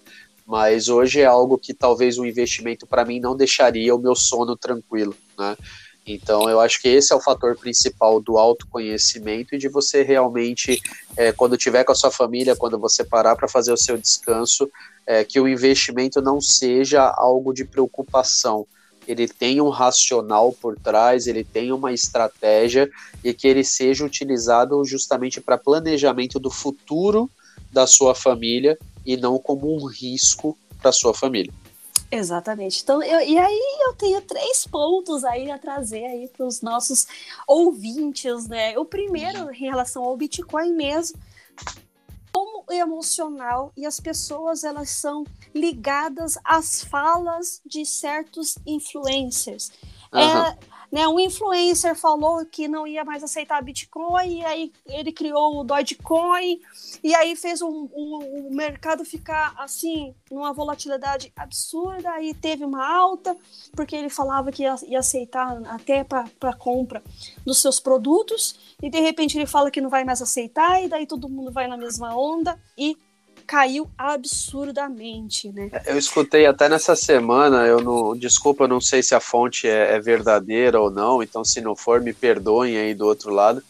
Mas 0.45 0.89
hoje 0.89 1.21
é 1.21 1.25
algo 1.25 1.57
que 1.57 1.73
talvez 1.73 2.19
o 2.19 2.27
investimento 2.27 2.89
para 2.89 3.05
mim 3.05 3.21
não 3.21 3.37
deixaria 3.37 3.95
o 3.95 4.01
meu 4.01 4.17
sono 4.17 4.57
tranquilo, 4.57 5.15
né? 5.39 5.57
Então, 6.05 6.51
eu 6.51 6.59
acho 6.61 6.83
que 6.83 6.89
esse 6.89 7.13
é 7.13 7.17
o 7.17 7.21
fator 7.21 7.57
principal 7.57 8.21
do 8.21 8.37
autoconhecimento 8.37 9.55
e 9.55 9.59
de 9.59 9.69
você 9.69 10.03
realmente, 10.03 10.83
é, 11.17 11.31
quando 11.31 11.57
tiver 11.57 11.85
com 11.85 11.93
a 11.93 11.97
sua 11.97 12.11
família, 12.11 12.57
quando 12.57 12.81
você 12.81 13.05
parar 13.05 13.37
para 13.37 13.47
fazer 13.47 13.73
o 13.73 13.77
seu 13.77 13.97
descanso, 13.97 14.69
é, 15.07 15.23
que 15.23 15.39
o 15.39 15.47
investimento 15.47 16.21
não 16.21 16.41
seja 16.41 17.09
algo 17.17 17.55
de 17.55 17.65
preocupação, 17.65 18.67
ele 19.07 19.29
tem 19.29 19.61
um 19.61 19.69
racional 19.69 20.53
por 20.53 20.79
trás, 20.79 21.27
ele 21.27 21.45
tem 21.45 21.73
uma 21.73 21.93
estratégia 21.93 22.91
e 23.23 23.33
que 23.33 23.47
ele 23.47 23.65
seja 23.65 24.05
utilizado 24.05 24.85
justamente 24.85 25.41
para 25.41 25.59
planejamento 25.59 26.39
do 26.39 26.51
futuro 26.51 27.31
da 27.73 27.87
sua 27.87 28.15
família 28.15 28.79
e 29.05 29.17
não 29.17 29.39
como 29.39 29.75
um 29.75 29.87
risco 29.87 30.57
para 30.81 30.93
sua 30.93 31.15
família. 31.15 31.53
Exatamente. 32.11 32.83
Então, 32.83 33.03
eu, 33.03 33.21
e 33.21 33.37
aí 33.39 33.79
eu 33.87 33.93
tenho 33.95 34.21
três 34.21 34.67
pontos 34.67 35.25
aí 35.25 35.51
a 35.51 35.59
trazer 35.59 36.05
aí 36.05 36.29
para 36.29 36.47
os 36.47 36.61
nossos 36.63 37.07
ouvintes, 37.47 38.47
né? 38.47 38.79
O 38.79 38.85
primeiro 38.85 39.53
em 39.53 39.59
relação 39.59 40.05
ao 40.05 40.17
Bitcoin 40.17 40.73
mesmo, 40.73 41.19
como 42.37 42.67
emocional 42.71 43.73
e 43.75 43.87
as 43.87 43.99
pessoas 43.99 44.63
elas 44.63 44.91
são 44.91 45.25
ligadas 45.55 46.37
às 46.45 46.85
falas 46.85 47.63
de 47.65 47.87
certos 47.87 48.59
influencers. 48.67 49.73
Uhum. 50.13 50.21
É, 50.21 50.59
né, 50.91 51.07
um 51.09 51.19
influencer 51.19 51.95
falou 51.95 52.45
que 52.47 52.69
não 52.69 52.87
ia 52.87 53.05
mais 53.05 53.23
aceitar 53.23 53.63
Bitcoin, 53.63 54.39
e 54.39 54.45
aí 54.45 54.73
ele 54.87 55.13
criou 55.13 55.61
o 55.61 55.65
Dogecoin, 55.65 56.61
e 57.03 57.15
aí 57.15 57.35
fez 57.37 57.61
o 57.61 57.69
um, 57.69 57.91
um, 57.95 58.49
um, 58.49 58.55
mercado 58.55 59.05
ficar 59.05 59.55
assim, 59.59 60.15
numa 60.31 60.53
volatilidade 60.53 61.33
absurda, 61.37 62.11
aí 62.11 62.33
teve 62.33 62.65
uma 62.65 62.87
alta, 62.87 63.37
porque 63.73 63.97
ele 63.97 64.09
falava 64.09 64.53
que 64.53 64.63
ia, 64.63 64.75
ia 64.87 65.01
aceitar 65.01 65.61
até 65.67 66.05
para 66.05 66.53
compra 66.57 67.03
dos 67.45 67.61
seus 67.61 67.81
produtos, 67.81 68.77
e 68.83 68.89
de 68.89 69.01
repente 69.01 69.37
ele 69.37 69.47
fala 69.47 69.71
que 69.71 69.81
não 69.81 69.91
vai 69.91 70.05
mais 70.05 70.23
aceitar, 70.23 70.83
e 70.83 70.89
daí 70.89 71.07
todo 71.07 71.29
mundo 71.29 71.53
vai 71.53 71.67
na 71.67 71.77
mesma 71.77 72.17
onda, 72.17 72.59
e 72.79 72.97
caiu 73.47 73.89
absurdamente, 73.97 75.53
né? 75.53 75.71
Eu 75.87 75.97
escutei 75.97 76.47
até 76.47 76.69
nessa 76.69 76.97
semana, 76.97 77.67
eu 77.67 77.81
não, 77.81 78.17
desculpa, 78.17 78.65
eu 78.65 78.69
não 78.69 78.81
sei 78.81 79.03
se 79.03 79.15
a 79.15 79.21
fonte 79.21 79.69
é, 79.69 79.95
é, 79.95 80.01
verdadeira 80.01 80.81
ou 80.81 80.91
não, 80.91 81.23
então 81.23 81.45
se 81.45 81.61
não 81.61 81.77
for, 81.77 82.01
me 82.01 82.13
perdoem 82.13 82.77
aí 82.77 82.95
do 82.95 83.07
outro 83.07 83.31
lado, 83.33 83.63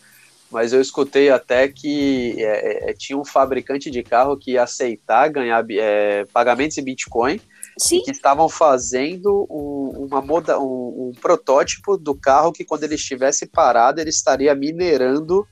mas 0.50 0.72
eu 0.72 0.80
escutei 0.80 1.28
até 1.28 1.68
que 1.68 2.36
é, 2.38 2.90
é, 2.90 2.92
tinha 2.94 3.18
um 3.18 3.24
fabricante 3.24 3.90
de 3.90 4.02
carro 4.02 4.36
que 4.36 4.52
ia 4.52 4.62
aceitar 4.62 5.28
ganhar 5.28 5.64
é, 5.70 6.24
pagamentos 6.32 6.78
em 6.78 6.84
Bitcoin, 6.84 7.40
Sim. 7.78 8.00
que 8.02 8.10
estavam 8.10 8.48
fazendo 8.48 9.46
um, 9.50 10.06
uma 10.06 10.22
moda, 10.22 10.58
um, 10.58 11.10
um 11.10 11.12
protótipo 11.20 11.98
do 11.98 12.14
carro 12.14 12.52
que 12.52 12.64
quando 12.64 12.84
ele 12.84 12.94
estivesse 12.94 13.46
parado, 13.46 14.00
ele 14.00 14.10
estaria 14.10 14.54
minerando 14.54 15.46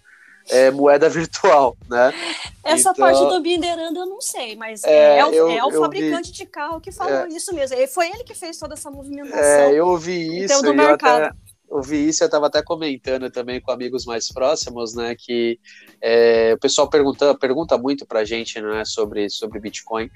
é, 0.50 0.70
moeda 0.70 1.08
virtual, 1.08 1.76
né? 1.88 2.12
Essa 2.62 2.90
então, 2.90 2.94
parte 2.94 3.20
do 3.20 3.40
Binderando 3.40 4.00
eu 4.00 4.06
não 4.06 4.20
sei, 4.20 4.56
mas 4.56 4.82
é, 4.84 5.18
é 5.18 5.24
o, 5.26 5.32
eu, 5.32 5.50
é 5.50 5.64
o 5.64 5.70
fabricante 5.72 6.30
vi, 6.30 6.36
de 6.36 6.46
carro 6.46 6.80
que 6.80 6.90
falou 6.90 7.26
é, 7.26 7.28
isso 7.28 7.54
mesmo. 7.54 7.76
Foi 7.88 8.08
ele 8.08 8.24
que 8.24 8.34
fez 8.34 8.58
toda 8.58 8.74
essa 8.74 8.90
movimentação. 8.90 9.42
É, 9.42 9.72
eu 9.72 9.86
ouvi 9.86 10.44
isso. 10.44 10.62
do 10.62 10.74
mercado. 10.74 11.24
Até, 11.24 11.43
ouvi 11.74 12.08
isso, 12.08 12.22
eu 12.22 12.26
estava 12.26 12.46
até 12.46 12.62
comentando 12.62 13.30
também 13.30 13.60
com 13.60 13.72
amigos 13.72 14.04
mais 14.04 14.28
próximos, 14.28 14.94
né? 14.94 15.16
Que 15.18 15.58
é, 16.00 16.52
o 16.54 16.58
pessoal 16.58 16.88
pergunta, 16.88 17.34
pergunta 17.34 17.76
muito 17.76 18.06
pra 18.06 18.24
gente 18.24 18.60
né, 18.60 18.84
sobre, 18.84 19.28
sobre 19.28 19.58
Bitcoin. 19.58 20.08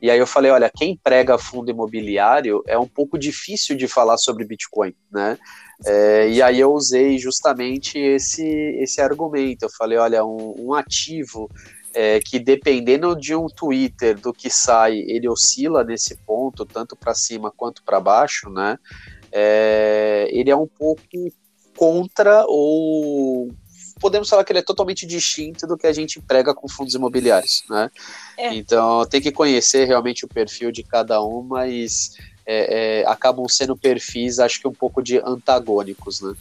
E 0.00 0.10
aí 0.10 0.18
eu 0.18 0.26
falei, 0.26 0.50
olha, 0.50 0.70
quem 0.72 0.96
prega 0.96 1.38
fundo 1.38 1.70
imobiliário 1.70 2.62
é 2.66 2.78
um 2.78 2.86
pouco 2.86 3.18
difícil 3.18 3.76
de 3.76 3.88
falar 3.88 4.18
sobre 4.18 4.44
Bitcoin, 4.44 4.94
né? 5.10 5.38
É, 5.86 6.28
e 6.28 6.42
aí 6.42 6.60
eu 6.60 6.72
usei 6.72 7.18
justamente 7.18 7.98
esse, 7.98 8.44
esse 8.80 9.00
argumento. 9.00 9.64
Eu 9.64 9.70
falei, 9.70 9.96
olha, 9.96 10.24
um, 10.24 10.54
um 10.58 10.74
ativo 10.74 11.50
é, 11.94 12.20
que 12.20 12.38
dependendo 12.38 13.16
de 13.16 13.34
um 13.34 13.46
Twitter 13.46 14.18
do 14.18 14.32
que 14.32 14.50
sai, 14.50 14.98
ele 14.98 15.28
oscila 15.28 15.82
nesse 15.82 16.16
ponto, 16.18 16.66
tanto 16.66 16.94
para 16.94 17.14
cima 17.14 17.50
quanto 17.50 17.82
para 17.82 17.98
baixo, 17.98 18.50
né? 18.50 18.78
É, 19.32 20.28
ele 20.30 20.50
é 20.50 20.56
um 20.56 20.66
pouco 20.66 21.02
contra 21.76 22.44
ou 22.48 23.50
podemos 24.00 24.28
falar 24.28 24.44
que 24.44 24.52
ele 24.52 24.60
é 24.60 24.62
totalmente 24.62 25.06
distinto 25.06 25.66
do 25.66 25.76
que 25.76 25.86
a 25.86 25.92
gente 25.92 26.20
prega 26.20 26.54
com 26.54 26.68
fundos 26.68 26.94
imobiliários, 26.94 27.64
né? 27.68 27.90
É. 28.36 28.54
Então 28.54 29.04
tem 29.06 29.20
que 29.20 29.32
conhecer 29.32 29.84
realmente 29.86 30.24
o 30.24 30.28
perfil 30.28 30.70
de 30.70 30.82
cada 30.82 31.22
um, 31.22 31.42
mas 31.42 32.16
é, 32.46 33.00
é, 33.00 33.06
acabam 33.06 33.46
sendo 33.48 33.76
perfis, 33.76 34.38
acho 34.38 34.60
que 34.60 34.68
um 34.68 34.72
pouco 34.72 35.02
de 35.02 35.18
antagônicos, 35.18 36.20
né? 36.20 36.34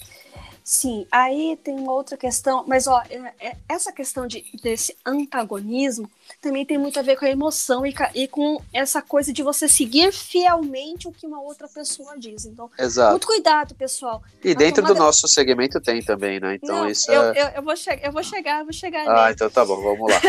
Sim, 0.64 1.08
aí 1.12 1.58
tem 1.64 1.76
uma 1.76 1.94
outra 1.94 2.18
questão, 2.18 2.66
mas 2.68 2.88
ó, 2.88 3.02
é, 3.10 3.34
é, 3.40 3.58
essa 3.70 3.92
questão 3.92 4.28
de, 4.28 4.44
desse 4.62 4.96
antagonismo 5.06 6.10
também 6.42 6.66
tem 6.66 6.78
muito 6.78 7.00
a 7.00 7.02
ver 7.02 7.18
com 7.18 7.26
a 7.26 7.30
emoção 7.30 7.86
e, 7.86 7.94
e, 8.14 8.28
com 8.28 8.62
essa 8.74 9.02
coisa 9.02 9.34
de 9.34 9.42
você 9.44 9.68
seguir 9.68 10.12
fielmente 10.12 11.08
o 11.08 11.12
que 11.12 11.26
uma 11.26 11.42
outra 11.42 11.68
pessoa 11.68 12.18
diz. 12.18 12.46
Então, 12.46 12.70
Exato. 12.78 13.12
muito 13.12 13.28
cuidado, 13.28 13.76
pessoal. 13.76 14.22
E 14.44 14.54
dentro 14.54 14.82
tomada... 14.82 14.94
do 14.94 15.00
nosso 15.00 15.28
segmento 15.28 15.80
tem 15.82 16.02
também, 16.02 16.40
né? 16.40 16.56
Então 16.56 16.76
Não, 16.76 16.90
isso 16.90 17.12
eu, 17.12 17.24
é... 17.24 17.42
eu, 17.42 17.48
eu, 17.56 17.64
vou 17.64 17.74
eu 18.02 18.12
vou 18.12 18.24
chegar, 18.24 18.60
eu 18.60 18.66
vou 18.66 18.74
chegar. 18.74 19.06
Ah, 19.08 19.32
então 19.32 19.50
tá 19.50 19.66
bom, 19.66 19.82
vamos 19.82 20.12
lá. 20.12 20.22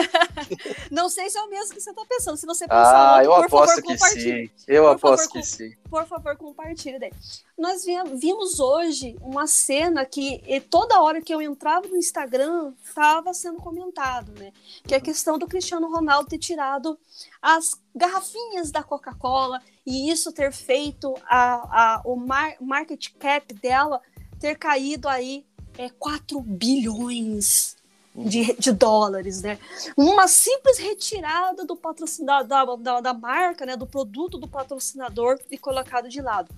Não 0.91 1.09
sei 1.09 1.29
se 1.31 1.39
é 1.39 1.43
o 1.43 1.51
mesmo 1.51 1.75
que 1.75 1.81
você 1.81 1.91
está 1.91 2.05
pensando. 2.05 2.37
Se 2.37 2.47
você 2.47 2.65
pensar, 2.67 3.19
ah, 3.19 3.25
eu 3.25 3.33
aposto 3.35 3.77
favor, 3.77 3.83
que 3.83 3.99
sim. 3.99 4.51
Eu 4.67 4.85
por 4.85 4.91
aposto 4.91 5.25
favor, 5.29 5.33
que 5.33 5.47
sim. 5.47 5.73
Por 5.91 6.07
favor, 6.07 6.37
compartilhe 6.37 6.99
daí. 6.99 7.13
Nós 7.57 7.85
vimos 7.85 8.61
hoje 8.61 9.17
uma 9.21 9.47
cena 9.47 10.05
que 10.05 10.41
toda 10.71 11.01
hora 11.01 11.21
que 11.21 11.35
eu 11.35 11.43
entrava 11.43 11.89
no 11.89 11.97
Instagram 11.97 12.73
estava 12.85 13.35
sendo 13.35 13.57
comentado, 13.59 14.33
né? 14.39 14.53
Que 14.87 14.95
é 14.95 14.99
a 14.99 15.01
questão 15.01 15.39
do 15.39 15.47
Cristiano 15.47 15.88
Ronaldo 15.89 16.29
ter 16.29 16.39
tirado 16.39 16.99
as 17.41 17.73
garrafinhas 17.95 18.71
da 18.71 18.83
Coca-Cola 18.83 19.61
e 19.87 20.11
isso 20.11 20.33
ter 20.33 20.53
feito 20.53 21.15
a, 21.27 21.55
a, 21.97 22.03
o 22.05 22.17
mar, 22.17 22.55
market 22.61 23.09
cap 23.19 23.53
dela 23.55 24.01
ter 24.41 24.57
caído 24.57 25.09
aí 25.09 25.45
é, 25.77 25.89
4 25.91 26.41
bilhões 26.41 27.77
de, 28.15 28.55
de, 28.55 28.73
dólares, 28.73 29.43
né? 29.43 29.59
Uma 29.97 30.27
simples 30.27 30.79
retirada 30.79 31.65
do 31.65 31.77
patrocinador 31.77 32.77
da, 32.77 32.95
da, 32.95 33.01
da, 33.01 33.15
marca, 33.15 33.65
né? 33.65 33.77
Do 33.77 33.87
produto 33.87 34.39
do 34.39 34.49
patrocinador 34.49 35.39
e 35.51 35.57
colocado 35.57 36.09
de 36.09 36.21
lado. 36.21 36.53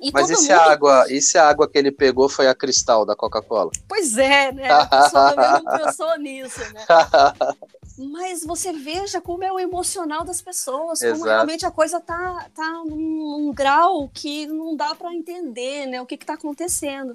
E 0.00 0.10
Mas 0.12 0.28
e 0.28 0.34
se, 0.34 0.42
mundo... 0.42 0.50
a 0.50 0.72
água, 0.72 1.06
e 1.08 1.22
se 1.22 1.38
a 1.38 1.48
água 1.48 1.70
que 1.70 1.78
ele 1.78 1.92
pegou 1.92 2.28
foi 2.28 2.48
a 2.48 2.54
cristal 2.54 3.06
da 3.06 3.14
Coca-Cola? 3.14 3.70
Pois 3.88 4.18
é, 4.18 4.50
né? 4.50 4.68
A 4.68 4.86
pessoa 4.86 5.32
também 5.32 5.62
não 5.62 5.78
pensou 5.78 6.18
nisso, 6.18 6.60
né? 6.72 6.84
Mas 7.98 8.44
você 8.44 8.72
veja 8.72 9.20
como 9.20 9.44
é 9.44 9.52
o 9.52 9.60
emocional 9.60 10.24
das 10.24 10.40
pessoas, 10.40 11.00
como 11.00 11.12
Exato. 11.14 11.30
realmente 11.30 11.66
a 11.66 11.70
coisa 11.70 12.00
tá, 12.00 12.50
tá 12.54 12.70
num, 12.84 13.38
num 13.38 13.52
grau 13.52 14.08
que 14.08 14.46
não 14.46 14.74
dá 14.74 14.94
para 14.94 15.14
entender, 15.14 15.86
né? 15.86 16.00
O 16.00 16.06
que 16.06 16.14
está 16.14 16.34
acontecendo. 16.34 17.14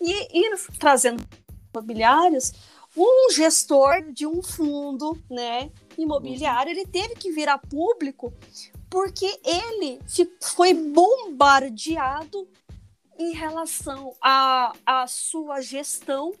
E, 0.00 0.38
e 0.38 0.56
trazendo 0.78 1.24
imobiliários, 1.72 2.52
um 2.96 3.30
gestor 3.32 4.12
de 4.12 4.26
um 4.26 4.42
fundo, 4.42 5.18
né, 5.28 5.70
imobiliário, 5.98 6.70
ele 6.70 6.86
teve 6.86 7.14
que 7.16 7.32
virar 7.32 7.58
público 7.58 8.32
porque 8.88 9.40
ele 9.44 10.00
foi 10.40 10.72
bombardeado 10.72 12.48
em 13.18 13.32
relação 13.32 14.14
à, 14.20 14.72
à 14.86 15.06
sua 15.06 15.60
gestão 15.60 16.32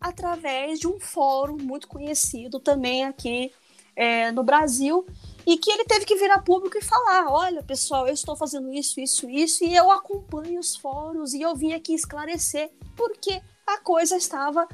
através 0.00 0.80
de 0.80 0.88
um 0.88 0.98
fórum 0.98 1.56
muito 1.56 1.86
conhecido 1.86 2.58
também 2.58 3.04
aqui 3.04 3.52
é, 3.94 4.32
no 4.32 4.42
Brasil 4.42 5.06
e 5.46 5.58
que 5.58 5.70
ele 5.70 5.84
teve 5.84 6.04
que 6.04 6.16
virar 6.16 6.42
público 6.42 6.78
e 6.78 6.82
falar: 6.82 7.30
olha, 7.30 7.62
pessoal, 7.62 8.06
eu 8.06 8.14
estou 8.14 8.36
fazendo 8.36 8.72
isso, 8.72 9.00
isso, 9.00 9.28
isso, 9.28 9.64
e 9.64 9.74
eu 9.74 9.90
acompanho 9.90 10.58
os 10.58 10.76
fóruns 10.76 11.34
e 11.34 11.42
eu 11.42 11.54
vim 11.54 11.72
aqui 11.72 11.92
esclarecer 11.92 12.70
porque 12.96 13.42
a 13.66 13.78
coisa 13.78 14.16
estava 14.16 14.66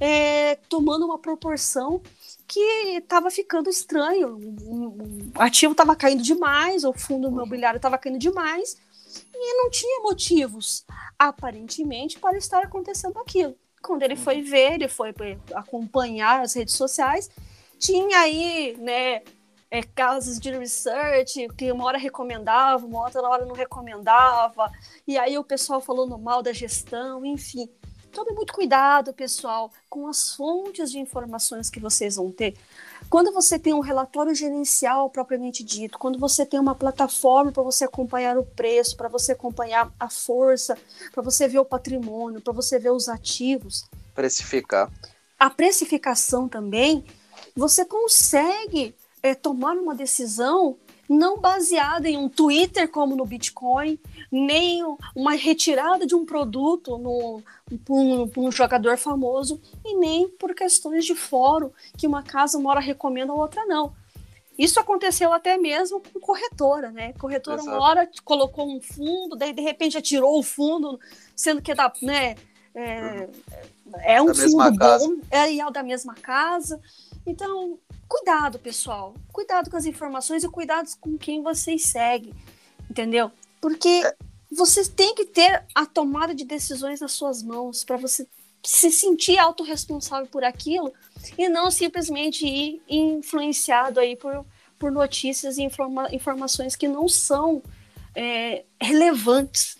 é, 0.00 0.56
tomando 0.68 1.04
uma 1.04 1.18
proporção 1.18 2.02
que 2.48 2.60
estava 2.96 3.30
ficando 3.30 3.68
estranho. 3.68 4.38
O 5.36 5.40
ativo 5.40 5.72
estava 5.72 5.94
caindo 5.94 6.22
demais, 6.22 6.84
o 6.84 6.92
fundo 6.92 7.28
imobiliário 7.28 7.76
estava 7.76 7.98
caindo 7.98 8.18
demais, 8.18 8.76
e 9.32 9.54
não 9.56 9.70
tinha 9.70 10.00
motivos, 10.02 10.84
aparentemente, 11.18 12.18
para 12.18 12.36
estar 12.36 12.62
acontecendo 12.62 13.18
aquilo. 13.18 13.56
Quando 13.82 14.02
ele 14.02 14.16
foi 14.16 14.42
ver, 14.42 14.74
ele 14.74 14.88
foi 14.88 15.14
acompanhar 15.54 16.42
as 16.42 16.54
redes 16.54 16.74
sociais, 16.74 17.30
tinha 17.78 18.18
aí, 18.18 18.76
né, 18.78 19.22
é, 19.70 19.82
casos 19.82 20.38
de 20.38 20.50
research 20.50 21.48
que 21.56 21.70
uma 21.70 21.84
hora 21.84 21.96
recomendava, 21.96 22.84
uma 22.84 23.04
outra 23.04 23.22
hora 23.22 23.46
não 23.46 23.54
recomendava, 23.54 24.70
e 25.06 25.16
aí 25.16 25.38
o 25.38 25.44
pessoal 25.44 25.80
falando 25.80 26.18
mal 26.18 26.42
da 26.42 26.52
gestão, 26.52 27.24
enfim. 27.24 27.68
Tome 28.12 28.32
muito 28.32 28.52
cuidado, 28.52 29.12
pessoal, 29.12 29.72
com 29.88 30.08
as 30.08 30.34
fontes 30.34 30.90
de 30.90 30.98
informações 30.98 31.70
que 31.70 31.78
vocês 31.78 32.16
vão 32.16 32.32
ter. 32.32 32.56
Quando 33.08 33.32
você 33.32 33.58
tem 33.58 33.72
um 33.72 33.80
relatório 33.80 34.34
gerencial 34.34 35.08
propriamente 35.08 35.62
dito, 35.62 35.98
quando 35.98 36.18
você 36.18 36.44
tem 36.44 36.58
uma 36.58 36.74
plataforma 36.74 37.52
para 37.52 37.62
você 37.62 37.84
acompanhar 37.84 38.36
o 38.36 38.44
preço, 38.44 38.96
para 38.96 39.08
você 39.08 39.32
acompanhar 39.32 39.92
a 39.98 40.10
força, 40.10 40.76
para 41.12 41.22
você 41.22 41.46
ver 41.46 41.60
o 41.60 41.64
patrimônio, 41.64 42.40
para 42.40 42.52
você 42.52 42.78
ver 42.78 42.90
os 42.90 43.08
ativos. 43.08 43.84
Precificar. 44.14 44.90
A 45.38 45.48
precificação 45.48 46.48
também, 46.48 47.04
você 47.56 47.84
consegue 47.84 48.94
é, 49.22 49.34
tomar 49.34 49.76
uma 49.76 49.94
decisão 49.94 50.76
não 51.10 51.40
baseada 51.40 52.08
em 52.08 52.16
um 52.16 52.28
Twitter 52.28 52.88
como 52.88 53.16
no 53.16 53.26
Bitcoin, 53.26 53.98
nem 54.30 54.80
uma 55.12 55.32
retirada 55.32 56.06
de 56.06 56.14
um 56.14 56.24
produto 56.24 56.96
no, 56.98 57.42
um, 57.88 58.30
um 58.36 58.52
jogador 58.52 58.96
famoso, 58.96 59.60
e 59.84 59.96
nem 59.96 60.28
por 60.28 60.54
questões 60.54 61.04
de 61.04 61.16
fórum 61.16 61.72
que 61.98 62.06
uma 62.06 62.22
casa 62.22 62.56
uma 62.56 62.70
hora 62.70 62.78
recomenda, 62.78 63.32
a 63.32 63.34
outra 63.34 63.66
não. 63.66 63.92
Isso 64.56 64.78
aconteceu 64.78 65.32
até 65.32 65.58
mesmo 65.58 66.00
com 66.00 66.20
corretora, 66.20 66.92
né? 66.92 67.12
Corretora 67.14 67.60
Exato. 67.60 67.76
uma 67.76 67.84
hora 67.84 68.08
colocou 68.24 68.70
um 68.70 68.80
fundo, 68.80 69.34
daí 69.34 69.52
de 69.52 69.62
repente 69.62 69.94
já 69.94 70.00
tirou 70.00 70.38
o 70.38 70.44
fundo, 70.44 71.00
sendo 71.34 71.60
que 71.60 71.72
é 71.72 71.74
da, 71.74 71.92
né, 72.00 72.36
é, 72.72 73.28
é 74.04 74.22
um 74.22 74.26
da 74.26 74.34
fundo 74.34 74.78
bom, 74.78 75.16
é 75.28 75.70
da 75.72 75.82
mesma 75.82 76.14
casa. 76.14 76.80
Então, 77.26 77.80
cuidado, 78.10 78.58
pessoal. 78.58 79.14
Cuidado 79.32 79.70
com 79.70 79.76
as 79.76 79.86
informações 79.86 80.42
e 80.42 80.48
cuidado 80.48 80.90
com 81.00 81.16
quem 81.16 81.42
vocês 81.42 81.84
seguem. 81.84 82.34
Entendeu? 82.90 83.30
Porque. 83.60 84.02
você 84.50 84.84
tem 84.90 85.14
que 85.14 85.24
ter 85.24 85.64
a 85.72 85.86
tomada 85.86 86.34
de 86.34 86.44
decisões 86.44 87.00
nas 87.00 87.12
suas 87.12 87.40
mãos 87.40 87.84
para 87.84 87.96
você 87.96 88.26
se 88.64 88.90
sentir 88.90 89.38
autorresponsável 89.38 90.26
por 90.26 90.42
aquilo 90.42 90.92
e 91.38 91.48
não 91.48 91.70
simplesmente 91.70 92.44
ir 92.44 92.82
influenciado 92.88 94.00
aí 94.00 94.16
por, 94.16 94.44
por 94.76 94.90
notícias 94.90 95.56
e 95.56 95.62
informa 95.62 96.08
informações 96.12 96.74
que 96.74 96.88
não 96.88 97.08
são 97.08 97.62
é, 98.14 98.64
relevantes 98.80 99.78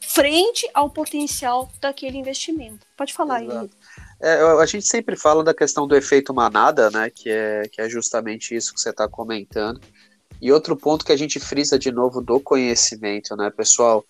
frente 0.00 0.68
ao 0.74 0.90
potencial 0.90 1.68
daquele 1.80 2.18
investimento. 2.18 2.86
Pode 2.96 3.12
falar 3.12 3.42
Exato. 3.42 3.58
aí. 3.58 3.83
É, 4.24 4.40
a 4.40 4.64
gente 4.64 4.86
sempre 4.86 5.16
fala 5.16 5.44
da 5.44 5.52
questão 5.52 5.86
do 5.86 5.94
efeito 5.94 6.32
manada, 6.32 6.90
né? 6.90 7.10
Que 7.10 7.28
é, 7.28 7.68
que 7.70 7.82
é 7.82 7.90
justamente 7.90 8.56
isso 8.56 8.72
que 8.72 8.80
você 8.80 8.88
está 8.88 9.06
comentando. 9.06 9.78
E 10.40 10.50
outro 10.50 10.74
ponto 10.74 11.04
que 11.04 11.12
a 11.12 11.16
gente 11.16 11.38
frisa 11.38 11.78
de 11.78 11.92
novo 11.92 12.22
do 12.22 12.40
conhecimento, 12.40 13.36
né, 13.36 13.50
pessoal? 13.54 14.02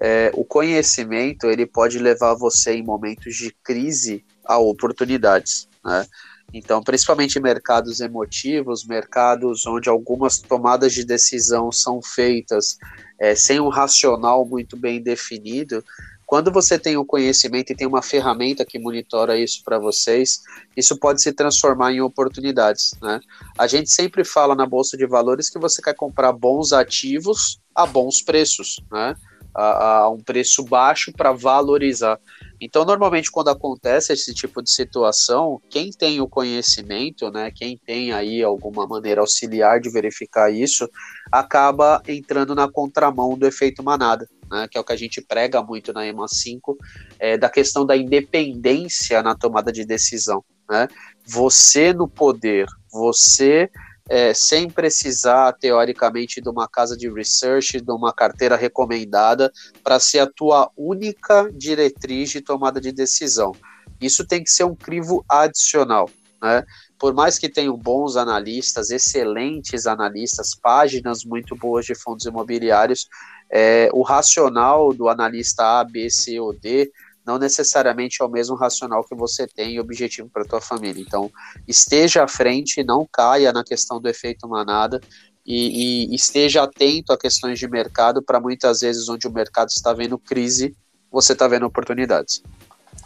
É, 0.00 0.30
o 0.32 0.42
conhecimento 0.42 1.48
ele 1.48 1.66
pode 1.66 1.98
levar 1.98 2.32
você 2.32 2.76
em 2.76 2.82
momentos 2.82 3.36
de 3.36 3.54
crise 3.62 4.24
a 4.42 4.56
oportunidades, 4.56 5.68
né? 5.84 6.06
Então, 6.54 6.82
principalmente 6.82 7.38
mercados 7.38 8.00
emotivos, 8.00 8.86
mercados 8.86 9.66
onde 9.66 9.90
algumas 9.90 10.38
tomadas 10.38 10.94
de 10.94 11.04
decisão 11.04 11.70
são 11.70 12.00
feitas 12.00 12.78
é, 13.20 13.34
sem 13.34 13.60
um 13.60 13.68
racional 13.68 14.46
muito 14.46 14.78
bem 14.78 15.02
definido, 15.02 15.84
quando 16.28 16.52
você 16.52 16.78
tem 16.78 16.94
o 16.94 17.06
conhecimento 17.06 17.72
e 17.72 17.74
tem 17.74 17.86
uma 17.86 18.02
ferramenta 18.02 18.62
que 18.62 18.78
monitora 18.78 19.38
isso 19.38 19.62
para 19.64 19.78
vocês, 19.78 20.42
isso 20.76 20.94
pode 20.98 21.22
se 21.22 21.32
transformar 21.32 21.90
em 21.90 22.02
oportunidades. 22.02 22.90
Né? 23.00 23.18
A 23.56 23.66
gente 23.66 23.90
sempre 23.90 24.22
fala 24.22 24.54
na 24.54 24.66
Bolsa 24.66 24.94
de 24.94 25.06
Valores 25.06 25.48
que 25.48 25.58
você 25.58 25.80
quer 25.80 25.94
comprar 25.94 26.32
bons 26.32 26.70
ativos 26.70 27.58
a 27.74 27.86
bons 27.86 28.20
preços, 28.20 28.78
né? 28.92 29.14
a, 29.54 30.00
a 30.00 30.10
um 30.10 30.18
preço 30.18 30.62
baixo 30.62 31.10
para 31.14 31.32
valorizar. 31.32 32.20
Então, 32.60 32.84
normalmente, 32.84 33.30
quando 33.30 33.48
acontece 33.48 34.12
esse 34.12 34.34
tipo 34.34 34.62
de 34.62 34.70
situação, 34.70 35.58
quem 35.70 35.90
tem 35.90 36.20
o 36.20 36.28
conhecimento, 36.28 37.30
né, 37.30 37.50
quem 37.50 37.78
tem 37.78 38.12
aí 38.12 38.42
alguma 38.42 38.86
maneira 38.86 39.22
auxiliar 39.22 39.80
de 39.80 39.88
verificar 39.88 40.52
isso, 40.52 40.86
acaba 41.32 42.02
entrando 42.06 42.54
na 42.54 42.70
contramão 42.70 43.38
do 43.38 43.46
efeito 43.46 43.82
manada 43.82 44.28
né, 44.50 44.68
que 44.70 44.76
é 44.78 44.80
o 44.80 44.84
que 44.84 44.92
a 44.92 44.96
gente 44.96 45.20
prega 45.20 45.62
muito 45.62 45.92
na 45.92 46.06
EMA 46.06 46.26
5, 46.28 46.76
é, 47.18 47.36
da 47.36 47.48
questão 47.48 47.84
da 47.84 47.96
independência 47.96 49.22
na 49.22 49.34
tomada 49.34 49.72
de 49.72 49.84
decisão. 49.84 50.44
Né? 50.68 50.88
Você 51.26 51.92
no 51.92 52.08
poder, 52.08 52.66
você 52.90 53.70
é, 54.08 54.32
sem 54.32 54.70
precisar, 54.70 55.52
teoricamente, 55.52 56.40
de 56.40 56.48
uma 56.48 56.66
casa 56.66 56.96
de 56.96 57.12
research, 57.12 57.80
de 57.80 57.92
uma 57.92 58.12
carteira 58.12 58.56
recomendada, 58.56 59.52
para 59.84 60.00
ser 60.00 60.20
a 60.20 60.26
tua 60.26 60.70
única 60.76 61.50
diretriz 61.52 62.30
de 62.30 62.40
tomada 62.40 62.80
de 62.80 62.90
decisão. 62.90 63.52
Isso 64.00 64.26
tem 64.26 64.42
que 64.42 64.50
ser 64.50 64.64
um 64.64 64.74
crivo 64.74 65.24
adicional. 65.28 66.08
Né? 66.42 66.64
Por 66.98 67.12
mais 67.12 67.38
que 67.38 67.48
tenham 67.48 67.76
bons 67.76 68.16
analistas, 68.16 68.90
excelentes 68.90 69.86
analistas, 69.86 70.54
páginas 70.54 71.24
muito 71.24 71.54
boas 71.54 71.84
de 71.84 71.94
fundos 71.94 72.24
imobiliários, 72.24 73.08
é, 73.50 73.88
o 73.92 74.02
racional 74.02 74.92
do 74.92 75.08
analista 75.08 75.80
A, 75.80 75.84
B, 75.84 76.10
C 76.10 76.38
ou 76.38 76.52
D 76.52 76.90
não 77.28 77.38
necessariamente 77.38 78.22
é 78.22 78.24
o 78.24 78.28
mesmo 78.30 78.56
racional 78.56 79.04
que 79.04 79.14
você 79.14 79.46
tem 79.46 79.74
e 79.74 79.80
objetivo 79.80 80.30
para 80.30 80.46
tua 80.46 80.62
família. 80.62 81.04
Então, 81.06 81.30
esteja 81.66 82.24
à 82.24 82.28
frente, 82.28 82.82
não 82.82 83.06
caia 83.06 83.52
na 83.52 83.62
questão 83.62 84.00
do 84.00 84.08
efeito 84.08 84.48
manada 84.48 84.98
e, 85.44 86.06
e 86.10 86.14
esteja 86.14 86.62
atento 86.62 87.12
a 87.12 87.18
questões 87.18 87.58
de 87.58 87.68
mercado 87.68 88.22
para 88.22 88.40
muitas 88.40 88.80
vezes 88.80 89.10
onde 89.10 89.26
o 89.26 89.30
mercado 89.30 89.68
está 89.68 89.92
vendo 89.92 90.18
crise, 90.18 90.74
você 91.10 91.34
está 91.34 91.46
vendo 91.46 91.66
oportunidades. 91.66 92.42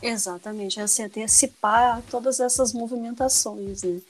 Exatamente, 0.01 0.79
é 0.79 0.87
se 0.87 1.03
antecipar 1.03 2.01
todas 2.09 2.39
essas 2.39 2.73
movimentações, 2.73 3.83
né? 3.83 4.01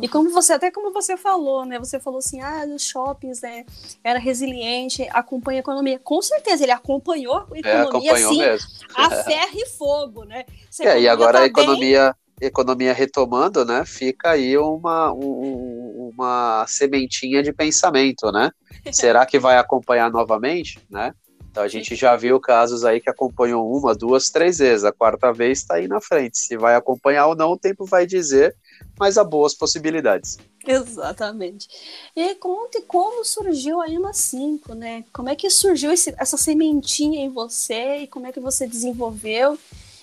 E 0.00 0.08
como 0.08 0.30
você, 0.30 0.52
até 0.52 0.70
como 0.70 0.92
você 0.92 1.16
falou, 1.16 1.64
né? 1.64 1.78
Você 1.78 2.00
falou 2.00 2.18
assim, 2.18 2.40
ah, 2.40 2.64
os 2.66 2.82
shoppings, 2.82 3.40
né? 3.40 3.64
Era 4.02 4.18
resiliente, 4.18 5.06
acompanha 5.10 5.58
a 5.58 5.60
economia. 5.60 5.98
Com 5.98 6.20
certeza, 6.22 6.62
ele 6.62 6.72
acompanhou 6.72 7.36
a 7.36 7.46
é, 7.54 7.82
economia, 7.82 8.12
é, 8.12 8.16
sim, 8.16 8.38
mesmo. 8.38 8.68
a 8.94 9.10
ferro 9.10 9.54
e 9.54 9.66
fogo, 9.66 10.24
né? 10.24 10.44
É, 10.80 11.00
e 11.00 11.08
agora 11.08 11.38
tá 11.38 11.44
a 11.44 11.46
economia, 11.46 12.14
bem... 12.38 12.48
economia 12.48 12.92
retomando, 12.92 13.64
né? 13.64 13.84
Fica 13.84 14.30
aí 14.30 14.56
uma, 14.56 15.12
um, 15.12 16.12
uma 16.14 16.64
sementinha 16.66 17.42
de 17.42 17.52
pensamento, 17.52 18.30
né? 18.32 18.50
Será 18.92 19.24
que 19.26 19.38
vai 19.38 19.56
acompanhar 19.56 20.10
novamente, 20.10 20.78
né? 20.90 21.12
Então 21.56 21.64
a 21.64 21.68
gente 21.68 21.96
já 21.96 22.14
viu 22.14 22.38
casos 22.38 22.84
aí 22.84 23.00
que 23.00 23.08
acompanham 23.08 23.66
uma, 23.66 23.94
duas, 23.94 24.28
três 24.28 24.58
vezes. 24.58 24.84
A 24.84 24.92
quarta 24.92 25.32
vez 25.32 25.60
está 25.60 25.76
aí 25.76 25.88
na 25.88 26.02
frente. 26.02 26.36
Se 26.36 26.54
vai 26.54 26.74
acompanhar 26.76 27.28
ou 27.28 27.34
não, 27.34 27.52
o 27.52 27.58
tempo 27.58 27.86
vai 27.86 28.06
dizer 28.06 28.54
mas 29.00 29.16
há 29.16 29.24
boas 29.24 29.54
possibilidades. 29.54 30.36
Exatamente. 30.66 31.66
E 32.14 32.34
conte 32.34 32.82
como 32.82 33.24
surgiu 33.24 33.80
a 33.80 33.88
EMA 33.88 34.12
5, 34.12 34.74
né? 34.74 35.02
Como 35.14 35.30
é 35.30 35.34
que 35.34 35.48
surgiu 35.48 35.90
esse, 35.90 36.14
essa 36.18 36.36
sementinha 36.36 37.24
em 37.24 37.30
você 37.30 38.00
e 38.00 38.06
como 38.06 38.26
é 38.26 38.32
que 38.32 38.40
você 38.40 38.66
desenvolveu 38.66 39.58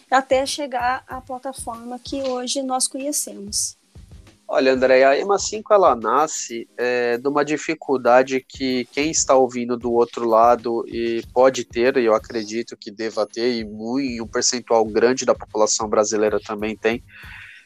até 0.09 0.47
chegar 0.47 1.03
à 1.07 1.21
plataforma 1.21 1.99
que 1.99 2.23
hoje 2.23 2.63
nós 2.63 2.87
conhecemos? 2.87 3.77
Olha, 4.47 4.73
André, 4.73 5.03
a 5.03 5.17
EMA 5.17 5.39
5 5.39 5.73
ela 5.73 5.95
nasce 5.95 6.67
é, 6.77 7.17
de 7.17 7.27
uma 7.27 7.43
dificuldade 7.43 8.45
que 8.47 8.85
quem 8.91 9.09
está 9.09 9.35
ouvindo 9.35 9.77
do 9.77 9.91
outro 9.91 10.27
lado 10.27 10.85
e 10.87 11.23
pode 11.33 11.63
ter, 11.63 11.97
e 11.97 12.05
eu 12.05 12.13
acredito 12.13 12.77
que 12.77 12.91
deva 12.91 13.25
ter, 13.25 13.53
e 13.53 13.63
muito, 13.63 14.23
um 14.23 14.27
percentual 14.27 14.85
grande 14.85 15.25
da 15.25 15.33
população 15.33 15.87
brasileira 15.87 16.39
também 16.39 16.75
tem, 16.75 17.03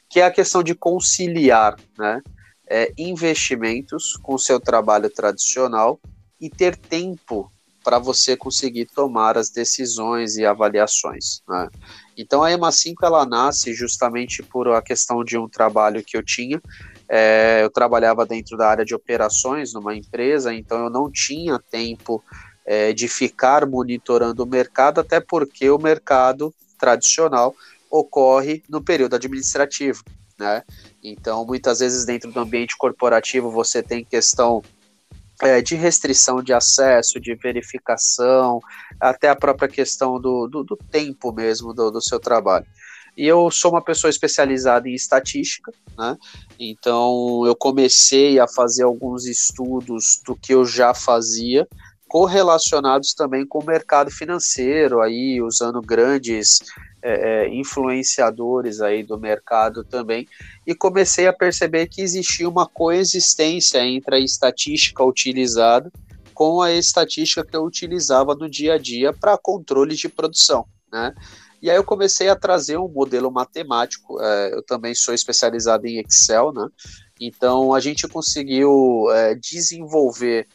que 0.09 0.19
é 0.19 0.25
a 0.25 0.31
questão 0.31 0.63
de 0.63 0.75
conciliar 0.75 1.75
né, 1.97 2.21
é, 2.69 2.93
investimentos 2.97 4.15
com 4.21 4.37
seu 4.37 4.59
trabalho 4.59 5.09
tradicional 5.09 5.99
e 6.39 6.49
ter 6.49 6.77
tempo 6.77 7.51
para 7.83 7.99
você 7.99 8.37
conseguir 8.37 8.85
tomar 8.85 9.37
as 9.37 9.49
decisões 9.49 10.37
e 10.37 10.45
avaliações. 10.45 11.41
Né? 11.47 11.69
Então 12.17 12.41
a 12.41 12.51
EMA 12.51 12.71
5 12.71 13.05
ela 13.05 13.25
nasce 13.25 13.73
justamente 13.73 14.41
por 14.41 14.67
a 14.69 14.81
questão 14.81 15.23
de 15.23 15.37
um 15.37 15.47
trabalho 15.47 16.03
que 16.03 16.17
eu 16.17 16.23
tinha. 16.23 16.59
É, 17.07 17.59
eu 17.61 17.69
trabalhava 17.69 18.25
dentro 18.25 18.57
da 18.57 18.67
área 18.67 18.83
de 18.83 18.95
operações 18.95 19.73
numa 19.73 19.95
empresa, 19.95 20.53
então 20.53 20.85
eu 20.85 20.89
não 20.89 21.11
tinha 21.11 21.59
tempo 21.69 22.23
é, 22.65 22.91
de 22.91 23.07
ficar 23.07 23.65
monitorando 23.65 24.43
o 24.43 24.47
mercado, 24.47 24.99
até 24.99 25.21
porque 25.21 25.69
o 25.69 25.77
mercado 25.77 26.53
tradicional 26.77 27.55
ocorre 27.89 28.61
no 28.67 28.81
período 28.81 29.15
administrativo, 29.15 30.03
né? 30.37 30.63
Então, 31.01 31.45
muitas 31.45 31.79
vezes 31.79 32.05
dentro 32.05 32.31
do 32.31 32.39
ambiente 32.39 32.75
corporativo 32.77 33.49
você 33.49 33.81
tem 33.81 34.03
questão 34.03 34.61
é, 35.41 35.61
de 35.61 35.75
restrição 35.75 36.41
de 36.41 36.53
acesso, 36.53 37.19
de 37.19 37.35
verificação, 37.35 38.59
até 38.99 39.29
a 39.29 39.35
própria 39.35 39.67
questão 39.67 40.19
do, 40.19 40.47
do, 40.47 40.63
do 40.63 40.75
tempo 40.75 41.31
mesmo 41.31 41.73
do, 41.73 41.91
do, 41.91 42.01
seu 42.01 42.19
trabalho. 42.19 42.65
E 43.15 43.25
eu 43.25 43.49
sou 43.49 43.71
uma 43.71 43.81
pessoa 43.81 44.09
especializada 44.09 44.87
em 44.87 44.93
estatística, 44.93 45.71
né? 45.97 46.15
Então 46.59 47.43
eu 47.45 47.55
comecei 47.55 48.39
a 48.39 48.47
fazer 48.47 48.83
alguns 48.83 49.25
estudos 49.25 50.21
do 50.25 50.35
que 50.35 50.53
eu 50.53 50.63
já 50.65 50.93
fazia, 50.93 51.67
correlacionados 52.07 53.13
também 53.13 53.45
com 53.45 53.59
o 53.59 53.65
mercado 53.65 54.09
financeiro, 54.09 55.01
aí 55.01 55.41
usando 55.41 55.81
grandes 55.81 56.59
é, 57.01 57.45
é, 57.45 57.49
influenciadores 57.53 58.81
aí 58.81 59.03
do 59.03 59.19
mercado 59.19 59.83
também, 59.83 60.27
e 60.65 60.73
comecei 60.73 61.27
a 61.27 61.33
perceber 61.33 61.87
que 61.87 62.01
existia 62.01 62.47
uma 62.47 62.67
coexistência 62.67 63.85
entre 63.85 64.15
a 64.15 64.19
estatística 64.19 65.03
utilizada 65.03 65.91
com 66.33 66.61
a 66.61 66.71
estatística 66.71 67.43
que 67.43 67.55
eu 67.55 67.63
utilizava 67.63 68.35
no 68.35 68.47
dia 68.47 68.75
a 68.75 68.77
dia 68.77 69.11
para 69.11 69.37
controle 69.39 69.95
de 69.95 70.07
produção, 70.07 70.67
né? 70.91 71.11
E 71.59 71.67
aí 71.71 71.75
eu 71.75 71.83
comecei 71.83 72.29
a 72.29 72.35
trazer 72.35 72.77
um 72.77 72.87
modelo 72.87 73.31
matemático, 73.31 74.21
é, 74.21 74.53
eu 74.53 74.61
também 74.61 74.93
sou 74.93 75.15
especializado 75.15 75.87
em 75.87 75.99
Excel, 75.99 76.53
né? 76.53 76.67
Então 77.19 77.73
a 77.73 77.79
gente 77.79 78.07
conseguiu 78.07 79.07
é, 79.11 79.33
desenvolver 79.33 80.47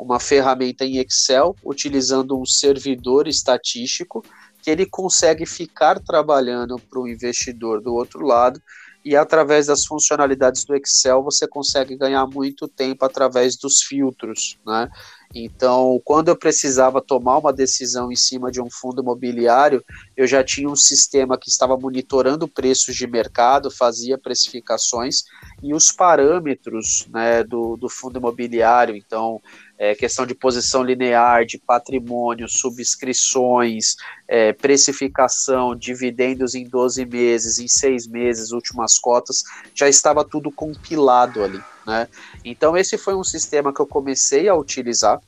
uma 0.00 0.18
ferramenta 0.18 0.84
em 0.84 0.98
Excel 0.98 1.54
utilizando 1.64 2.38
um 2.38 2.46
servidor 2.46 3.28
estatístico 3.28 4.24
que 4.62 4.70
ele 4.70 4.86
consegue 4.86 5.46
ficar 5.46 6.00
trabalhando 6.00 6.78
para 6.78 7.00
o 7.00 7.08
investidor 7.08 7.80
do 7.80 7.94
outro 7.94 8.24
lado 8.24 8.60
e 9.04 9.16
através 9.16 9.66
das 9.66 9.84
funcionalidades 9.84 10.64
do 10.64 10.74
Excel 10.74 11.22
você 11.22 11.46
consegue 11.48 11.96
ganhar 11.96 12.26
muito 12.26 12.68
tempo 12.68 13.04
através 13.04 13.56
dos 13.56 13.80
filtros, 13.82 14.58
né? 14.66 14.90
Então, 15.32 16.00
quando 16.04 16.28
eu 16.28 16.36
precisava 16.36 17.00
tomar 17.00 17.38
uma 17.38 17.52
decisão 17.52 18.10
em 18.10 18.16
cima 18.16 18.50
de 18.50 18.60
um 18.60 18.68
fundo 18.68 19.00
imobiliário, 19.00 19.82
eu 20.16 20.26
já 20.26 20.42
tinha 20.42 20.68
um 20.68 20.74
sistema 20.74 21.38
que 21.38 21.48
estava 21.48 21.76
monitorando 21.76 22.48
preços 22.48 22.96
de 22.96 23.06
mercado, 23.06 23.70
fazia 23.70 24.18
precificações 24.18 25.22
e 25.62 25.72
os 25.72 25.92
parâmetros 25.92 27.06
né, 27.12 27.44
do, 27.44 27.76
do 27.76 27.88
fundo 27.88 28.18
imobiliário. 28.18 28.96
Então, 28.96 29.40
é, 29.80 29.94
questão 29.94 30.26
de 30.26 30.34
posição 30.34 30.82
linear, 30.82 31.46
de 31.46 31.56
patrimônio, 31.56 32.46
subscrições, 32.46 33.96
é, 34.28 34.52
precificação, 34.52 35.74
dividendos 35.74 36.54
em 36.54 36.64
12 36.64 37.06
meses, 37.06 37.58
em 37.58 37.66
seis 37.66 38.06
meses, 38.06 38.52
últimas 38.52 38.98
cotas, 38.98 39.42
já 39.74 39.88
estava 39.88 40.22
tudo 40.22 40.52
compilado 40.52 41.42
ali. 41.42 41.58
Né? 41.86 42.06
Então, 42.44 42.76
esse 42.76 42.98
foi 42.98 43.14
um 43.14 43.24
sistema 43.24 43.72
que 43.72 43.80
eu 43.80 43.86
comecei 43.86 44.50
a 44.50 44.54
utilizar. 44.54 45.18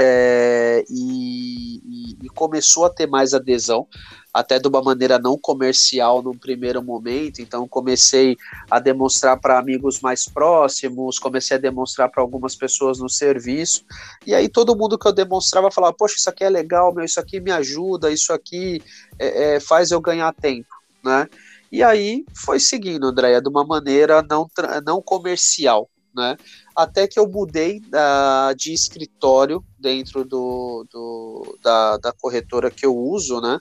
É, 0.00 0.84
e, 0.90 2.16
e, 2.22 2.28
começou 2.34 2.84
a 2.84 2.90
ter 2.90 3.06
mais 3.06 3.34
adesão 3.34 3.86
até 4.32 4.58
de 4.58 4.68
uma 4.68 4.82
maneira 4.82 5.18
não 5.18 5.38
comercial 5.38 6.22
num 6.22 6.36
primeiro 6.36 6.82
momento. 6.82 7.40
Então, 7.40 7.66
comecei 7.66 8.36
a 8.70 8.78
demonstrar 8.78 9.40
para 9.40 9.58
amigos 9.58 10.00
mais 10.00 10.28
próximos, 10.28 11.18
comecei 11.18 11.56
a 11.56 11.60
demonstrar 11.60 12.10
para 12.10 12.22
algumas 12.22 12.54
pessoas 12.54 12.98
no 12.98 13.08
serviço. 13.08 13.84
E 14.26 14.34
aí, 14.34 14.48
todo 14.48 14.76
mundo 14.76 14.98
que 14.98 15.08
eu 15.08 15.12
demonstrava 15.12 15.70
falava: 15.70 15.94
Poxa, 15.94 16.16
isso 16.16 16.30
aqui 16.30 16.44
é 16.44 16.50
legal, 16.50 16.94
meu, 16.94 17.04
isso 17.04 17.18
aqui 17.18 17.40
me 17.40 17.50
ajuda, 17.50 18.10
isso 18.10 18.32
aqui 18.32 18.82
é, 19.18 19.56
é, 19.56 19.60
faz 19.60 19.90
eu 19.90 20.00
ganhar 20.00 20.32
tempo, 20.34 20.68
né? 21.02 21.28
E 21.70 21.82
aí 21.82 22.24
foi 22.34 22.58
seguindo, 22.58 23.06
Andréia, 23.06 23.42
de 23.42 23.48
uma 23.48 23.64
maneira 23.64 24.22
não, 24.22 24.48
não 24.86 25.02
comercial, 25.02 25.88
né? 26.14 26.36
Até 26.74 27.06
que 27.06 27.18
eu 27.18 27.28
mudei 27.28 27.78
uh, 27.78 28.54
de 28.54 28.72
escritório 28.72 29.64
dentro 29.78 30.24
do, 30.24 30.86
do 30.90 31.58
da, 31.62 31.96
da 31.98 32.12
corretora 32.12 32.70
que 32.70 32.84
eu 32.84 32.96
uso, 32.96 33.40
né? 33.40 33.58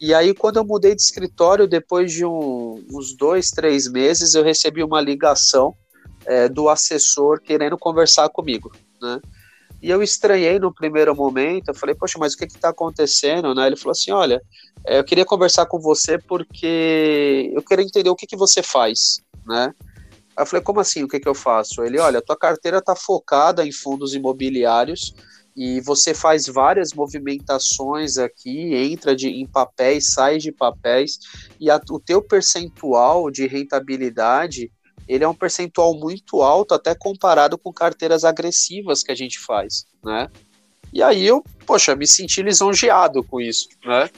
E 0.00 0.14
aí, 0.14 0.34
quando 0.34 0.56
eu 0.56 0.64
mudei 0.64 0.94
de 0.94 1.02
escritório, 1.02 1.68
depois 1.68 2.12
de 2.12 2.24
um, 2.24 2.84
uns 2.90 3.16
dois, 3.16 3.50
três 3.50 3.90
meses, 3.90 4.34
eu 4.34 4.42
recebi 4.42 4.82
uma 4.82 5.00
ligação 5.00 5.74
é, 6.26 6.48
do 6.48 6.68
assessor 6.68 7.40
querendo 7.40 7.78
conversar 7.78 8.28
comigo, 8.28 8.72
né? 9.00 9.20
E 9.82 9.88
eu 9.88 10.02
estranhei 10.02 10.58
no 10.58 10.74
primeiro 10.74 11.14
momento, 11.16 11.68
eu 11.68 11.74
falei, 11.74 11.94
poxa, 11.94 12.18
mas 12.18 12.34
o 12.34 12.36
que 12.36 12.44
está 12.44 12.68
acontecendo? 12.68 13.54
Né? 13.54 13.66
Ele 13.66 13.76
falou 13.76 13.92
assim, 13.92 14.10
olha, 14.10 14.42
é, 14.84 14.98
eu 14.98 15.04
queria 15.04 15.24
conversar 15.24 15.64
com 15.66 15.80
você 15.80 16.18
porque 16.18 17.50
eu 17.54 17.62
queria 17.62 17.84
entender 17.84 18.10
o 18.10 18.16
que, 18.16 18.26
que 18.26 18.36
você 18.36 18.62
faz, 18.62 19.20
né? 19.46 19.72
Aí 20.40 20.42
eu 20.42 20.46
falei, 20.46 20.64
como 20.64 20.80
assim, 20.80 21.02
o 21.02 21.08
que, 21.08 21.20
que 21.20 21.28
eu 21.28 21.34
faço? 21.34 21.84
Ele, 21.84 21.98
olha, 21.98 22.22
tua 22.22 22.34
carteira 22.36 22.78
está 22.78 22.96
focada 22.96 23.62
em 23.62 23.70
fundos 23.70 24.14
imobiliários, 24.14 25.14
e 25.54 25.82
você 25.82 26.14
faz 26.14 26.46
várias 26.46 26.94
movimentações 26.94 28.16
aqui, 28.16 28.74
entra 28.74 29.14
de, 29.14 29.28
em 29.28 29.46
papéis, 29.46 30.14
sai 30.14 30.38
de 30.38 30.50
papéis, 30.50 31.18
e 31.60 31.70
a, 31.70 31.78
o 31.90 32.00
teu 32.00 32.22
percentual 32.22 33.30
de 33.30 33.46
rentabilidade, 33.46 34.72
ele 35.06 35.24
é 35.24 35.28
um 35.28 35.34
percentual 35.34 35.94
muito 35.94 36.40
alto, 36.40 36.72
até 36.72 36.94
comparado 36.94 37.58
com 37.58 37.70
carteiras 37.70 38.24
agressivas 38.24 39.02
que 39.02 39.12
a 39.12 39.14
gente 39.14 39.38
faz, 39.38 39.84
né? 40.02 40.26
E 40.90 41.02
aí 41.02 41.26
eu, 41.26 41.44
poxa, 41.66 41.94
me 41.94 42.06
senti 42.06 42.40
lisonjeado 42.42 43.22
com 43.22 43.42
isso, 43.42 43.68
né? 43.84 44.08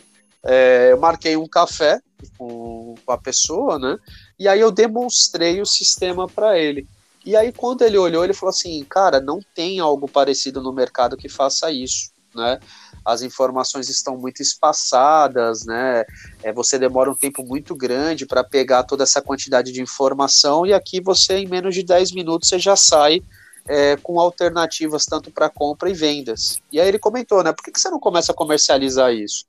É, 0.45 0.93
eu 0.93 1.01
marquei 1.01 1.37
um 1.37 1.49
café 1.49 2.01
com 2.39 2.95
a 3.09 3.18
pessoa, 3.18 3.77
né? 3.79 3.97
E 4.43 4.49
aí 4.49 4.59
eu 4.59 4.72
demonstrei 4.72 5.61
o 5.61 5.66
sistema 5.66 6.26
para 6.26 6.59
ele. 6.59 6.84
E 7.24 7.36
aí, 7.36 7.53
quando 7.53 7.82
ele 7.82 7.97
olhou, 7.97 8.24
ele 8.24 8.34
falou 8.34 8.51
assim: 8.51 8.82
cara, 8.82 9.20
não 9.20 9.38
tem 9.55 9.78
algo 9.78 10.09
parecido 10.09 10.61
no 10.61 10.72
mercado 10.72 11.16
que 11.16 11.28
faça 11.28 11.70
isso, 11.70 12.11
né? 12.34 12.59
As 13.05 13.22
informações 13.22 13.88
estão 13.88 14.16
muito 14.18 14.43
espaçadas, 14.43 15.64
né? 15.64 16.05
É, 16.43 16.53
você 16.53 16.76
demora 16.76 17.09
um 17.09 17.14
tempo 17.14 17.45
muito 17.45 17.72
grande 17.76 18.26
para 18.26 18.43
pegar 18.43 18.82
toda 18.82 19.05
essa 19.05 19.22
quantidade 19.22 19.70
de 19.70 19.80
informação, 19.80 20.66
e 20.66 20.74
aqui 20.74 21.01
você, 21.01 21.34
em 21.34 21.47
menos 21.47 21.72
de 21.72 21.84
10 21.84 22.11
minutos, 22.11 22.49
você 22.49 22.59
já 22.59 22.74
sai 22.74 23.22
é, 23.68 23.97
com 24.03 24.18
alternativas 24.18 25.07
tanto 25.07 25.30
para 25.30 25.49
compra 25.49 25.88
e 25.88 25.95
vendas. 25.95 26.61
E 26.72 26.80
aí 26.80 26.88
ele 26.88 26.99
comentou, 26.99 27.45
né? 27.45 27.53
Por 27.53 27.62
que, 27.62 27.70
que 27.70 27.80
você 27.80 27.90
não 27.90 28.01
começa 28.01 28.32
a 28.32 28.34
comercializar 28.34 29.14
isso? 29.14 29.47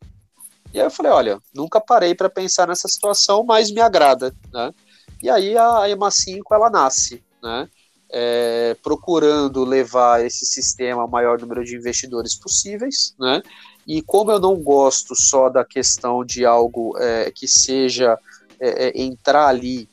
E 0.72 0.80
aí 0.80 0.86
eu 0.86 0.92
falei, 0.92 1.12
olha, 1.12 1.40
nunca 1.52 1.82
parei 1.82 2.14
para 2.14 2.30
pensar 2.30 2.68
nessa 2.68 2.88
situação, 2.88 3.44
mas 3.44 3.72
me 3.72 3.82
agrada, 3.82 4.36
né? 4.52 4.72
E 5.22 5.30
aí 5.30 5.58
a 5.58 5.90
EMA 5.90 6.12
5 6.12 6.54
ela 6.54 6.70
nasce 6.70 7.24
né? 7.44 7.68
É, 8.16 8.76
procurando 8.82 9.66
levar 9.66 10.24
esse 10.24 10.46
sistema 10.46 11.02
ao 11.02 11.08
maior 11.08 11.40
número 11.40 11.64
de 11.64 11.76
investidores 11.76 12.36
possíveis, 12.36 13.14
né? 13.20 13.42
E 13.86 14.02
como 14.02 14.32
eu 14.32 14.40
não 14.40 14.56
gosto 14.56 15.14
só 15.16 15.50
da 15.50 15.66
questão 15.66 16.24
de 16.24 16.46
algo 16.46 16.96
é, 17.00 17.30
que 17.32 17.48
seja 17.48 18.18
é, 18.60 18.88
é 18.88 19.02
entrar 19.02 19.48
ali 19.48 19.90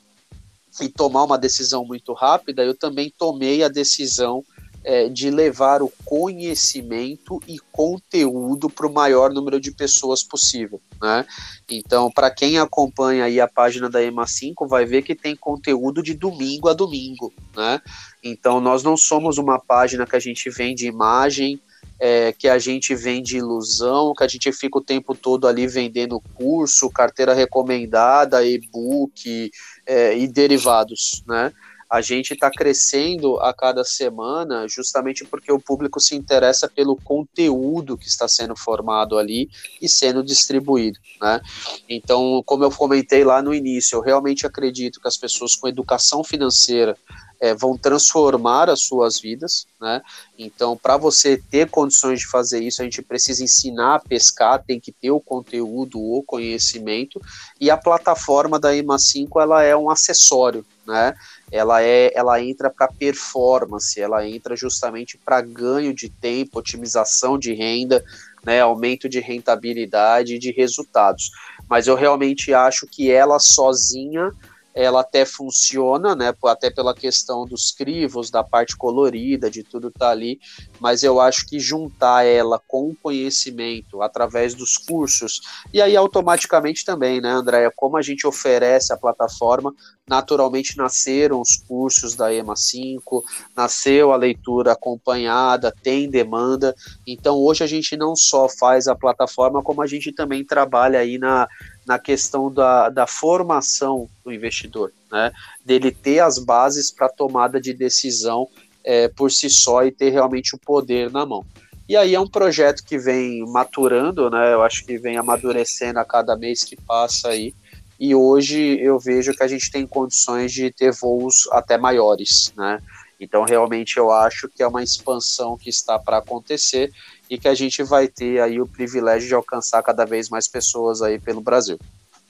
e 0.81 0.89
tomar 0.89 1.25
uma 1.25 1.37
decisão 1.37 1.85
muito 1.85 2.13
rápida, 2.13 2.63
eu 2.63 2.77
também 2.77 3.13
tomei 3.19 3.65
a 3.65 3.69
decisão 3.69 4.45
é, 4.85 5.09
de 5.09 5.31
levar 5.31 5.83
o 5.83 5.93
conhecimento 6.05 7.41
e 7.47 7.59
conteúdo 7.71 8.71
para 8.71 8.87
o 8.87 8.93
maior 8.93 9.33
número 9.33 9.61
de 9.61 9.71
pessoas 9.71 10.23
possível. 10.23 10.81
Né? 11.01 11.27
Então, 11.69 12.11
para 12.11 12.31
quem 12.31 12.59
acompanha 12.59 13.25
aí 13.25 13.41
a 13.41 13.49
página 13.49 13.89
da 13.89 14.03
EMA 14.03 14.27
5, 14.27 14.67
vai 14.67 14.85
ver 14.85 15.03
que 15.03 15.15
tem 15.15 15.37
conteúdo 15.37 16.03
de 16.03 16.15
domingo 16.15 16.69
a 16.69 16.73
domingo. 16.73 17.33
Né? 17.55 17.81
Então, 18.23 18.61
nós 18.61 18.83
não 18.83 18.97
somos 18.97 19.39
uma 19.39 19.59
página 19.59 20.07
que 20.07 20.17
a 20.17 20.21
gente 20.21 20.49
vende 20.51 20.87
imagem, 20.87 21.61
é, 22.01 22.33
que 22.33 22.49
a 22.49 22.59
gente 22.59 22.95
vende 22.95 23.37
ilusão, 23.37 24.15
que 24.15 24.25
a 24.25 24.29
gente 24.29 24.51
fica 24.53 24.79
o 24.79 24.83
tempo 24.83 25.15
todo 25.15 25.47
ali 25.47 25.67
vendendo 25.67 26.19
curso, 26.35 26.91
carteira 26.91 27.35
recomendada, 27.35 28.43
e-book 28.43 29.51
é, 29.85 30.17
e 30.17 30.27
derivados, 30.27 31.23
né? 31.27 31.53
A 31.91 32.01
gente 32.01 32.35
está 32.35 32.49
crescendo 32.49 33.41
a 33.41 33.53
cada 33.53 33.83
semana 33.83 34.69
justamente 34.69 35.25
porque 35.25 35.51
o 35.51 35.59
público 35.59 35.99
se 35.99 36.15
interessa 36.15 36.69
pelo 36.69 36.95
conteúdo 36.95 37.99
que 37.99 38.07
está 38.07 38.29
sendo 38.29 38.55
formado 38.57 39.19
ali 39.19 39.51
e 39.83 39.89
sendo 39.89 40.23
distribuído, 40.23 41.01
né? 41.21 41.41
Então, 41.89 42.43
como 42.47 42.63
eu 42.63 42.71
comentei 42.71 43.25
lá 43.25 43.43
no 43.43 43.53
início, 43.53 43.97
eu 43.97 44.03
realmente 44.03 44.47
acredito 44.47 45.01
que 45.01 45.09
as 45.09 45.17
pessoas 45.17 45.57
com 45.57 45.67
educação 45.67 46.23
financeira 46.23 46.97
é, 47.41 47.55
vão 47.55 47.77
transformar 47.77 48.69
as 48.69 48.83
suas 48.83 49.19
vidas, 49.19 49.67
né? 49.81 50.03
Então, 50.39 50.77
para 50.77 50.97
você 50.97 51.43
ter 51.51 51.71
condições 51.71 52.21
de 52.21 52.29
fazer 52.29 52.63
isso, 52.63 52.83
a 52.83 52.85
gente 52.85 53.03
precisa 53.03 53.43
ensinar 53.43 53.95
a 53.97 53.99
pescar, 53.99 54.63
tem 54.63 54.79
que 54.79 54.93
ter 54.93 55.11
o 55.11 55.21
conteúdo, 55.21 55.99
o 55.99 56.23
conhecimento, 56.23 57.21
e 57.59 57.71
a 57.71 57.77
plataforma 57.77 58.61
da 58.61 58.77
EMA 58.77 58.99
5 58.99 59.41
ela 59.41 59.63
é 59.63 59.75
um 59.75 59.91
acessório, 59.91 60.65
né? 60.87 61.15
Ela 61.51 61.83
é, 61.83 62.13
ela 62.15 62.41
entra 62.43 62.71
para 62.71 62.89
performance, 62.89 64.01
ela 64.01 64.27
entra 64.27 64.55
justamente 64.57 65.19
para 65.19 65.41
ganho 65.41 65.93
de 65.93 66.09
tempo, 66.09 66.59
otimização 66.59 67.39
de 67.39 67.53
renda, 67.53 68.05
né, 68.45 68.61
aumento 68.61 69.09
de 69.09 69.21
rentabilidade 69.21 70.35
e 70.35 70.39
de 70.39 70.51
resultados. 70.53 71.31
Mas 71.69 71.87
eu 71.87 71.95
realmente 71.95 72.55
acho 72.55 72.87
que 72.87 73.11
ela 73.11 73.39
sozinha 73.39 74.33
ela 74.75 75.01
até 75.01 75.25
funciona, 75.25 76.15
né, 76.15 76.35
até 76.45 76.71
pela 76.71 76.95
questão 76.95 77.45
dos 77.45 77.73
crivos, 77.73 78.31
da 78.31 78.43
parte 78.45 78.77
colorida, 78.77 79.51
de 79.51 79.63
tudo 79.63 79.91
tá 79.91 80.11
ali, 80.11 80.39
mas 80.79 81.03
eu 81.03 81.21
acho 81.21 81.47
que 81.47 81.59
juntar 81.59 82.25
ela 82.25 82.61
com 82.69 82.91
o 82.91 82.97
conhecimento 82.97 84.01
através 84.03 84.55
dos 84.55 84.77
cursos, 84.77 85.41
e 85.73 85.83
aí 85.83 85.97
automaticamente 85.97 86.85
também, 86.85 87.21
né, 87.21 87.31
Andréia, 87.31 87.73
como 87.75 87.97
a 87.97 88.03
gente 88.03 88.27
oferece 88.27 88.93
a 88.93 88.97
plataforma, 88.97 89.75
naturalmente 90.09 90.77
nasceram 90.77 91.41
os 91.41 91.57
cursos 91.57 92.15
da 92.15 92.33
EMA 92.33 92.57
5, 92.57 93.23
nasceu 93.57 94.13
a 94.13 94.17
leitura 94.17 94.73
acompanhada, 94.73 95.75
tem 95.83 96.09
demanda, 96.09 96.75
então 97.07 97.37
hoje 97.37 97.65
a 97.65 97.67
gente 97.67 97.97
não 97.97 98.15
só 98.17 98.49
faz 98.49 98.87
a 98.87 98.95
plataforma, 98.95 99.63
como 99.63 99.83
a 99.83 99.87
gente 99.87 100.13
também 100.13 100.45
trabalha 100.45 100.99
aí 100.99 101.19
na 101.19 101.49
na 101.91 101.99
questão 101.99 102.53
da, 102.53 102.89
da 102.89 103.05
formação 103.05 104.09
do 104.25 104.33
investidor, 104.33 104.93
né? 105.11 105.33
dele 105.65 105.91
ter 105.91 106.21
as 106.21 106.39
bases 106.39 106.93
para 106.93 107.09
tomada 107.09 107.61
de 107.61 107.75
decisão 107.75 108.47
é, 108.85 109.09
por 109.09 109.33
si 109.33 109.51
só 109.51 109.85
e 109.85 109.91
ter 109.91 110.11
realmente 110.11 110.55
o 110.55 110.59
poder 110.59 111.11
na 111.11 111.27
mão. 111.27 111.45
E 111.89 111.97
aí 111.97 112.15
é 112.15 112.21
um 112.21 112.29
projeto 112.29 112.85
que 112.85 112.97
vem 112.97 113.45
maturando, 113.49 114.31
né? 114.31 114.53
Eu 114.53 114.63
acho 114.63 114.87
que 114.87 114.97
vem 114.99 115.17
amadurecendo 115.17 115.99
a 115.99 116.05
cada 116.05 116.37
mês 116.37 116.63
que 116.63 116.77
passa 116.77 117.31
aí. 117.31 117.53
E 117.99 118.15
hoje 118.15 118.79
eu 118.81 118.97
vejo 118.97 119.35
que 119.35 119.43
a 119.43 119.49
gente 119.49 119.69
tem 119.69 119.85
condições 119.85 120.53
de 120.53 120.71
ter 120.71 120.93
voos 120.93 121.49
até 121.51 121.77
maiores, 121.77 122.55
né? 122.57 122.81
Então 123.19 123.43
realmente 123.43 123.97
eu 123.97 124.13
acho 124.13 124.49
que 124.49 124.63
é 124.63 124.69
uma 124.69 124.85
expansão 124.85 125.59
que 125.59 125.69
está 125.69 125.99
para 125.99 126.19
acontecer 126.19 126.93
e 127.31 127.39
que 127.39 127.47
a 127.47 127.55
gente 127.55 127.83
vai 127.85 128.09
ter 128.09 128.43
aí 128.43 128.61
o 128.61 128.67
privilégio 128.67 129.29
de 129.29 129.35
alcançar 129.35 129.81
cada 129.85 130.05
vez 130.05 130.29
mais 130.29 130.49
pessoas 130.49 131.01
aí 131.01 131.19
pelo 131.19 131.41
Brasil. 131.41 131.79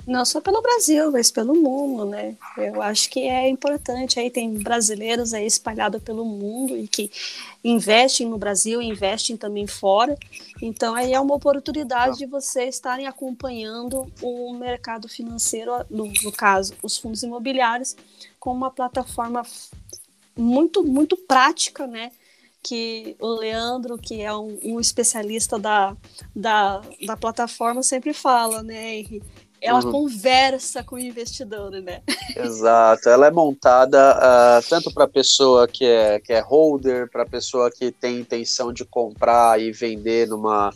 Não 0.07 0.25
só 0.25 0.41
pelo 0.41 0.63
Brasil, 0.63 1.11
mas 1.13 1.31
pelo 1.31 1.55
mundo, 1.55 2.05
né? 2.05 2.35
Eu 2.57 2.83
acho 2.83 3.09
que 3.11 3.21
é 3.21 3.49
importante. 3.49 4.19
Aí 4.19 4.31
tem 4.31 4.55
brasileiros 4.55 5.33
aí 5.35 5.47
espalhados 5.47 6.03
pelo 6.03 6.25
mundo 6.25 6.77
e 6.77 6.89
que 6.89 7.11
investem 7.63 8.27
no 8.27 8.39
Brasil, 8.39 8.81
investem 8.83 9.37
também 9.37 9.67
fora. 9.67 10.19
Então 10.61 10.95
aí 10.95 11.13
é 11.13 11.21
uma 11.21 11.35
oportunidade 11.35 12.19
de 12.19 12.27
vocês 12.27 12.75
estarem 12.75 13.07
acompanhando 13.07 14.11
o 14.23 14.53
mercado 14.55 15.09
financeiro, 15.09 15.73
no, 15.91 16.11
no 16.23 16.33
caso, 16.33 16.75
os 16.83 16.97
fundos 16.97 17.23
imobiliários, 17.23 17.95
com 18.39 18.53
uma 18.53 18.71
plataforma 18.71 19.43
muito, 20.37 20.83
muito 20.83 21.17
prática, 21.17 21.87
né? 21.87 22.11
Que 22.63 23.17
o 23.19 23.29
Leandro, 23.29 23.97
que 23.97 24.21
é 24.21 24.35
um, 24.35 24.59
um 24.63 24.81
especialista 24.81 25.59
da, 25.59 25.97
da, 26.35 26.83
da 27.07 27.17
plataforma, 27.17 27.83
sempre 27.83 28.13
fala, 28.13 28.63
né, 28.63 28.97
Henry? 28.99 29.23
ela 29.61 29.85
uhum. 29.85 29.93
conversa 29.93 30.83
com 30.83 30.97
o 30.97 30.99
investidor, 30.99 31.71
né? 31.71 32.01
Exato, 32.35 33.09
ela 33.09 33.27
é 33.27 33.31
montada 33.31 34.17
uh, 34.17 34.69
tanto 34.69 34.93
para 34.93 35.05
a 35.05 35.09
pessoa 35.09 35.69
que 35.69 35.85
é, 35.85 36.19
que 36.19 36.33
é 36.33 36.41
holder, 36.41 37.11
para 37.11 37.25
a 37.25 37.29
pessoa 37.29 37.71
que 37.71 37.93
tem 37.93 38.21
intenção 38.21 38.73
de 38.73 38.85
comprar 38.85 39.61
e 39.61 39.71
vender 39.71 40.27
numa, 40.27 40.73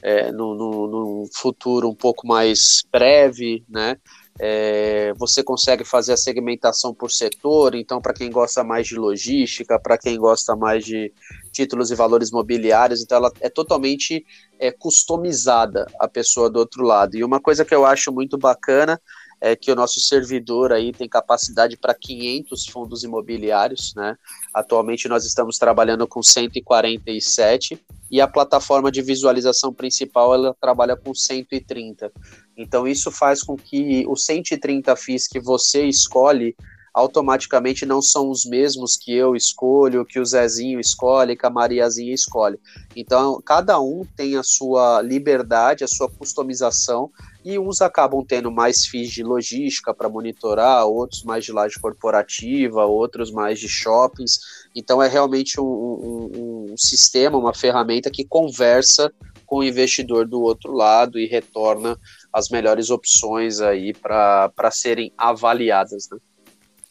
é, 0.00 0.32
no, 0.32 0.54
no, 0.54 0.86
num 0.86 1.26
futuro 1.32 1.88
um 1.88 1.94
pouco 1.94 2.26
mais 2.26 2.82
breve, 2.90 3.64
né? 3.68 3.98
É, 4.38 5.12
você 5.18 5.42
consegue 5.42 5.84
fazer 5.84 6.14
a 6.14 6.16
segmentação 6.16 6.94
por 6.94 7.10
setor, 7.10 7.74
então 7.74 8.00
para 8.00 8.14
quem 8.14 8.30
gosta 8.30 8.64
mais 8.64 8.86
de 8.86 8.96
logística, 8.96 9.78
para 9.78 9.98
quem 9.98 10.16
gosta 10.16 10.56
mais 10.56 10.84
de 10.84 11.12
títulos 11.52 11.90
e 11.90 11.94
valores 11.94 12.30
mobiliários, 12.30 13.02
então 13.02 13.18
ela 13.18 13.32
é 13.40 13.50
totalmente 13.50 14.24
é, 14.58 14.72
customizada 14.72 15.86
a 15.98 16.08
pessoa 16.08 16.48
do 16.48 16.58
outro 16.58 16.82
lado. 16.82 17.16
E 17.16 17.22
uma 17.22 17.40
coisa 17.40 17.64
que 17.64 17.74
eu 17.74 17.84
acho 17.84 18.10
muito 18.10 18.38
bacana 18.38 19.00
é 19.44 19.56
que 19.56 19.72
o 19.72 19.74
nosso 19.74 19.98
servidor 19.98 20.72
aí 20.72 20.92
tem 20.92 21.08
capacidade 21.08 21.76
para 21.76 21.92
500 21.92 22.64
fundos 22.66 23.02
imobiliários, 23.02 23.92
né? 23.96 24.16
Atualmente 24.54 25.08
nós 25.08 25.24
estamos 25.24 25.58
trabalhando 25.58 26.06
com 26.06 26.22
147 26.22 27.76
e 28.08 28.20
a 28.20 28.28
plataforma 28.28 28.88
de 28.92 29.02
visualização 29.02 29.74
principal 29.74 30.32
ela 30.32 30.56
trabalha 30.60 30.96
com 30.96 31.12
130. 31.12 32.12
Então 32.56 32.86
isso 32.86 33.10
faz 33.10 33.42
com 33.42 33.56
que 33.56 34.06
os 34.06 34.24
130 34.24 34.94
FIIs 34.94 35.26
que 35.26 35.40
você 35.40 35.86
escolhe 35.86 36.54
automaticamente 36.94 37.86
não 37.86 38.02
são 38.02 38.30
os 38.30 38.44
mesmos 38.44 38.96
que 38.96 39.12
eu 39.12 39.34
escolho, 39.34 40.04
que 40.04 40.20
o 40.20 40.24
Zezinho 40.24 40.78
escolhe, 40.78 41.36
que 41.36 41.46
a 41.46 41.50
Mariazinha 41.50 42.14
escolhe. 42.14 42.58
Então, 42.94 43.40
cada 43.40 43.80
um 43.80 44.06
tem 44.14 44.36
a 44.36 44.42
sua 44.42 45.00
liberdade, 45.00 45.84
a 45.84 45.88
sua 45.88 46.10
customização, 46.10 47.10
e 47.44 47.58
uns 47.58 47.80
acabam 47.80 48.24
tendo 48.24 48.50
mais 48.50 48.86
FIIs 48.86 49.10
de 49.10 49.22
logística 49.22 49.92
para 49.92 50.08
monitorar, 50.08 50.86
outros 50.86 51.22
mais 51.24 51.44
de 51.44 51.52
laje 51.52 51.78
corporativa, 51.80 52.84
outros 52.84 53.30
mais 53.30 53.58
de 53.58 53.68
shoppings. 53.68 54.38
Então, 54.74 55.02
é 55.02 55.08
realmente 55.08 55.60
um, 55.60 55.64
um, 55.64 56.70
um 56.72 56.76
sistema, 56.76 57.38
uma 57.38 57.54
ferramenta 57.54 58.10
que 58.10 58.24
conversa 58.24 59.12
com 59.44 59.58
o 59.58 59.64
investidor 59.64 60.26
do 60.26 60.40
outro 60.40 60.72
lado 60.72 61.18
e 61.18 61.26
retorna 61.26 61.98
as 62.32 62.48
melhores 62.48 62.88
opções 62.88 63.60
aí 63.60 63.92
para 63.92 64.70
serem 64.70 65.12
avaliadas. 65.18 66.08
Né? 66.10 66.18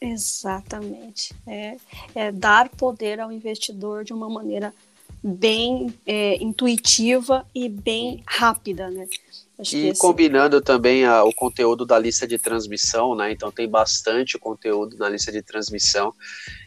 Exatamente. 0.00 1.34
É, 1.46 1.76
é, 2.14 2.32
dar 2.32 2.68
poder 2.68 3.20
ao 3.20 3.32
investidor 3.32 4.04
de 4.04 4.12
uma 4.12 4.28
maneira 4.28 4.72
bem 5.22 5.94
é, 6.04 6.42
intuitiva 6.42 7.46
e 7.54 7.68
bem 7.68 8.22
rápida, 8.26 8.90
né? 8.90 9.06
Acho 9.62 9.76
e 9.76 9.88
esse... 9.88 10.00
combinando 10.00 10.60
também 10.60 11.04
a, 11.04 11.24
o 11.24 11.32
conteúdo 11.32 11.86
da 11.86 11.98
lista 11.98 12.26
de 12.26 12.38
transmissão, 12.38 13.14
né? 13.14 13.32
Então 13.32 13.50
tem 13.50 13.68
bastante 13.68 14.38
conteúdo 14.38 14.96
na 14.98 15.08
lista 15.08 15.32
de 15.32 15.40
transmissão. 15.40 16.12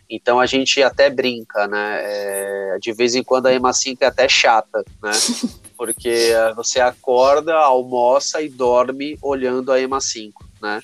Então 0.10 0.40
a 0.40 0.46
gente 0.46 0.82
até 0.82 1.10
brinca, 1.10 1.68
né? 1.68 2.00
É, 2.02 2.78
de 2.82 2.92
vez 2.94 3.14
em 3.14 3.24
quando 3.24 3.46
a 3.46 3.54
EMA 3.54 3.74
5 3.74 4.04
é 4.04 4.08
até 4.08 4.28
chata, 4.28 4.84
né? 5.04 5.12
Porque 5.78 6.32
você 6.56 6.80
acorda, 6.80 7.54
almoça 7.54 8.42
e 8.42 8.48
dorme 8.48 9.18
olhando 9.22 9.72
a 9.72 9.80
EMA 9.80 10.00
5, 10.00 10.46
né? 10.62 10.82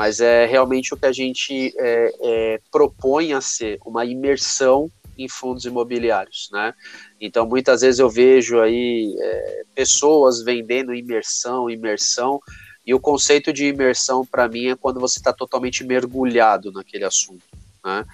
mas 0.00 0.18
é 0.18 0.46
realmente 0.46 0.94
o 0.94 0.96
que 0.96 1.04
a 1.04 1.12
gente 1.12 1.74
é, 1.76 2.12
é, 2.22 2.60
propõe 2.72 3.34
a 3.34 3.40
ser 3.42 3.78
uma 3.84 4.02
imersão 4.02 4.90
em 5.18 5.28
fundos 5.28 5.66
imobiliários, 5.66 6.48
né? 6.50 6.72
Então 7.20 7.46
muitas 7.46 7.82
vezes 7.82 7.98
eu 7.98 8.08
vejo 8.08 8.60
aí 8.60 9.14
é, 9.18 9.62
pessoas 9.74 10.42
vendendo 10.42 10.94
imersão, 10.94 11.68
imersão, 11.68 12.40
e 12.86 12.94
o 12.94 13.00
conceito 13.00 13.52
de 13.52 13.66
imersão 13.66 14.24
para 14.24 14.48
mim 14.48 14.68
é 14.68 14.76
quando 14.76 14.98
você 14.98 15.18
está 15.18 15.32
totalmente 15.32 15.84
mergulhado 15.84 16.72
naquele 16.72 17.04
assunto, 17.04 17.44
né? 17.84 18.04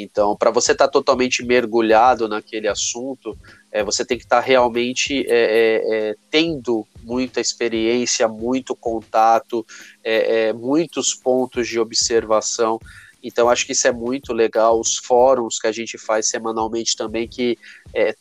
Então, 0.00 0.36
para 0.36 0.52
você 0.52 0.72
estar 0.72 0.86
tá 0.86 0.92
totalmente 0.92 1.44
mergulhado 1.44 2.28
naquele 2.28 2.68
assunto, 2.68 3.36
é, 3.72 3.82
você 3.82 4.04
tem 4.04 4.16
que 4.16 4.22
estar 4.22 4.40
tá 4.40 4.46
realmente 4.46 5.26
é, 5.28 5.32
é, 5.32 6.10
é, 6.10 6.14
tendo 6.30 6.86
muita 7.02 7.40
experiência, 7.40 8.28
muito 8.28 8.76
contato, 8.76 9.66
é, 10.04 10.50
é, 10.50 10.52
muitos 10.52 11.14
pontos 11.14 11.66
de 11.66 11.80
observação. 11.80 12.78
Então, 13.22 13.48
acho 13.48 13.66
que 13.66 13.72
isso 13.72 13.88
é 13.88 13.92
muito 13.92 14.32
legal. 14.32 14.78
Os 14.78 14.96
fóruns 14.96 15.58
que 15.58 15.66
a 15.66 15.72
gente 15.72 15.98
faz 15.98 16.28
semanalmente 16.28 16.96
também, 16.96 17.26
que 17.26 17.58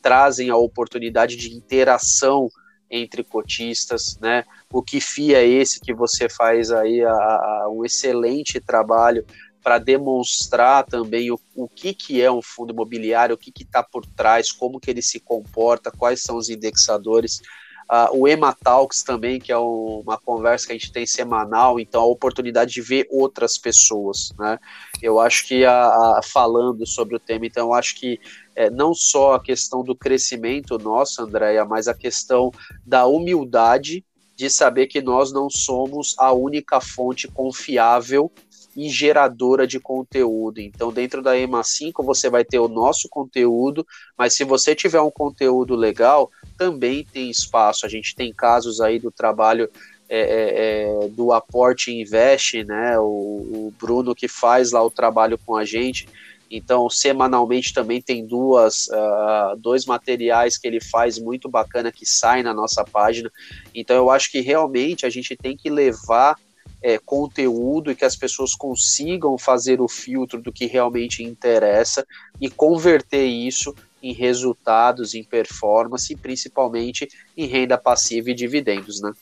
trazem 0.02 0.50
a 0.50 0.58
oportunidade 0.58 1.36
de 1.36 1.54
interação 1.54 2.50
entre 2.90 3.24
cotistas, 3.24 4.18
né? 4.20 4.44
O 4.72 4.82
que 4.82 5.00
FIA 5.00 5.40
é 5.40 5.48
esse 5.48 5.80
que 5.80 5.94
você 5.94 6.30
faz 6.30 6.72
aí 6.72 7.04
a, 7.04 7.12
a, 7.12 7.70
um 7.72 7.86
excelente 7.86 8.60
trabalho 8.60 9.26
para 9.62 9.78
demonstrar 9.78 10.86
também 10.86 11.30
o, 11.32 11.40
o 11.54 11.68
que, 11.68 11.94
que 11.94 12.22
é 12.22 12.32
um 12.32 12.42
fundo 12.42 12.72
imobiliário, 12.72 13.36
o 13.36 13.38
que 13.38 13.52
está 13.62 13.84
por 13.84 14.06
trás, 14.06 14.52
como 14.52 14.80
que 14.80 14.90
ele 14.90 15.02
se 15.02 15.20
comporta, 15.20 15.92
quais 15.92 16.22
são 16.22 16.38
os 16.38 16.50
indexadores. 16.50 17.42
Uh, 17.90 18.20
o 18.20 18.28
EMA 18.28 18.54
Talks 18.54 19.02
também, 19.02 19.40
que 19.40 19.50
é 19.50 19.58
um, 19.58 20.02
uma 20.04 20.18
conversa 20.18 20.68
que 20.68 20.74
a 20.74 20.76
gente 20.76 20.92
tem 20.92 21.06
semanal, 21.06 21.80
então 21.80 22.02
a 22.02 22.06
oportunidade 22.06 22.74
de 22.74 22.82
ver 22.82 23.08
outras 23.10 23.58
pessoas, 23.58 24.34
né? 24.38 24.60
Eu 25.02 25.20
acho 25.20 25.48
que 25.48 25.64
a, 25.64 26.18
a 26.18 26.22
falando 26.22 26.86
sobre 26.86 27.16
o 27.16 27.20
tema, 27.20 27.46
então 27.46 27.68
eu 27.68 27.74
acho 27.74 27.96
que 27.96 28.20
é, 28.56 28.70
não 28.70 28.94
só 28.94 29.36
a 29.36 29.40
questão 29.40 29.84
do 29.84 29.96
crescimento 29.96 30.78
nosso, 30.78 31.22
Andréia, 31.22 31.64
mas 31.64 31.88
a 31.88 31.94
questão 31.94 32.52
da 32.86 33.06
humildade 33.06 34.04
de 34.36 34.50
saber 34.50 34.88
que 34.88 35.02
nós 35.02 35.32
não 35.32 35.50
somos 35.50 36.14
a 36.20 36.32
única 36.32 36.80
fonte 36.80 37.28
confiável 37.28 38.32
e 38.78 38.90
geradora 38.90 39.66
de 39.66 39.80
conteúdo. 39.80 40.62
Então, 40.62 40.94
dentro 40.94 41.20
da 41.20 41.36
EMA 41.36 41.64
5, 41.64 42.04
você 42.04 42.30
vai 42.30 42.46
ter 42.46 42.60
o 42.60 42.68
nosso 42.68 43.10
conteúdo, 43.10 43.84
mas 44.16 44.36
se 44.36 44.44
você 44.44 44.76
tiver 44.76 45.02
um 45.02 45.10
conteúdo 45.10 45.76
legal, 45.76 46.30
também 46.56 47.04
tem 47.04 47.28
espaço. 47.28 47.88
A 47.88 47.90
gente 47.90 48.14
tem 48.16 48.32
casos 48.32 48.80
aí 48.80 49.00
do 49.00 49.10
trabalho 49.10 49.68
é, 50.08 50.20
é, 50.20 51.06
é 51.06 51.10
do 51.10 51.32
Aporte 51.32 51.92
Invest, 51.92 52.64
né? 52.66 53.00
O, 53.00 53.04
o, 53.04 53.74
Bruno 53.80 54.14
que 54.14 54.28
faz 54.28 54.72
lá 54.72 54.84
o 54.84 54.92
trabalho 54.92 55.40
com 55.44 55.56
a 55.56 55.66
gente. 55.66 56.08
Então, 56.50 56.88
semanalmente 56.88 57.74
também 57.74 58.00
tem 58.00 58.28
duas, 58.28 58.88
uh, 58.90 59.58
dois 59.58 59.88
materiais 59.88 60.56
que 60.56 60.68
ele 60.68 60.80
faz 60.80 61.18
muito 61.18 61.50
bacana 61.50 61.92
que 61.92 62.06
saem 62.06 62.44
na 62.44 62.54
nossa 62.54 62.86
página. 62.86 63.32
Então, 63.74 63.96
eu 63.96 64.12
acho 64.12 64.32
que 64.32 64.40
realmente 64.40 65.04
a 65.04 65.10
gente 65.10 65.36
tem 65.36 65.58
que 65.58 65.68
levar 65.68 66.38
é, 66.82 66.98
conteúdo 66.98 67.92
e 67.92 67.96
que 67.96 68.06
as 68.06 68.16
pessoas 68.16 68.54
consigam 68.54 69.38
fazer 69.38 69.82
o 69.82 69.88
filtro 69.88 70.42
do 70.42 70.52
que 70.52 70.66
realmente 70.66 71.24
interessa 71.24 72.06
e 72.40 72.50
converter 72.50 73.26
isso 73.26 73.76
em 74.02 74.14
resultados, 74.14 75.14
em 75.14 75.24
performance 75.24 76.12
e 76.12 76.16
principalmente 76.16 77.08
em 77.36 77.46
renda 77.46 77.78
passiva 77.78 78.32
e 78.32 78.34
dividendos, 78.34 79.02
né? 79.02 79.14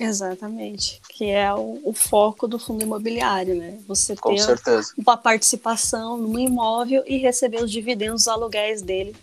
Exatamente, 0.00 1.00
que 1.08 1.28
é 1.28 1.52
o, 1.52 1.80
o 1.84 1.92
foco 1.92 2.46
do 2.46 2.58
fundo 2.58 2.82
imobiliário, 2.82 3.56
né? 3.56 3.78
Você 3.88 4.14
Com 4.14 4.34
ter 4.34 4.42
certeza. 4.42 4.92
uma 4.96 5.16
participação 5.16 6.16
no 6.16 6.38
imóvel 6.38 7.02
e 7.04 7.16
receber 7.16 7.62
os 7.62 7.70
dividendos, 7.70 8.22
os 8.22 8.28
aluguéis 8.28 8.80
dele, 8.80 9.14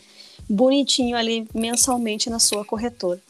bonitinho 0.49 1.15
ali 1.15 1.47
mensalmente 1.53 2.29
na 2.29 2.39
sua 2.39 2.65
corretora. 2.65 3.21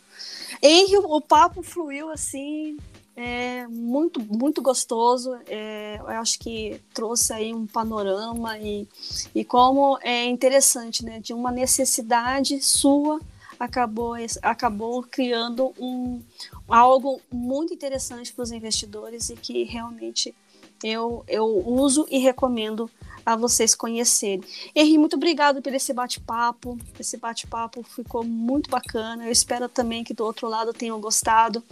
Henry, 0.61 0.97
o 0.97 1.21
papo 1.21 1.61
fluiu 1.61 2.09
assim 2.09 2.77
é 3.15 3.65
muito, 3.67 4.19
muito 4.19 4.61
gostoso. 4.61 5.35
É, 5.47 5.97
eu 5.99 6.07
acho 6.07 6.37
que 6.39 6.81
trouxe 6.93 7.31
aí 7.31 7.53
um 7.53 7.65
panorama 7.65 8.57
e, 8.59 8.87
e 9.33 9.45
como 9.45 9.97
é 10.01 10.25
interessante, 10.25 11.03
né? 11.05 11.19
De 11.19 11.33
uma 11.33 11.51
necessidade 11.51 12.61
sua 12.61 13.19
acabou, 13.59 14.15
acabou 14.41 15.03
criando 15.03 15.73
um, 15.79 16.21
algo 16.67 17.21
muito 17.31 17.73
interessante 17.73 18.33
para 18.33 18.43
os 18.43 18.51
investidores 18.51 19.29
e 19.29 19.35
que 19.35 19.63
realmente 19.63 20.35
eu, 20.83 21.23
eu 21.27 21.45
uso 21.65 22.05
e 22.09 22.17
recomendo 22.17 22.89
a 23.25 23.35
vocês 23.35 23.73
conhecerem. 23.73 24.43
Henri, 24.75 24.97
muito 24.97 25.15
obrigado 25.15 25.61
por 25.61 25.73
esse 25.73 25.91
bate-papo. 25.93 26.77
Esse 26.99 27.17
bate-papo 27.17 27.81
ficou 27.81 28.23
muito 28.23 28.69
bacana. 28.69 29.25
Eu 29.25 29.31
espero 29.31 29.67
também 29.67 30.03
que 30.03 30.13
do 30.13 30.23
outro 30.23 30.47
lado 30.47 30.73
tenham 30.73 30.99
gostado. 30.99 31.63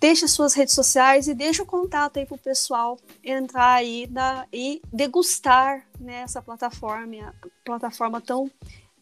Deixe 0.00 0.28
suas 0.28 0.54
redes 0.54 0.74
sociais 0.74 1.28
e 1.28 1.34
deixe 1.34 1.62
o 1.62 1.66
contato 1.66 2.18
aí 2.18 2.26
para 2.26 2.34
o 2.34 2.38
pessoal 2.38 2.98
entrar 3.22 3.74
aí 3.74 4.06
da, 4.06 4.46
e 4.52 4.82
degustar 4.92 5.86
né, 5.98 6.22
essa 6.22 6.42
plataforma, 6.42 7.34
plataforma 7.64 8.20
tão, 8.20 8.50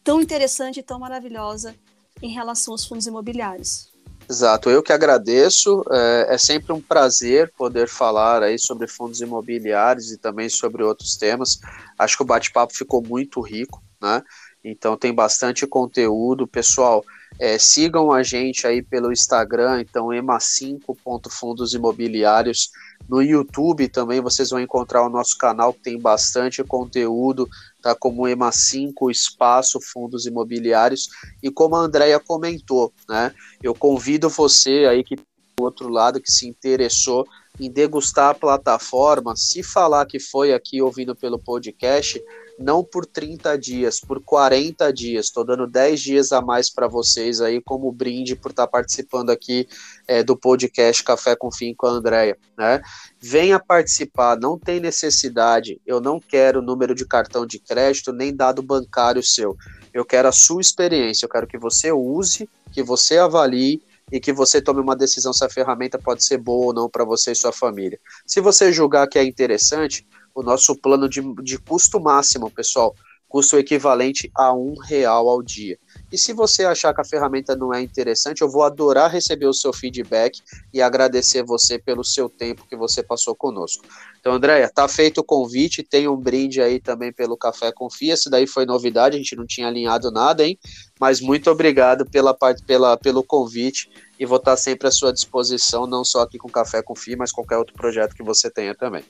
tão 0.03 0.21
interessante 0.21 0.79
e 0.79 0.83
tão 0.83 0.99
maravilhosa 0.99 1.75
em 2.21 2.31
relação 2.31 2.73
aos 2.73 2.85
fundos 2.85 3.05
imobiliários. 3.05 3.91
Exato, 4.29 4.69
eu 4.69 4.81
que 4.81 4.93
agradeço. 4.93 5.83
É, 5.91 6.27
é, 6.29 6.37
sempre 6.37 6.71
um 6.71 6.81
prazer 6.81 7.51
poder 7.57 7.87
falar 7.87 8.41
aí 8.41 8.57
sobre 8.57 8.87
fundos 8.87 9.21
imobiliários 9.21 10.11
e 10.11 10.17
também 10.17 10.47
sobre 10.49 10.83
outros 10.83 11.17
temas. 11.17 11.59
Acho 11.97 12.17
que 12.17 12.23
o 12.23 12.25
bate-papo 12.25 12.73
ficou 12.73 13.03
muito 13.03 13.41
rico, 13.41 13.83
né? 14.01 14.23
Então 14.63 14.95
tem 14.95 15.13
bastante 15.13 15.67
conteúdo, 15.67 16.47
pessoal. 16.47 17.03
É, 17.39 17.57
sigam 17.57 18.11
a 18.11 18.23
gente 18.23 18.65
aí 18.67 18.81
pelo 18.81 19.11
Instagram, 19.11 19.81
então 19.81 20.07
ema5.fundos 20.07 21.73
imobiliários. 21.73 22.69
No 23.07 23.21
YouTube 23.21 23.89
também 23.89 24.21
vocês 24.21 24.49
vão 24.49 24.59
encontrar 24.59 25.03
o 25.03 25.09
nosso 25.09 25.37
canal 25.37 25.73
que 25.73 25.81
tem 25.81 25.99
bastante 25.99 26.63
conteúdo, 26.63 27.49
tá? 27.81 27.93
Como 27.93 28.23
EMA5 28.23 29.11
Espaço 29.11 29.79
Fundos 29.81 30.25
Imobiliários. 30.25 31.09
E 31.41 31.51
como 31.51 31.75
a 31.75 31.79
Andrea 31.79 32.19
comentou, 32.19 32.93
né? 33.09 33.33
Eu 33.61 33.75
convido 33.75 34.29
você 34.29 34.85
aí 34.89 35.03
que 35.03 35.15
do 35.15 35.63
outro 35.63 35.89
lado 35.89 36.21
que 36.21 36.31
se 36.31 36.47
interessou 36.47 37.27
em 37.59 37.69
degustar 37.69 38.29
a 38.29 38.33
plataforma, 38.33 39.35
se 39.35 39.61
falar 39.61 40.05
que 40.05 40.19
foi 40.19 40.53
aqui 40.53 40.81
ouvindo 40.81 41.15
pelo 41.15 41.37
podcast, 41.37 42.19
não 42.57 42.83
por 42.83 43.05
30 43.05 43.57
dias, 43.57 43.99
por 43.99 44.21
40 44.21 44.91
dias. 44.93 45.25
Estou 45.25 45.43
dando 45.43 45.67
10 45.67 45.99
dias 45.99 46.31
a 46.31 46.41
mais 46.41 46.69
para 46.69 46.87
vocês 46.87 47.41
aí 47.41 47.61
como 47.61 47.91
brinde 47.91 48.35
por 48.35 48.51
estar 48.51 48.67
tá 48.67 48.71
participando 48.71 49.29
aqui 49.29 49.67
é, 50.07 50.23
do 50.23 50.37
podcast 50.37 51.03
Café 51.03 51.35
com 51.35 51.51
Fim 51.51 51.73
com 51.73 51.87
a 51.87 51.91
Andrea, 51.91 52.37
né? 52.57 52.81
Venha 53.19 53.59
participar, 53.59 54.37
não 54.37 54.57
tem 54.57 54.79
necessidade. 54.79 55.81
Eu 55.85 55.99
não 55.99 56.19
quero 56.19 56.61
número 56.61 56.93
de 56.93 57.05
cartão 57.05 57.45
de 57.45 57.59
crédito 57.59 58.13
nem 58.13 58.35
dado 58.35 58.61
bancário 58.61 59.23
seu. 59.23 59.57
Eu 59.93 60.05
quero 60.05 60.27
a 60.27 60.31
sua 60.31 60.61
experiência, 60.61 61.25
eu 61.25 61.29
quero 61.29 61.47
que 61.47 61.57
você 61.57 61.91
use, 61.91 62.49
que 62.71 62.81
você 62.81 63.17
avalie 63.17 63.81
e 64.11 64.19
que 64.19 64.33
você 64.33 64.61
tome 64.61 64.81
uma 64.81 64.95
decisão 64.95 65.33
se 65.33 65.43
a 65.43 65.49
ferramenta 65.49 65.97
pode 65.97 66.23
ser 66.23 66.37
boa 66.37 66.67
ou 66.67 66.73
não 66.73 66.89
para 66.89 67.05
você 67.05 67.31
e 67.31 67.35
sua 67.35 67.51
família. 67.51 67.99
Se 68.25 68.41
você 68.41 68.71
julgar 68.71 69.07
que 69.07 69.17
é 69.17 69.23
interessante, 69.23 70.05
o 70.33 70.43
nosso 70.43 70.75
plano 70.75 71.07
de, 71.07 71.21
de 71.43 71.57
custo 71.57 71.99
máximo, 71.99 72.49
pessoal, 72.49 72.95
custo 73.33 73.57
equivalente 73.57 74.29
a 74.35 74.53
um 74.53 74.75
real 74.77 75.27
ao 75.27 75.41
dia. 75.41 75.75
E 76.11 76.17
se 76.19 76.33
você 76.33 76.65
achar 76.65 76.93
que 76.93 77.01
a 77.01 77.03
ferramenta 77.03 77.55
não 77.55 77.73
é 77.73 77.81
interessante, 77.81 78.43
eu 78.43 78.49
vou 78.49 78.61
adorar 78.61 79.09
receber 79.09 79.47
o 79.47 79.53
seu 79.53 79.73
feedback 79.73 80.39
e 80.71 80.79
agradecer 80.79 81.41
você 81.41 81.79
pelo 81.79 82.03
seu 82.03 82.29
tempo 82.29 82.67
que 82.69 82.75
você 82.75 83.01
passou 83.01 83.35
conosco. 83.35 83.83
Então, 84.19 84.33
Andréia, 84.33 84.69
tá 84.69 84.87
feito 84.87 85.21
o 85.21 85.23
convite, 85.23 85.81
tem 85.81 86.07
um 86.07 86.15
brinde 86.15 86.61
aí 86.61 86.79
também 86.79 87.11
pelo 87.11 87.35
Café 87.35 87.71
Confia, 87.71 88.13
isso 88.13 88.29
daí 88.29 88.45
foi 88.45 88.67
novidade, 88.67 89.15
a 89.15 89.19
gente 89.19 89.35
não 89.35 89.47
tinha 89.47 89.67
alinhado 89.67 90.11
nada, 90.11 90.45
hein? 90.45 90.55
Mas 90.99 91.19
muito 91.19 91.49
obrigado 91.49 92.05
pela 92.05 92.37
pela, 92.67 92.97
pelo 92.97 93.23
convite 93.23 93.89
e 94.19 94.27
vou 94.27 94.37
estar 94.37 94.55
sempre 94.57 94.87
à 94.87 94.91
sua 94.91 95.11
disposição, 95.11 95.87
não 95.87 96.05
só 96.05 96.21
aqui 96.21 96.37
com 96.37 96.47
Café 96.47 96.83
Confia, 96.83 97.17
mas 97.17 97.31
qualquer 97.31 97.57
outro 97.57 97.73
projeto 97.73 98.13
que 98.13 98.21
você 98.21 98.47
tenha 98.47 98.75
também. 98.75 99.03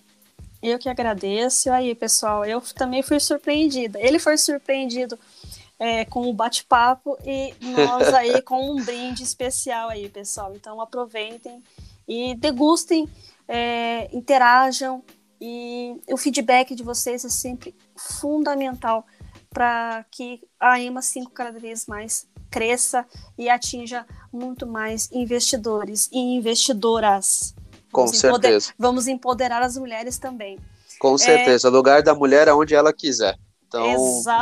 Eu 0.63 0.79
que 0.79 0.87
agradeço. 0.87 1.69
Aí, 1.69 1.93
pessoal, 1.93 2.45
eu 2.45 2.61
também 2.61 3.03
fui 3.03 3.19
surpreendida. 3.19 3.99
Ele 3.99 4.17
foi 4.17 4.37
surpreendido 4.37 5.19
é, 5.77 6.05
com 6.05 6.29
o 6.29 6.33
bate-papo 6.33 7.17
e 7.25 7.53
nós 7.61 8.13
aí 8.13 8.41
com 8.43 8.71
um 8.71 8.81
brinde 8.81 9.21
especial 9.21 9.89
aí, 9.89 10.07
pessoal. 10.07 10.53
Então 10.55 10.79
aproveitem 10.79 11.61
e 12.07 12.33
degustem, 12.35 13.09
é, 13.45 14.09
interajam 14.15 15.03
e 15.41 15.99
o 16.09 16.15
feedback 16.15 16.73
de 16.73 16.83
vocês 16.83 17.25
é 17.25 17.29
sempre 17.29 17.75
fundamental 17.97 19.05
para 19.49 20.05
que 20.09 20.41
a 20.57 20.79
EMA 20.79 21.01
5 21.01 21.31
cada 21.31 21.59
vez 21.59 21.85
mais 21.85 22.25
cresça 22.49 23.05
e 23.37 23.49
atinja 23.49 24.05
muito 24.31 24.65
mais 24.65 25.11
investidores 25.11 26.09
e 26.13 26.17
investidoras. 26.17 27.53
Com 27.93 28.01
vamos 28.01 28.17
certeza. 28.17 28.47
Empoder, 28.47 28.75
vamos 28.77 29.07
empoderar 29.07 29.61
as 29.61 29.77
mulheres 29.77 30.17
também. 30.17 30.59
Com 30.99 31.17
certeza. 31.17 31.67
É... 31.67 31.71
O 31.71 31.73
lugar 31.73 32.01
da 32.01 32.13
mulher 32.13 32.47
é 32.47 32.53
onde 32.53 32.75
ela 32.75 32.91
quiser. 32.91 33.37
Então, 33.67 33.87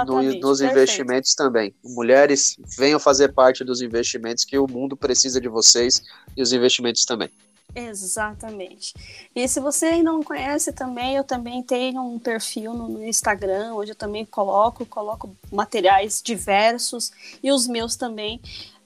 no, 0.05 0.21
nos 0.21 0.59
perfeito. 0.59 0.63
investimentos 0.63 1.35
também. 1.35 1.73
Mulheres, 1.83 2.57
venham 2.77 2.99
fazer 2.99 3.33
parte 3.33 3.63
dos 3.63 3.81
investimentos 3.81 4.43
que 4.43 4.57
o 4.57 4.67
mundo 4.67 4.97
precisa 4.97 5.39
de 5.39 5.47
vocês 5.47 6.01
e 6.35 6.41
os 6.41 6.51
investimentos 6.51 7.05
também. 7.05 7.29
Exatamente. 7.73 8.93
E 9.33 9.47
se 9.47 9.61
você 9.61 9.85
ainda 9.85 10.11
não 10.11 10.21
conhece 10.21 10.73
também, 10.73 11.15
eu 11.15 11.23
também 11.23 11.63
tenho 11.63 12.01
um 12.01 12.19
perfil 12.19 12.73
no, 12.73 12.89
no, 12.89 13.05
Instagram, 13.05 13.73
onde 13.73 13.91
eu 13.91 13.95
também 13.95 14.25
coloco, 14.25 14.85
coloco 14.85 15.33
materiais 15.49 16.21
diversos 16.21 17.11
e 17.41 17.51
os 17.51 17.67
meus 17.67 17.95
também 17.95 18.41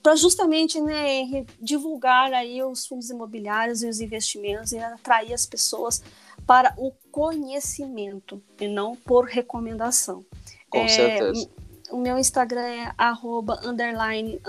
para 0.06 0.16
justamente 0.16 0.80
né, 0.80 1.48
divulgar 1.60 2.32
aí 2.32 2.62
os 2.62 2.86
fundos 2.86 3.10
imobiliários 3.10 3.82
e 3.82 3.90
os 3.90 4.00
investimentos 4.00 4.72
e 4.72 4.78
atrair 4.78 5.34
as 5.34 5.48
pessoas 5.48 6.04
para 6.46 6.76
o 6.78 6.92
conhecimento 7.12 8.40
e 8.62 8.68
não 8.68 8.96
por 8.96 9.26
recomendação. 9.26 10.24
Com 10.70 10.82
é, 10.82 10.88
certeza. 10.88 11.50
O 11.90 11.98
meu 11.98 12.20
Instagram 12.20 12.68
é 12.68 12.94
arroba, 12.96 13.60
underline 13.64 14.40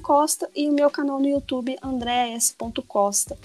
Costa 0.00 0.48
e 0.54 0.68
o 0.68 0.72
meu 0.72 0.88
canal 0.88 1.18
no 1.18 1.26
YouTube 1.26 1.76
andreas.costa. 1.82 3.36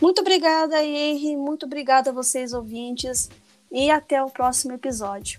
Muito 0.00 0.22
obrigada, 0.22 0.82
Henry, 0.82 1.36
muito 1.36 1.66
obrigada 1.66 2.08
a 2.08 2.14
vocês 2.14 2.54
ouvintes 2.54 3.28
e 3.70 3.90
até 3.90 4.22
o 4.22 4.30
próximo 4.30 4.72
episódio. 4.72 5.38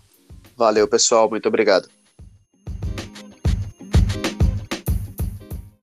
Valeu, 0.55 0.87
pessoal, 0.87 1.27
muito 1.27 1.47
obrigado. 1.47 1.89